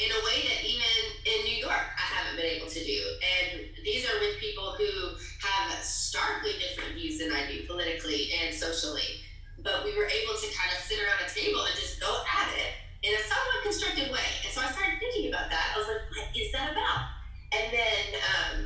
in 0.00 0.10
a 0.10 0.20
way 0.24 0.48
that 0.48 0.64
even 0.64 0.94
in 1.26 1.44
New 1.44 1.56
York 1.56 1.72
I 1.72 2.14
haven't 2.14 2.36
been 2.36 2.46
able 2.46 2.68
to 2.68 2.84
do. 2.84 3.02
And 3.20 3.60
these 3.84 4.06
are 4.06 4.18
with 4.20 4.38
people 4.38 4.72
who 4.72 5.16
have 5.46 5.82
starkly 5.82 6.52
different 6.58 6.94
views 6.94 7.18
than 7.18 7.32
I 7.32 7.46
do 7.50 7.66
politically 7.66 8.30
and 8.42 8.54
socially. 8.54 9.20
But 9.62 9.84
we 9.84 9.96
were 9.96 10.06
able 10.06 10.34
to 10.34 10.46
kind 10.56 10.72
of 10.72 10.78
sit 10.82 10.98
around 10.98 11.20
a 11.26 11.28
table 11.28 11.62
and 11.64 11.74
just 11.74 12.00
go 12.00 12.22
at 12.24 12.48
it 12.56 12.87
in 13.02 13.14
a 13.14 13.22
somewhat 13.22 13.62
constructive 13.62 14.10
way. 14.10 14.28
And 14.44 14.50
so 14.52 14.60
I 14.60 14.70
started 14.70 14.98
thinking 14.98 15.30
about 15.30 15.50
that. 15.50 15.74
I 15.74 15.78
was 15.78 15.86
like, 15.86 16.02
what 16.10 16.26
is 16.34 16.50
that 16.52 16.72
about? 16.72 17.14
And 17.54 17.66
then 17.72 18.04
um, 18.18 18.56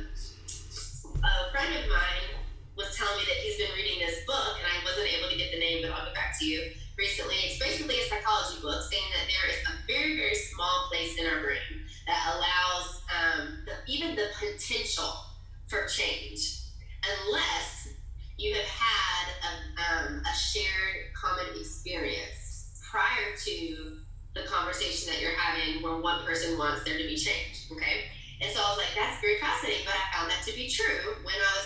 a 1.21 1.51
friend 1.51 1.71
of 1.77 1.85
mine 1.89 2.41
was 2.75 2.95
telling 2.97 3.17
me 3.17 3.25
that 3.29 3.37
he's 3.45 3.57
been 3.57 3.71
reading 3.77 4.01
this 4.01 4.25
book, 4.25 4.57
and 4.57 4.65
I 4.65 4.81
wasn't 4.83 5.07
able 5.13 5.29
to 5.29 5.37
get 5.37 5.53
the 5.53 5.59
name, 5.59 5.85
but 5.85 5.93
I'll 5.93 6.05
get 6.05 6.15
back 6.15 6.33
to 6.39 6.45
you 6.45 6.73
recently. 6.97 7.35
It's 7.45 7.59
basically 7.59 8.01
a 8.01 8.05
psychology 8.09 8.59
book 8.61 8.81
saying 8.89 9.07
that 9.13 9.29
there 9.29 9.45
is 9.53 9.61
a 9.69 9.73
very, 9.85 10.17
very 10.17 10.35
small 10.35 10.89
place 10.89 11.17
in 11.17 11.25
our 11.29 11.41
brain 11.41 11.85
that 12.07 12.19
allows 12.33 13.05
um, 13.13 13.63
the, 13.65 13.73
even 13.85 14.15
the 14.15 14.33
potential 14.33 15.13
for 15.67 15.85
change, 15.85 16.65
unless 17.05 17.89
you 18.37 18.55
have 18.55 18.65
had 18.65 19.25
a, 19.45 19.51
um, 19.77 20.23
a 20.25 20.35
shared 20.35 21.13
common 21.13 21.45
experience 21.55 22.81
prior 22.89 23.37
to 23.37 23.97
the 24.35 24.43
conversation 24.43 25.13
that 25.13 25.21
you're 25.21 25.37
having 25.37 25.81
where 25.83 25.97
one 25.97 26.25
person 26.25 26.42
wants 26.57 26.83
there 26.83 26.97
to 26.97 27.07
be 27.07 27.15
change. 27.15 27.67
Okay. 27.71 28.09
And 28.41 28.51
so 28.51 28.59
I 28.59 28.75
was 28.75 28.77
like, 28.77 28.91
that's 28.91 29.21
very 29.23 29.39
fascinating, 29.39 29.87
but 29.87 29.95
I 29.95 30.03
found 30.11 30.27
that 30.27 30.43
to 30.43 30.51
be 30.51 30.67
true 30.67 31.15
when 31.23 31.35
I 31.35 31.51
was 31.55 31.62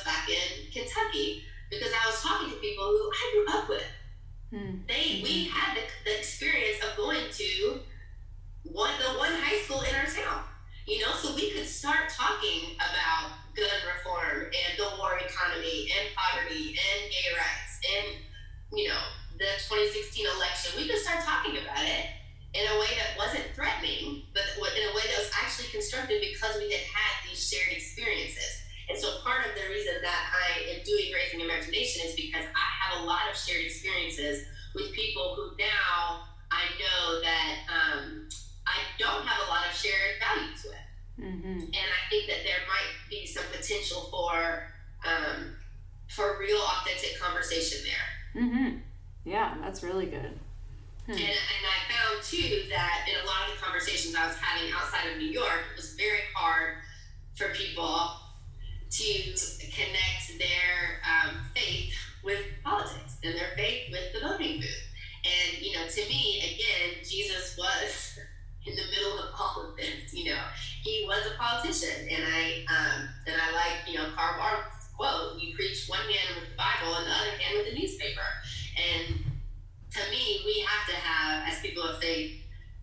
people 81.78 81.90
of 81.90 82.00
faith, 82.02 82.42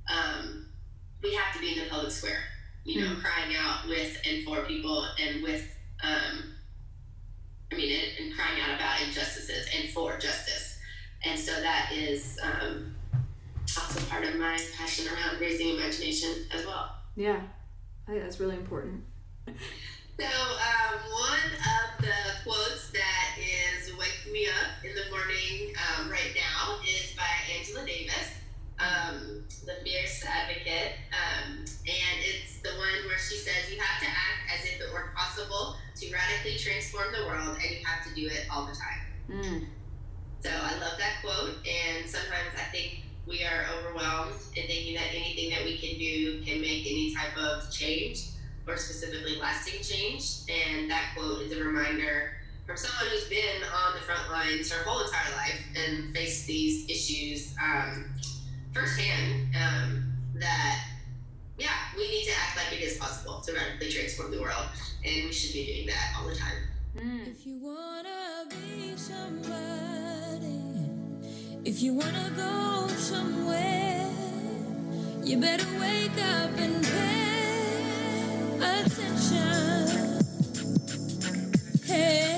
um, 0.09 0.67
we 1.23 1.35
have 1.35 1.53
to 1.55 1.61
be 1.61 1.73
in 1.73 1.85
the 1.85 1.91
public 1.91 2.13
square, 2.13 2.45
you 2.85 3.01
know, 3.01 3.17
crying 3.17 3.57
out 3.59 3.89
with 3.89 4.21
and 4.29 4.45
for 4.45 4.63
people 4.65 5.07
and 5.21 5.43
with, 5.43 5.67
um, 6.03 6.45
I 7.73 7.77
mean, 7.77 7.93
and, 7.93 8.27
and 8.27 8.37
crying 8.37 8.61
out 8.61 8.77
about 8.77 9.01
injustices 9.03 9.67
and 9.77 9.91
for 9.91 10.17
justice. 10.19 10.79
And 11.25 11.39
so 11.39 11.53
that 11.61 11.91
is 11.93 12.39
um, 12.43 12.95
also 13.77 14.01
part 14.09 14.25
of 14.25 14.37
my 14.37 14.59
passion 14.77 15.07
around 15.13 15.41
raising 15.41 15.71
imagination 15.71 16.47
as 16.55 16.65
well. 16.67 16.95
Yeah, 17.17 17.41
I 18.07 18.11
think 18.13 18.23
that's 18.23 18.39
really 18.39 18.57
important. 18.57 19.03
So, 20.17 20.25
um, 20.25 21.01
one 21.11 21.51
of 21.59 22.05
the 22.05 22.15
quotes 22.45 22.91
that 22.93 23.37
is 23.37 23.93
Wake 23.99 24.33
Me 24.33 24.47
Up 24.47 24.85
in 24.85 24.95
the 24.95 25.11
Morning 25.11 25.75
um, 25.99 26.09
right 26.09 26.31
now 26.37 26.77
is 26.87 27.13
by 27.17 27.27
Angela 27.59 27.85
Davis, 27.85 28.34
um, 28.79 29.45
the 29.67 29.75
fierce 29.85 30.25
advocate. 30.25 30.99
Um, 31.13 31.59
and 31.61 32.17
it's 32.21 32.61
the 32.63 32.71
one 32.79 33.07
where 33.07 33.19
she 33.19 33.37
says, 33.37 33.71
You 33.71 33.81
have 33.81 34.01
to 34.01 34.09
act 34.09 34.53
as 34.53 34.65
if 34.65 34.81
it 34.81 34.93
were 34.93 35.13
possible 35.17 35.77
to 35.97 36.13
radically 36.13 36.59
transform 36.59 37.13
the 37.13 37.27
world, 37.27 37.57
and 37.63 37.71
you 37.71 37.85
have 37.85 38.05
to 38.07 38.15
do 38.15 38.27
it 38.27 38.47
all 38.51 38.67
the 38.67 38.75
time. 38.75 39.03
Mm. 39.31 39.67
So, 40.41 40.51
I 40.51 40.73
love 40.79 40.99
that 40.99 41.23
quote, 41.23 41.57
and 41.67 42.09
sometimes 42.09 42.53
I 42.57 42.71
think 42.71 43.05
we 43.27 43.43
are 43.45 43.65
overwhelmed 43.79 44.35
in 44.55 44.67
thinking 44.67 44.95
that 44.95 45.09
anything 45.15 45.51
that 45.51 45.65
we 45.65 45.79
can 45.79 45.99
do 45.99 46.43
can 46.43 46.61
make 46.61 46.87
any 46.87 47.15
type 47.15 47.37
of 47.39 47.71
change 47.73 48.29
or 48.67 48.77
specifically 48.77 49.37
lasting 49.37 49.83
change. 49.83 50.41
And 50.49 50.91
that 50.91 51.15
quote 51.17 51.43
is 51.43 51.53
a 51.53 51.63
reminder 51.63 52.33
from 52.67 52.77
someone 52.77 53.11
who's 53.13 53.29
been 53.29 53.63
on 53.63 53.95
the 53.95 54.01
front 54.01 54.31
lines 54.31 54.71
her 54.73 54.85
whole 54.85 55.05
entire 55.05 55.37
life 55.37 55.61
and 55.77 56.15
faced 56.15 56.47
these 56.47 56.89
issues 56.89 57.55
um, 57.63 58.07
firsthand 58.75 59.55
um, 59.55 60.13
that, 60.35 60.85
yeah, 61.59 61.69
we 61.97 62.09
need 62.11 62.25
to 62.25 62.33
act 62.33 62.57
like 62.57 62.73
it 62.79 62.83
is 62.83 62.99
possible 62.99 63.41
to 63.41 63.53
radically 63.53 63.89
transform 63.89 64.33
the 64.33 64.41
world. 64.41 64.67
And 65.05 65.27
we 65.27 65.33
should 65.33 65.53
be 65.53 65.65
doing 65.67 65.87
that 65.87 66.15
all 66.19 66.27
the 66.29 66.35
time. 66.35 66.57
Mm. 66.97 67.29
If 67.29 67.47
you 67.47 67.59
wanna 67.59 68.47
be 68.51 68.97
somebody, 68.97 70.61
if 71.65 71.83
you 71.83 71.95
wanna 71.95 72.33
go 72.37 72.89
somewhere, 72.97 74.11
you 75.23 75.39
better 75.39 75.67
wake 75.81 76.19
up 76.19 76.51
and 76.59 76.85
pay 76.85 77.75
attention. 78.61 80.21
Hey, 81.85 81.95
hey. 81.95 82.34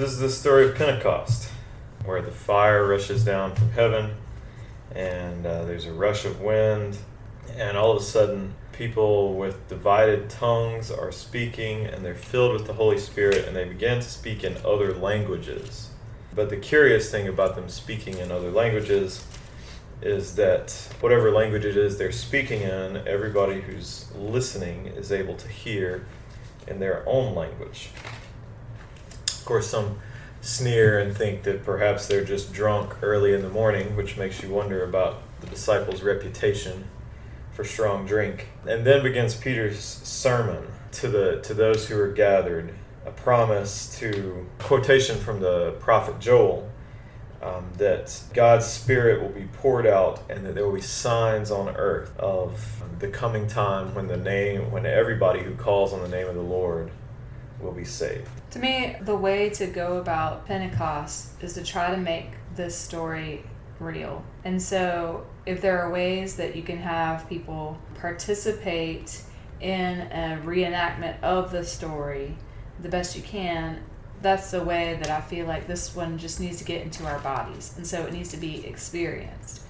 This 0.00 0.12
is 0.12 0.18
the 0.18 0.30
story 0.30 0.66
of 0.66 0.76
Pentecost, 0.76 1.52
where 2.06 2.22
the 2.22 2.30
fire 2.30 2.86
rushes 2.86 3.22
down 3.22 3.54
from 3.54 3.70
heaven, 3.72 4.14
and 4.94 5.44
uh, 5.44 5.66
there's 5.66 5.84
a 5.84 5.92
rush 5.92 6.24
of 6.24 6.40
wind, 6.40 6.96
and 7.54 7.76
all 7.76 7.90
of 7.90 8.00
a 8.00 8.04
sudden, 8.04 8.54
people 8.72 9.34
with 9.34 9.68
divided 9.68 10.30
tongues 10.30 10.90
are 10.90 11.12
speaking, 11.12 11.84
and 11.84 12.02
they're 12.02 12.14
filled 12.14 12.54
with 12.54 12.66
the 12.66 12.72
Holy 12.72 12.96
Spirit, 12.96 13.46
and 13.46 13.54
they 13.54 13.66
begin 13.66 14.00
to 14.00 14.08
speak 14.08 14.42
in 14.42 14.56
other 14.64 14.94
languages. 14.94 15.90
But 16.34 16.48
the 16.48 16.56
curious 16.56 17.10
thing 17.10 17.28
about 17.28 17.54
them 17.54 17.68
speaking 17.68 18.16
in 18.16 18.32
other 18.32 18.50
languages 18.50 19.22
is 20.00 20.34
that 20.36 20.70
whatever 21.00 21.30
language 21.30 21.66
it 21.66 21.76
is 21.76 21.98
they're 21.98 22.10
speaking 22.10 22.62
in, 22.62 23.06
everybody 23.06 23.60
who's 23.60 24.06
listening 24.16 24.86
is 24.86 25.12
able 25.12 25.36
to 25.36 25.48
hear 25.48 26.06
in 26.66 26.80
their 26.80 27.06
own 27.06 27.34
language. 27.34 27.90
Course, 29.50 29.66
some 29.66 29.98
sneer 30.42 31.00
and 31.00 31.16
think 31.16 31.42
that 31.42 31.64
perhaps 31.64 32.06
they're 32.06 32.22
just 32.22 32.52
drunk 32.52 32.94
early 33.02 33.34
in 33.34 33.42
the 33.42 33.48
morning, 33.48 33.96
which 33.96 34.16
makes 34.16 34.40
you 34.44 34.48
wonder 34.48 34.84
about 34.84 35.22
the 35.40 35.48
disciples' 35.48 36.02
reputation 36.04 36.84
for 37.50 37.64
strong 37.64 38.06
drink. 38.06 38.46
And 38.64 38.86
then 38.86 39.02
begins 39.02 39.34
Peter's 39.34 39.80
sermon 39.80 40.68
to 40.92 41.08
the 41.08 41.40
to 41.40 41.52
those 41.52 41.88
who 41.88 41.98
are 41.98 42.12
gathered, 42.12 42.72
a 43.04 43.10
promise 43.10 43.98
to 43.98 44.46
quotation 44.60 45.18
from 45.18 45.40
the 45.40 45.72
prophet 45.80 46.20
Joel 46.20 46.70
um, 47.42 47.72
that 47.78 48.22
God's 48.32 48.66
Spirit 48.66 49.20
will 49.20 49.30
be 49.30 49.48
poured 49.54 49.84
out 49.84 50.22
and 50.30 50.46
that 50.46 50.54
there 50.54 50.64
will 50.64 50.76
be 50.76 50.80
signs 50.80 51.50
on 51.50 51.74
earth 51.74 52.16
of 52.20 52.84
the 53.00 53.08
coming 53.08 53.48
time 53.48 53.96
when 53.96 54.06
the 54.06 54.16
name, 54.16 54.70
when 54.70 54.86
everybody 54.86 55.40
who 55.40 55.56
calls 55.56 55.92
on 55.92 56.02
the 56.02 56.08
name 56.08 56.28
of 56.28 56.36
the 56.36 56.40
Lord 56.40 56.92
will 57.62 57.72
be 57.72 57.84
saved. 57.84 58.28
To 58.52 58.58
me, 58.58 58.96
the 59.00 59.14
way 59.14 59.50
to 59.50 59.66
go 59.66 59.98
about 59.98 60.46
Pentecost 60.46 61.42
is 61.42 61.54
to 61.54 61.64
try 61.64 61.90
to 61.90 61.96
make 61.96 62.32
this 62.56 62.76
story 62.76 63.44
real. 63.78 64.24
And 64.44 64.60
so, 64.60 65.26
if 65.46 65.60
there 65.60 65.80
are 65.80 65.90
ways 65.90 66.36
that 66.36 66.54
you 66.56 66.62
can 66.62 66.78
have 66.78 67.28
people 67.28 67.78
participate 67.94 69.22
in 69.60 70.00
a 70.00 70.40
reenactment 70.44 71.20
of 71.22 71.50
the 71.50 71.64
story 71.64 72.36
the 72.80 72.88
best 72.88 73.14
you 73.14 73.22
can, 73.22 73.82
that's 74.22 74.50
the 74.50 74.62
way 74.62 74.98
that 75.00 75.10
I 75.10 75.20
feel 75.20 75.46
like 75.46 75.66
this 75.66 75.94
one 75.94 76.18
just 76.18 76.40
needs 76.40 76.58
to 76.58 76.64
get 76.64 76.82
into 76.82 77.04
our 77.06 77.18
bodies. 77.20 77.74
And 77.76 77.86
so 77.86 78.04
it 78.06 78.12
needs 78.12 78.30
to 78.30 78.36
be 78.36 78.66
experienced. 78.66 79.62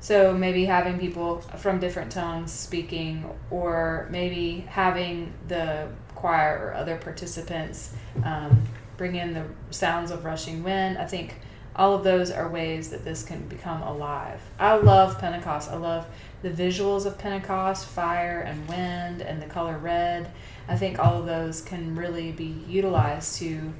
So 0.00 0.32
maybe 0.32 0.64
having 0.64 0.98
people 0.98 1.40
from 1.40 1.78
different 1.78 2.10
tongues 2.10 2.50
speaking, 2.50 3.24
or 3.50 4.08
maybe 4.10 4.64
having 4.68 5.32
the 5.46 5.88
choir 6.22 6.68
or 6.68 6.74
other 6.74 6.96
participants 6.96 7.92
um, 8.22 8.62
bring 8.96 9.16
in 9.16 9.34
the 9.34 9.44
sounds 9.70 10.12
of 10.12 10.24
rushing 10.24 10.62
wind. 10.62 10.96
I 10.96 11.04
think 11.04 11.34
all 11.74 11.94
of 11.94 12.04
those 12.04 12.30
are 12.30 12.48
ways 12.48 12.90
that 12.90 13.04
this 13.04 13.24
can 13.24 13.40
become 13.48 13.82
alive. 13.82 14.40
I 14.56 14.76
love 14.76 15.18
Pentecost. 15.18 15.68
I 15.68 15.76
love 15.76 16.06
the 16.42 16.50
visuals 16.50 17.06
of 17.06 17.18
Pentecost, 17.18 17.86
fire 17.86 18.40
and 18.40 18.68
wind 18.68 19.20
and 19.20 19.42
the 19.42 19.46
color 19.46 19.76
red. 19.78 20.30
I 20.68 20.76
think 20.76 21.00
all 21.00 21.18
of 21.18 21.26
those 21.26 21.60
can 21.60 21.96
really 21.96 22.30
be 22.30 22.54
utilized 22.68 23.38
to 23.38 23.72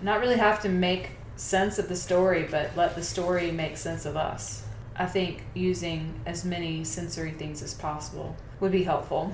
not 0.00 0.20
really 0.20 0.36
have 0.36 0.62
to 0.62 0.68
make 0.68 1.10
sense 1.34 1.80
of 1.80 1.88
the 1.88 1.96
story, 1.96 2.46
but 2.48 2.70
let 2.76 2.94
the 2.94 3.02
story 3.02 3.50
make 3.50 3.76
sense 3.76 4.06
of 4.06 4.16
us. 4.16 4.62
I 4.94 5.06
think 5.06 5.42
using 5.54 6.20
as 6.24 6.44
many 6.44 6.84
sensory 6.84 7.32
things 7.32 7.62
as 7.62 7.74
possible 7.74 8.36
would 8.60 8.70
be 8.70 8.84
helpful. 8.84 9.32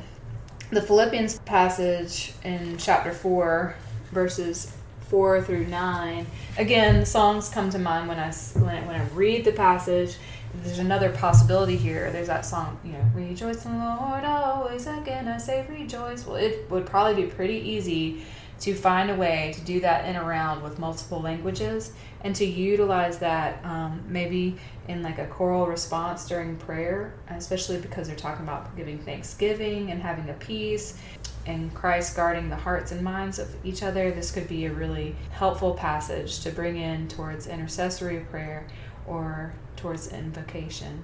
The 0.70 0.82
Philippians 0.82 1.38
passage 1.40 2.32
in 2.42 2.76
chapter 2.76 3.12
4, 3.12 3.76
verses 4.10 4.72
4 5.10 5.42
through 5.42 5.66
9. 5.66 6.26
Again, 6.58 7.06
songs 7.06 7.48
come 7.48 7.70
to 7.70 7.78
mind 7.78 8.08
when 8.08 8.18
I, 8.18 8.32
when 8.32 8.74
I, 8.74 8.84
when 8.84 9.00
I 9.00 9.04
read 9.10 9.44
the 9.44 9.52
passage. 9.52 10.16
There's 10.64 10.80
another 10.80 11.12
possibility 11.12 11.76
here. 11.76 12.10
There's 12.10 12.26
that 12.26 12.44
song, 12.44 12.80
you 12.84 12.92
know, 12.92 13.04
Rejoice 13.14 13.64
in 13.64 13.78
the 13.78 13.96
Lord 14.00 14.24
always. 14.24 14.88
Again, 14.88 15.28
I 15.28 15.38
say 15.38 15.64
rejoice. 15.68 16.26
Well, 16.26 16.36
it 16.36 16.68
would 16.68 16.84
probably 16.86 17.22
be 17.22 17.30
pretty 17.30 17.58
easy 17.58 18.24
to 18.61 18.74
find 18.74 19.11
a 19.11 19.14
way 19.14 19.52
to 19.54 19.61
do 19.62 19.80
that 19.80 20.07
in 20.07 20.16
around 20.16 20.62
with 20.62 20.78
multiple 20.78 21.20
languages 21.20 21.92
and 22.24 22.34
to 22.34 22.44
utilize 22.44 23.18
that 23.18 23.62
um, 23.64 24.02
maybe 24.09 24.57
in 24.88 25.02
like 25.02 25.18
a 25.18 25.26
choral 25.26 25.66
response 25.66 26.26
during 26.26 26.57
prayer, 26.57 27.14
especially 27.30 27.78
because 27.78 28.09
they're 28.09 28.16
talking 28.16 28.44
about 28.44 28.74
giving 28.76 28.98
thanksgiving 28.98 29.90
and 29.90 30.00
having 30.00 30.28
a 30.30 30.34
peace 30.34 30.98
and 31.46 31.72
Christ 31.74 32.16
guarding 32.16 32.48
the 32.48 32.57
hearts 32.57 32.92
and 32.92 33.02
minds 33.02 33.38
of 33.38 33.48
each 33.64 33.82
other. 33.82 34.11
This 34.11 34.30
could 34.30 34.48
be 34.48 34.66
a 34.66 34.72
really 34.72 35.14
helpful 35.30 35.74
passage 35.74 36.40
to 36.40 36.50
bring 36.50 36.76
in 36.76 37.09
towards 37.09 37.46
intercessory 37.46 38.20
prayer 38.30 38.66
or 39.07 39.54
towards 39.76 40.09
invocation. 40.09 41.02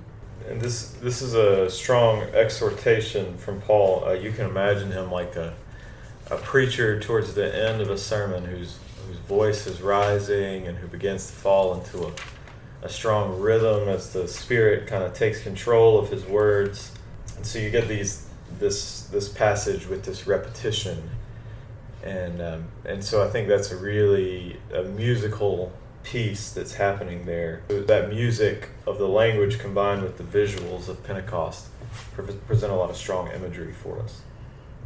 And 0.49 0.61
this 0.61 0.93
this 0.95 1.23
is 1.23 1.35
a 1.35 1.71
strong 1.71 2.23
exhortation 2.35 3.37
from 3.37 3.61
Paul. 3.61 4.05
Uh, 4.05 4.13
you 4.13 4.33
can 4.33 4.47
imagine 4.47 4.91
him 4.91 5.11
like 5.11 5.37
a 5.37 5.55
a 6.31 6.37
preacher 6.37 7.01
towards 7.01 7.35
the 7.35 7.55
end 7.55 7.81
of 7.81 7.91
a 7.91 7.99
sermon 7.99 8.45
whose 8.45 8.79
whose 9.07 9.19
voice 9.19 9.67
is 9.67 9.83
rising 9.83 10.67
and 10.67 10.79
who 10.79 10.87
begins 10.87 11.27
to 11.27 11.33
fall 11.33 11.75
into 11.75 12.07
a, 12.07 12.13
a 12.83 12.89
strong 12.89 13.41
rhythm 13.41 13.89
as 13.89 14.13
the 14.13 14.27
spirit 14.29 14.87
kind 14.87 15.03
of 15.03 15.13
takes 15.13 15.43
control 15.43 15.99
of 15.99 16.09
his 16.09 16.25
words. 16.25 16.93
And 17.37 17.47
so 17.47 17.59
you 17.59 17.71
get 17.71 17.89
these 17.89 18.29
this 18.59 19.05
this 19.05 19.29
passage 19.29 19.87
with 19.87 20.05
this 20.05 20.27
repetition. 20.27 21.11
And 22.03 22.41
um, 22.41 22.65
and 22.85 23.05
so 23.05 23.25
I 23.25 23.29
think 23.29 23.49
that's 23.49 23.71
a 23.71 23.77
really 23.77 24.57
a 24.75 24.83
musical 24.83 25.73
piece 26.03 26.53
that's 26.53 26.75
happening 26.75 27.27
there. 27.27 27.63
That 27.69 28.09
music 28.09 28.71
of 28.87 28.99
the 28.99 29.09
language 29.09 29.59
combined 29.59 30.03
with 30.03 30.19
the 30.19 30.25
visuals 30.25 30.89
of 30.89 31.03
Pentecost 31.05 31.67
present 32.47 32.73
a 32.73 32.75
lot 32.75 32.91
of 32.91 32.97
strong 32.97 33.31
imagery 33.31 33.73
for 33.73 34.01
us. 34.01 34.23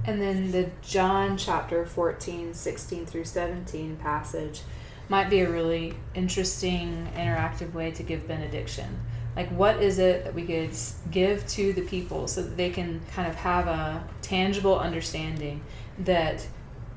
And 0.04 0.20
then 0.20 0.52
the 0.52 0.70
John 0.82 1.36
chapter 1.36 1.84
14, 1.84 2.54
16 2.54 3.06
through 3.06 3.24
17 3.24 3.96
passage 3.96 4.62
might 5.08 5.30
be 5.30 5.40
a 5.40 5.50
really 5.50 5.94
interesting 6.14 7.08
interactive 7.16 7.72
way 7.72 7.90
to 7.92 8.02
give 8.02 8.26
benediction. 8.28 9.00
Like, 9.36 9.50
what 9.50 9.82
is 9.82 9.98
it 9.98 10.24
that 10.24 10.34
we 10.34 10.44
could 10.44 10.70
give 11.10 11.46
to 11.48 11.72
the 11.72 11.82
people 11.82 12.26
so 12.26 12.42
that 12.42 12.56
they 12.56 12.70
can 12.70 13.00
kind 13.14 13.28
of 13.28 13.34
have 13.34 13.66
a 13.66 14.02
tangible 14.22 14.78
understanding 14.78 15.62
that 15.98 16.46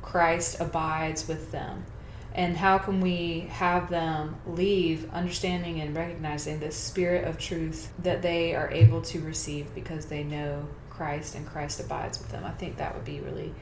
Christ 0.02 0.60
abides 0.60 1.28
with 1.28 1.52
them? 1.52 1.86
And 2.34 2.56
how 2.56 2.78
can 2.78 3.02
we 3.02 3.47
have 3.50 3.89
them 3.89 4.38
leave 4.47 5.12
understanding 5.12 5.82
and 5.82 5.95
recognizing 5.95 6.60
the 6.60 6.72
spirit 6.72 7.28
of 7.28 7.38
truth 7.38 7.91
that 8.00 8.22
they 8.22 8.56
are 8.56 8.72
able 8.72 9.02
to 9.04 9.20
receive 9.20 9.74
because 9.76 10.06
they 10.06 10.24
know 10.24 10.68
Christ 11.00 11.36
and 11.36 11.47
Christ 11.47 11.80
abides 11.80 12.20
with 12.20 12.28
them? 12.28 12.43
I 12.43 12.52
think 12.52 12.76
that 12.76 12.93
would 12.93 13.06
be 13.06 13.22
really 13.22 13.54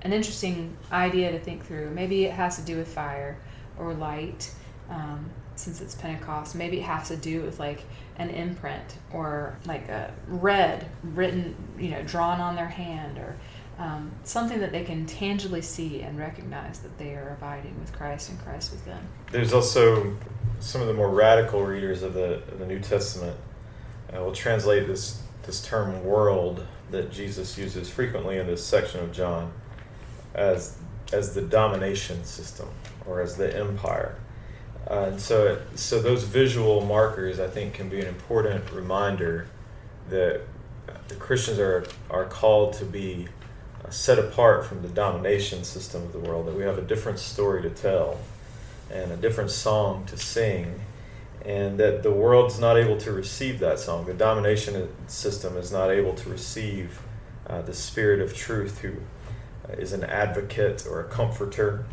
an 0.00 0.14
interesting 0.14 0.74
idea 0.90 1.30
to 1.32 1.38
think 1.38 1.66
through. 1.66 1.90
Maybe 1.90 2.24
it 2.24 2.32
has 2.32 2.56
to 2.56 2.62
do 2.62 2.78
with 2.78 2.88
fire 2.88 3.36
or 3.78 3.92
light. 3.92 4.50
Um, 4.88 5.28
since 5.54 5.82
it's 5.82 5.94
Pentecost, 5.94 6.54
maybe 6.54 6.78
it 6.78 6.84
has 6.84 7.08
to 7.08 7.16
do 7.16 7.42
with 7.42 7.58
like 7.58 7.82
an 8.16 8.30
imprint 8.30 8.96
or 9.12 9.58
like 9.66 9.90
a 9.90 10.14
red 10.28 10.88
written, 11.02 11.54
you 11.78 11.90
know, 11.90 12.02
drawn 12.04 12.40
on 12.40 12.56
their 12.56 12.68
hand 12.68 13.18
or 13.18 13.36
um, 13.78 14.10
something 14.24 14.58
that 14.60 14.72
they 14.72 14.82
can 14.82 15.04
tangibly 15.04 15.60
see 15.60 16.00
and 16.00 16.18
recognize 16.18 16.78
that 16.78 16.96
they 16.96 17.12
are 17.14 17.36
abiding 17.38 17.78
with 17.80 17.92
Christ 17.92 18.30
and 18.30 18.40
Christ 18.40 18.72
with 18.72 18.82
them. 18.86 19.06
There's 19.30 19.52
also 19.52 20.16
some 20.60 20.80
of 20.80 20.86
the 20.86 20.94
more 20.94 21.10
radical 21.10 21.66
readers 21.66 22.02
of 22.02 22.14
the, 22.14 22.36
of 22.50 22.58
the 22.58 22.66
New 22.66 22.80
Testament 22.80 23.36
will 24.12 24.32
translate 24.32 24.86
this 24.86 25.22
this 25.46 25.62
term 25.62 26.04
"world" 26.04 26.66
that 26.90 27.10
Jesus 27.10 27.56
uses 27.56 27.88
frequently 27.88 28.38
in 28.38 28.46
this 28.46 28.64
section 28.64 29.00
of 29.00 29.12
John 29.12 29.52
as 30.34 30.76
as 31.12 31.34
the 31.34 31.42
domination 31.42 32.24
system 32.24 32.68
or 33.06 33.20
as 33.20 33.36
the 33.36 33.56
empire. 33.56 34.16
Uh, 34.88 35.10
and 35.10 35.20
so, 35.20 35.60
so 35.74 36.00
those 36.00 36.24
visual 36.24 36.84
markers, 36.84 37.40
I 37.40 37.48
think, 37.48 37.74
can 37.74 37.88
be 37.88 38.00
an 38.00 38.06
important 38.06 38.70
reminder 38.72 39.48
that 40.10 40.42
the 41.08 41.14
Christians 41.16 41.58
are 41.58 41.86
are 42.10 42.24
called 42.24 42.74
to 42.74 42.84
be 42.84 43.28
uh, 43.84 43.90
set 43.90 44.18
apart 44.18 44.66
from 44.66 44.82
the 44.82 44.88
domination 44.88 45.64
system 45.64 46.02
of 46.02 46.12
the 46.12 46.20
world, 46.20 46.46
that 46.46 46.54
we 46.54 46.62
have 46.62 46.78
a 46.78 46.82
different 46.82 47.18
story 47.18 47.62
to 47.62 47.70
tell 47.70 48.18
and 48.90 49.10
a 49.10 49.16
different 49.16 49.50
song 49.50 50.04
to 50.06 50.16
sing, 50.16 50.80
and 51.46 51.78
that 51.78 52.02
the 52.02 52.10
world's 52.10 52.58
not 52.58 52.76
able 52.76 52.96
to 52.96 53.12
receive 53.12 53.60
that 53.60 53.78
song. 53.78 54.04
The 54.04 54.14
domination 54.14 54.88
system 55.06 55.56
is 55.56 55.70
not 55.70 55.90
able 55.90 56.12
to 56.14 56.28
receive 56.28 57.00
uh, 57.46 57.62
the 57.62 57.72
Spirit 57.72 58.20
of 58.20 58.34
truth, 58.34 58.80
who 58.80 58.94
uh, 59.68 59.80
an 59.80 60.02
advocate 60.02 60.84
or 60.90 61.00
a 61.00 61.04
comforter, 61.04 61.86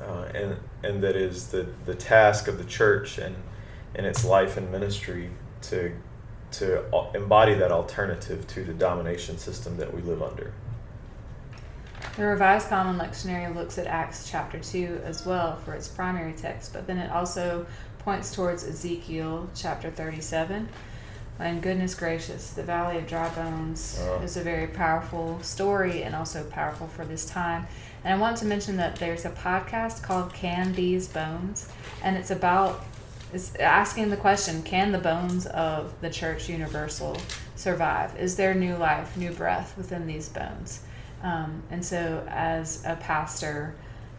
uh, 0.00 0.28
and, 0.34 0.56
and 0.84 1.02
that 1.02 1.16
is 1.16 1.48
the, 1.48 1.66
the 1.84 1.96
task 1.96 2.46
of 2.46 2.58
the 2.58 2.64
church 2.64 3.18
and, 3.18 3.34
and 3.96 4.06
its 4.06 4.24
life 4.24 4.56
and 4.56 4.70
ministry 4.70 5.30
to, 5.62 5.92
to 6.52 6.84
embody 7.12 7.54
that 7.54 7.72
alternative 7.72 8.46
to 8.46 8.62
the 8.62 8.74
domination 8.74 9.36
system 9.36 9.76
that 9.78 9.92
we 9.92 10.00
live 10.02 10.22
under. 10.22 10.52
The 12.16 12.26
Revised 12.26 12.68
Common 12.68 12.96
Lectionary 12.96 13.52
looks 13.52 13.78
at 13.78 13.88
Acts 13.88 14.30
chapter 14.30 14.60
2 14.60 15.00
as 15.04 15.26
well 15.26 15.56
for 15.56 15.74
its 15.74 15.88
primary 15.88 16.34
text, 16.34 16.72
but 16.72 16.86
then 16.86 16.98
it 16.98 17.10
also 17.10 17.66
points 18.04 18.34
towards 18.34 18.62
Ezekiel 18.62 19.48
chapter 19.54 19.90
37. 19.90 20.68
And 21.38 21.62
goodness 21.62 21.94
gracious, 21.94 22.50
the 22.50 22.62
Valley 22.62 22.98
of 22.98 23.06
Dry 23.08 23.28
Bones 23.30 23.98
oh. 24.02 24.20
is 24.20 24.36
a 24.36 24.42
very 24.42 24.66
powerful 24.66 25.42
story 25.42 26.02
and 26.02 26.14
also 26.14 26.44
powerful 26.44 26.86
for 26.86 27.06
this 27.06 27.24
time. 27.28 27.66
And 28.04 28.14
I 28.14 28.18
want 28.18 28.36
to 28.36 28.44
mention 28.44 28.76
that 28.76 28.96
there's 28.96 29.24
a 29.24 29.30
podcast 29.30 30.02
called 30.02 30.34
Can 30.34 30.74
These 30.74 31.08
Bones? 31.08 31.68
And 32.02 32.16
it's 32.16 32.30
about 32.30 32.84
it's 33.32 33.56
asking 33.56 34.10
the 34.10 34.16
question 34.16 34.62
can 34.62 34.92
the 34.92 34.98
bones 34.98 35.46
of 35.46 35.92
the 36.00 36.10
church 36.10 36.48
universal 36.48 37.16
survive? 37.56 38.14
Is 38.16 38.36
there 38.36 38.54
new 38.54 38.76
life, 38.76 39.16
new 39.16 39.32
breath 39.32 39.76
within 39.76 40.06
these 40.06 40.28
bones? 40.28 40.82
Um, 41.22 41.62
and 41.70 41.84
so, 41.84 42.24
as 42.28 42.84
a 42.84 42.96
pastor, 42.96 43.74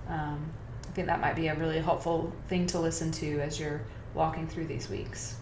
um, 0.10 0.52
think 0.96 1.08
that 1.08 1.20
might 1.20 1.36
be 1.36 1.50
a 1.50 1.56
really 1.56 1.80
helpful 1.80 2.32
thing 2.48 2.66
to 2.68 2.80
listen 2.80 3.12
to 3.12 3.42
as 3.42 3.60
you're 3.60 3.82
walking 4.14 4.48
through 4.48 4.66
these 4.66 4.90
weeks. 4.90 5.36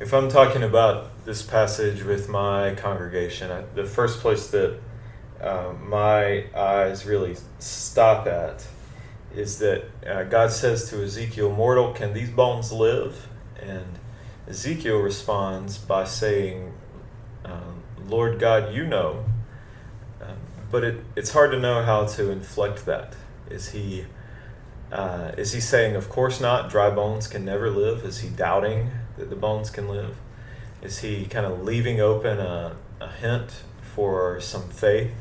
If 0.00 0.12
I'm 0.12 0.28
talking 0.28 0.64
about 0.64 1.24
this 1.24 1.40
passage 1.42 2.02
with 2.02 2.28
my 2.28 2.74
congregation, 2.74 3.52
I, 3.52 3.62
the 3.76 3.84
first 3.84 4.18
place 4.18 4.48
that 4.48 4.78
uh, 5.40 5.72
my 5.80 6.46
eyes 6.52 7.06
really 7.06 7.36
stop 7.60 8.26
at 8.26 8.66
is 9.32 9.60
that 9.60 9.84
uh, 10.04 10.24
God 10.24 10.50
says 10.50 10.90
to 10.90 11.04
Ezekiel, 11.04 11.52
Mortal, 11.52 11.92
can 11.92 12.12
these 12.12 12.30
bones 12.30 12.72
live? 12.72 13.28
And 13.62 14.00
Ezekiel 14.48 14.98
responds 14.98 15.78
by 15.78 16.04
saying, 16.04 16.72
um, 17.44 17.82
Lord 18.08 18.40
God, 18.40 18.74
you 18.74 18.84
know. 18.84 19.24
Um, 20.20 20.38
but 20.72 20.82
it, 20.82 21.04
it's 21.14 21.30
hard 21.30 21.52
to 21.52 21.60
know 21.60 21.84
how 21.84 22.06
to 22.06 22.30
inflect 22.30 22.84
that. 22.86 23.14
Is 23.48 23.68
he, 23.68 24.06
uh, 24.92 25.32
is 25.36 25.52
he 25.52 25.60
saying, 25.60 25.96
Of 25.96 26.08
course 26.08 26.40
not, 26.40 26.70
dry 26.70 26.90
bones 26.90 27.26
can 27.26 27.44
never 27.44 27.70
live? 27.70 28.04
Is 28.04 28.20
he 28.20 28.28
doubting 28.28 28.90
that 29.16 29.30
the 29.30 29.36
bones 29.36 29.70
can 29.70 29.88
live? 29.88 30.16
Is 30.82 31.00
he 31.00 31.26
kind 31.26 31.46
of 31.46 31.62
leaving 31.62 32.00
open 32.00 32.38
a, 32.38 32.76
a 33.00 33.08
hint 33.08 33.62
for 33.94 34.40
some 34.40 34.68
faith? 34.68 35.12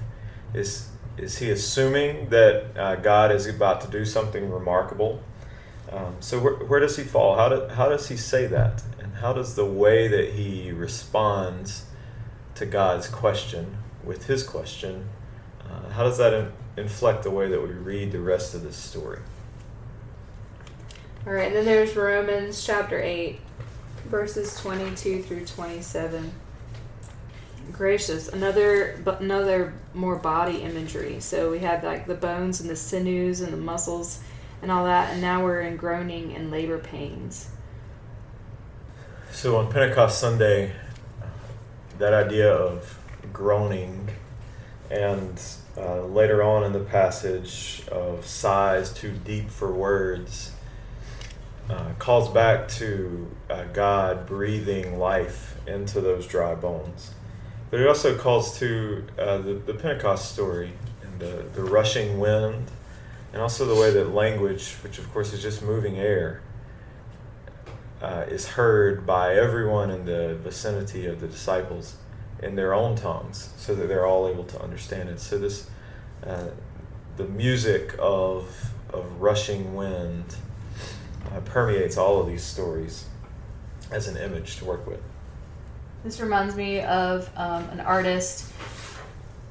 Is, 0.54 0.90
is 1.18 1.38
he 1.38 1.52
assuming 1.52 2.30
that 2.30 2.78
uh, 2.78 2.96
God 2.96 3.32
is 3.32 3.46
about 3.46 3.82
to 3.82 3.88
do 3.88 4.06
something 4.06 4.50
remarkable? 4.50 5.22
Um, 5.92 6.16
so 6.20 6.40
where, 6.40 6.54
where 6.54 6.80
does 6.80 6.98
he 6.98 7.04
fall? 7.04 7.36
How, 7.36 7.50
do, 7.50 7.68
how 7.68 7.90
does 7.90 8.08
he 8.10 8.18
say 8.18 8.48
that? 8.48 8.84
And 9.00 9.16
how 9.16 9.34
does 9.34 9.56
the 9.56 9.66
way 9.66 10.08
that 10.08 10.34
he 10.34 10.72
responds 10.72 11.86
to 12.56 12.66
God's 12.66 13.08
question 13.08 13.78
with 14.04 14.26
his 14.26 14.44
question, 14.44 15.10
uh, 15.70 15.90
how 15.92 16.04
does 16.04 16.18
that 16.18 16.34
in, 16.34 16.52
inflect 16.78 17.24
the 17.24 17.32
way 17.32 17.48
that 17.50 17.62
we 17.62 17.70
read 17.70 18.12
the 18.12 18.20
rest 18.20 18.56
of 18.56 18.64
this 18.64 18.76
story? 18.76 19.20
All 21.30 21.36
right, 21.36 21.46
and 21.46 21.56
then 21.56 21.66
there's 21.66 21.96
Romans 21.96 22.66
chapter 22.66 23.00
8, 23.00 23.40
verses 24.06 24.60
22 24.62 25.22
through 25.22 25.46
27. 25.46 26.32
Gracious, 27.72 28.30
another 28.30 29.00
but 29.06 29.22
another 29.22 29.76
more 29.94 30.16
body 30.16 30.64
imagery. 30.64 31.20
So 31.20 31.52
we 31.52 31.60
had 31.60 31.84
like 31.84 32.08
the 32.08 32.16
bones 32.16 32.62
and 32.62 32.68
the 32.68 32.76
sinews 32.76 33.42
and 33.42 33.54
the 33.54 33.58
muscles 33.58 34.24
and 34.64 34.72
all 34.72 34.86
that, 34.86 35.14
and 35.14 35.22
now 35.22 35.44
we're 35.44 35.62
in 35.62 35.78
groaning 35.78 36.34
and 36.36 36.50
labor 36.50 36.80
pains. 36.80 37.52
So 39.32 39.58
on 39.58 39.72
Pentecost 39.72 40.18
Sunday, 40.20 40.74
that 42.00 42.16
idea 42.16 42.52
of 42.52 42.98
groaning 43.32 44.10
and 44.90 45.40
uh, 45.78 46.06
later 46.06 46.42
on 46.42 46.64
in 46.64 46.74
the 46.74 46.80
passage 46.80 47.84
of 47.92 48.26
sighs 48.26 48.92
too 48.92 49.12
deep 49.12 49.52
for 49.52 49.72
words 49.72 50.54
uh, 51.70 51.94
calls 52.00 52.30
back 52.30 52.68
to 52.68 53.30
uh, 53.50 53.64
God 53.74 54.26
breathing 54.26 54.98
life 54.98 55.56
into 55.68 56.02
those 56.02 56.26
dry 56.28 56.56
bones. 56.56 57.12
But 57.70 57.80
it 57.80 57.88
also 57.88 58.18
calls 58.18 58.58
to 58.60 59.06
uh, 59.18 59.38
the, 59.38 59.54
the 59.54 59.74
Pentecost 59.76 60.34
story 60.34 60.74
and 61.04 61.20
the, 61.20 61.46
the 61.54 61.64
rushing 61.64 62.20
wind, 62.20 62.72
and 63.32 63.42
also 63.42 63.66
the 63.66 63.80
way 63.80 63.92
that 63.92 64.14
language, 64.14 64.74
which 64.82 64.98
of 64.98 65.12
course 65.14 65.34
is 65.34 65.44
just 65.44 65.62
moving 65.62 65.98
air, 65.98 66.42
uh, 68.02 68.26
is 68.28 68.48
heard 68.48 69.06
by 69.06 69.36
everyone 69.36 69.92
in 69.92 70.06
the 70.06 70.36
vicinity 70.36 71.06
of 71.06 71.20
the 71.20 71.28
disciples 71.28 71.98
in 72.42 72.56
their 72.56 72.74
own 72.74 72.96
tongues, 72.96 73.50
so 73.58 73.76
that 73.76 73.88
they're 73.88 74.06
all 74.06 74.28
able 74.28 74.46
to 74.46 74.60
understand 74.62 75.10
it. 75.10 75.20
So 75.20 75.38
this, 75.38 75.70
uh, 76.26 76.48
the 77.18 77.26
music 77.26 77.96
of 78.00 78.72
of 78.92 79.22
rushing 79.22 79.76
wind, 79.76 80.36
uh, 81.32 81.40
permeates 81.42 81.98
all 81.98 82.20
of 82.20 82.28
these 82.28 82.44
stories 82.44 83.06
as 83.92 84.08
an 84.08 84.18
image 84.18 84.58
to 84.58 84.66
work 84.66 84.86
with. 84.88 85.02
This 86.04 86.22
reminds 86.22 86.56
me 86.56 86.82
of 86.82 87.30
um, 87.36 87.64
an 87.70 87.82
artist 87.82 88.52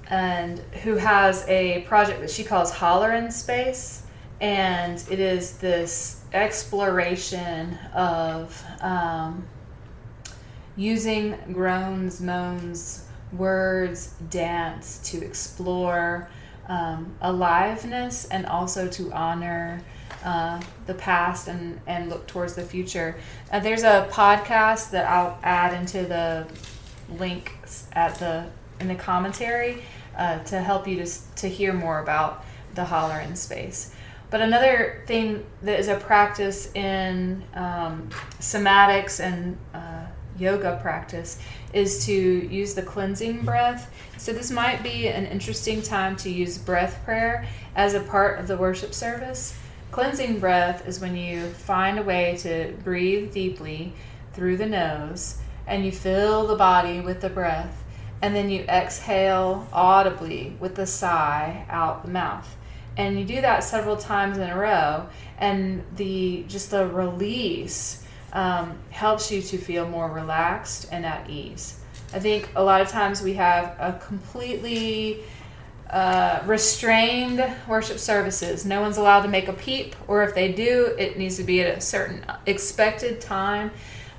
and 0.09 0.59
who 0.83 0.97
has 0.97 1.47
a 1.49 1.83
project 1.83 2.21
that 2.21 2.31
she 2.31 2.43
calls 2.43 2.73
Holler 2.73 3.13
in 3.13 3.31
Space, 3.31 4.05
and 4.41 5.03
it 5.11 5.21
is 5.21 5.59
this 5.59 6.23
exploration 6.33 7.75
of 7.95 8.65
um, 8.81 9.47
using 10.77 11.37
groans, 11.53 12.21
moans, 12.21 13.07
words, 13.33 14.15
dance 14.31 14.99
to 15.11 15.23
explore 15.23 16.31
um, 16.69 17.15
aliveness 17.21 18.27
and 18.27 18.47
also 18.47 18.89
to 18.89 19.13
honor 19.13 19.83
uh, 20.25 20.61
the 20.87 20.95
past 20.95 21.49
and, 21.49 21.81
and 21.87 22.09
look 22.09 22.27
towards 22.27 22.55
the 22.55 22.63
future. 22.63 23.17
Uh, 23.51 23.61
there's 23.61 23.83
a 23.83 24.09
podcast 24.11 24.91
that 24.91 25.09
I'll 25.09 25.39
add 25.43 25.75
into 25.75 26.05
the 26.05 26.47
links 27.19 27.87
at 27.93 28.15
the 28.17 28.47
in 28.81 28.89
the 28.89 28.95
commentary 28.95 29.83
uh, 30.17 30.39
to 30.41 30.61
help 30.61 30.87
you 30.87 31.05
to, 31.05 31.35
to 31.37 31.49
hear 31.49 31.73
more 31.73 32.01
about 32.01 32.45
the 32.75 32.85
holler 32.85 33.19
in 33.21 33.35
space. 33.35 33.95
But 34.31 34.41
another 34.41 35.03
thing 35.07 35.45
that 35.63 35.81
is 35.81 35.89
a 35.89 35.97
practice 35.97 36.73
in 36.75 37.43
um, 37.55 38.11
somatics 38.41 39.21
and 39.21 39.57
uh, 39.73 40.07
yoga 40.39 40.79
practice 40.83 41.41
is 41.73 42.05
to 42.07 42.13
use 42.13 42.75
the 42.75 42.83
cleansing 42.83 43.45
breath. 43.45 43.93
So, 44.19 44.33
this 44.33 44.51
might 44.51 44.83
be 44.83 45.09
an 45.09 45.27
interesting 45.27 45.81
time 45.81 46.17
to 46.17 46.31
use 46.31 46.59
breath 46.59 47.01
prayer 47.05 47.47
as 47.75 47.95
a 47.95 48.01
part 48.01 48.39
of 48.39 48.49
the 48.49 48.57
worship 48.57 48.93
service. 48.93 49.59
Cleansing 49.91 50.39
breath 50.39 50.87
is 50.87 51.01
when 51.01 51.17
you 51.17 51.49
find 51.49 51.99
a 51.99 52.03
way 52.03 52.37
to 52.41 52.75
breathe 52.85 53.33
deeply 53.33 53.95
through 54.33 54.59
the 54.59 54.67
nose 54.67 55.39
and 55.67 55.85
you 55.85 55.93
fill 55.93 56.47
the 56.47 56.57
body 56.57 57.01
with 57.01 57.21
the 57.21 57.29
breath, 57.29 57.85
and 58.23 58.35
then 58.35 58.49
you 58.51 58.61
exhale 58.63 59.67
audibly 59.73 60.57
with 60.61 60.75
the 60.75 60.87
sigh 60.87 61.65
out 61.69 62.05
the 62.05 62.11
mouth. 62.11 62.57
And 62.97 63.19
you 63.19 63.25
do 63.25 63.41
that 63.41 63.63
several 63.65 63.97
times 63.97 64.39
in 64.39 64.49
a 64.49 64.57
row, 64.57 65.09
and 65.39 65.85
the 65.97 66.45
just 66.49 66.71
the 66.71 66.87
release 66.87 68.05
um, 68.33 68.79
helps 68.91 69.31
you 69.31 69.41
to 69.43 69.59
feel 69.59 69.87
more 69.87 70.11
relaxed 70.11 70.89
and 70.91 71.07
at 71.07 71.29
ease. 71.31 71.81
I 72.13 72.19
think 72.19 72.49
a 72.57 72.63
lot 72.65 72.81
of 72.81 72.89
times 72.89 73.23
we 73.23 73.35
have 73.35 73.77
a 73.79 74.01
completely 74.05 75.21
uh, 75.91 76.43
restrained 76.47 77.45
worship 77.67 77.99
services. 77.99 78.67
No 78.67 78.81
one's 78.81 78.99
allowed 78.99 79.23
to 79.23 79.29
make 79.29 79.49
a 79.49 79.53
peep, 79.53 79.97
or 80.07 80.23
if 80.23 80.35
they 80.35 80.53
do, 80.53 80.95
it 80.99 81.17
needs 81.17 81.37
to 81.37 81.45
be 81.45 81.63
at 81.63 81.79
a 81.79 81.81
certain 81.81 82.25
expected 82.47 83.21
time. 83.21 83.71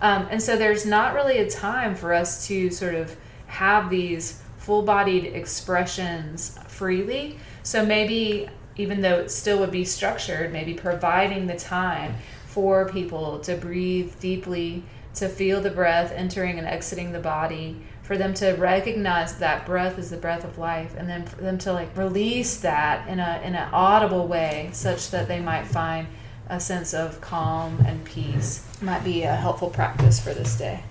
Um, 0.02 0.28
and 0.32 0.42
so 0.42 0.56
there's 0.56 0.86
not 0.86 1.14
really 1.14 1.40
a 1.40 1.50
time 1.50 1.96
for 1.96 2.14
us 2.14 2.48
to 2.48 2.70
sort 2.72 2.96
of 2.96 3.16
have 3.48 3.90
these 3.90 4.42
full 4.58 4.82
bodied 4.82 5.26
expressions 5.26 6.58
freely. 6.68 7.40
So 7.64 7.86
maybe, 7.86 8.50
even 8.78 9.02
though 9.02 9.20
it 9.20 9.30
still 9.30 9.60
would 9.60 9.72
be 9.72 9.86
structured, 9.86 10.54
maybe 10.54 10.74
providing 10.74 11.48
the 11.48 11.58
time 11.58 12.16
for 12.46 12.88
people 12.90 13.40
to 13.40 13.56
breathe 13.56 14.20
deeply, 14.20 14.84
to 15.16 15.28
feel 15.28 15.60
the 15.62 15.70
breath 15.70 16.12
entering 16.16 16.58
and 16.58 16.68
exiting 16.68 17.12
the 17.12 17.20
body, 17.20 17.82
for 18.10 18.18
them 18.18 18.34
to 18.34 18.54
recognize 18.54 19.36
that 19.36 19.68
breath 19.68 20.00
is 20.00 20.10
the 20.10 20.18
breath 20.18 20.44
of 20.44 20.58
life, 20.58 20.96
and 20.98 21.08
then 21.08 21.24
for 21.28 21.44
them 21.44 21.60
to 21.60 21.72
like 21.72 21.96
release 21.96 22.58
that 22.58 23.08
in 23.08 23.20
a 23.20 23.40
in 23.46 23.54
an 23.54 23.70
audible 23.72 24.28
way, 24.28 24.72
such 24.74 25.12
that 25.12 25.28
they 25.28 25.40
might 25.40 25.68
find 25.68 26.08
a 26.48 26.60
sense 26.60 26.96
of 26.96 27.22
calm 27.22 27.80
and 27.86 28.04
peace. 28.06 28.66
Might 28.82 29.04
be 29.04 29.22
a 29.22 29.36
helpful 29.36 29.70
practice 29.70 30.20
for 30.20 30.34
this 30.34 30.58
day. 30.58 30.84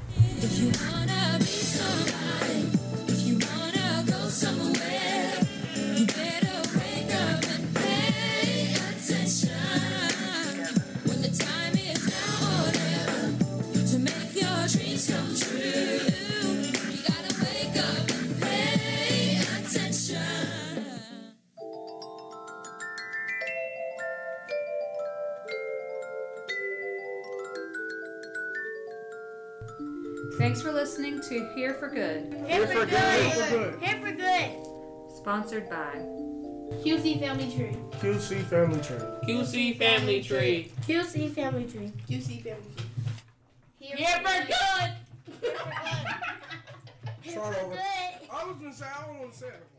Thanks 30.48 30.62
for 30.62 30.72
listening 30.72 31.20
to 31.28 31.46
Here 31.54 31.74
for 31.74 31.90
Good, 31.90 32.32
Here 32.46 32.66
for 32.66 32.86
good. 32.86 32.88
good. 32.88 33.82
Here 33.82 34.00
for 34.00 34.10
good. 34.12 35.14
sponsored 35.14 35.68
by 35.68 35.92
QC 36.82 37.20
Family 37.20 37.52
Tree. 37.54 37.76
QC 38.00 38.44
Family 38.46 38.80
Tree. 38.80 38.96
QC 39.28 39.76
Family 39.76 40.22
Tree. 40.22 40.72
QC 40.86 41.34
Family 41.34 41.66
Tree. 41.66 41.92
QC 42.08 42.42
Family 42.42 42.70
Tree. 42.78 42.86
Here, 43.78 43.96
Here 43.98 44.16
for 44.16 44.46
good. 44.46 44.90
Here 45.42 45.52
for 45.52 45.64
good. 45.68 46.14
Here 47.20 47.40
for 47.42 47.52
good. 47.52 47.78
I 48.32 48.44
was 48.46 48.56
gonna 48.56 48.72
say 48.72 48.86
I 48.86 49.06
don't 49.06 49.18
want 49.18 49.32
to 49.34 49.38
say 49.38 49.46
it. 49.48 49.77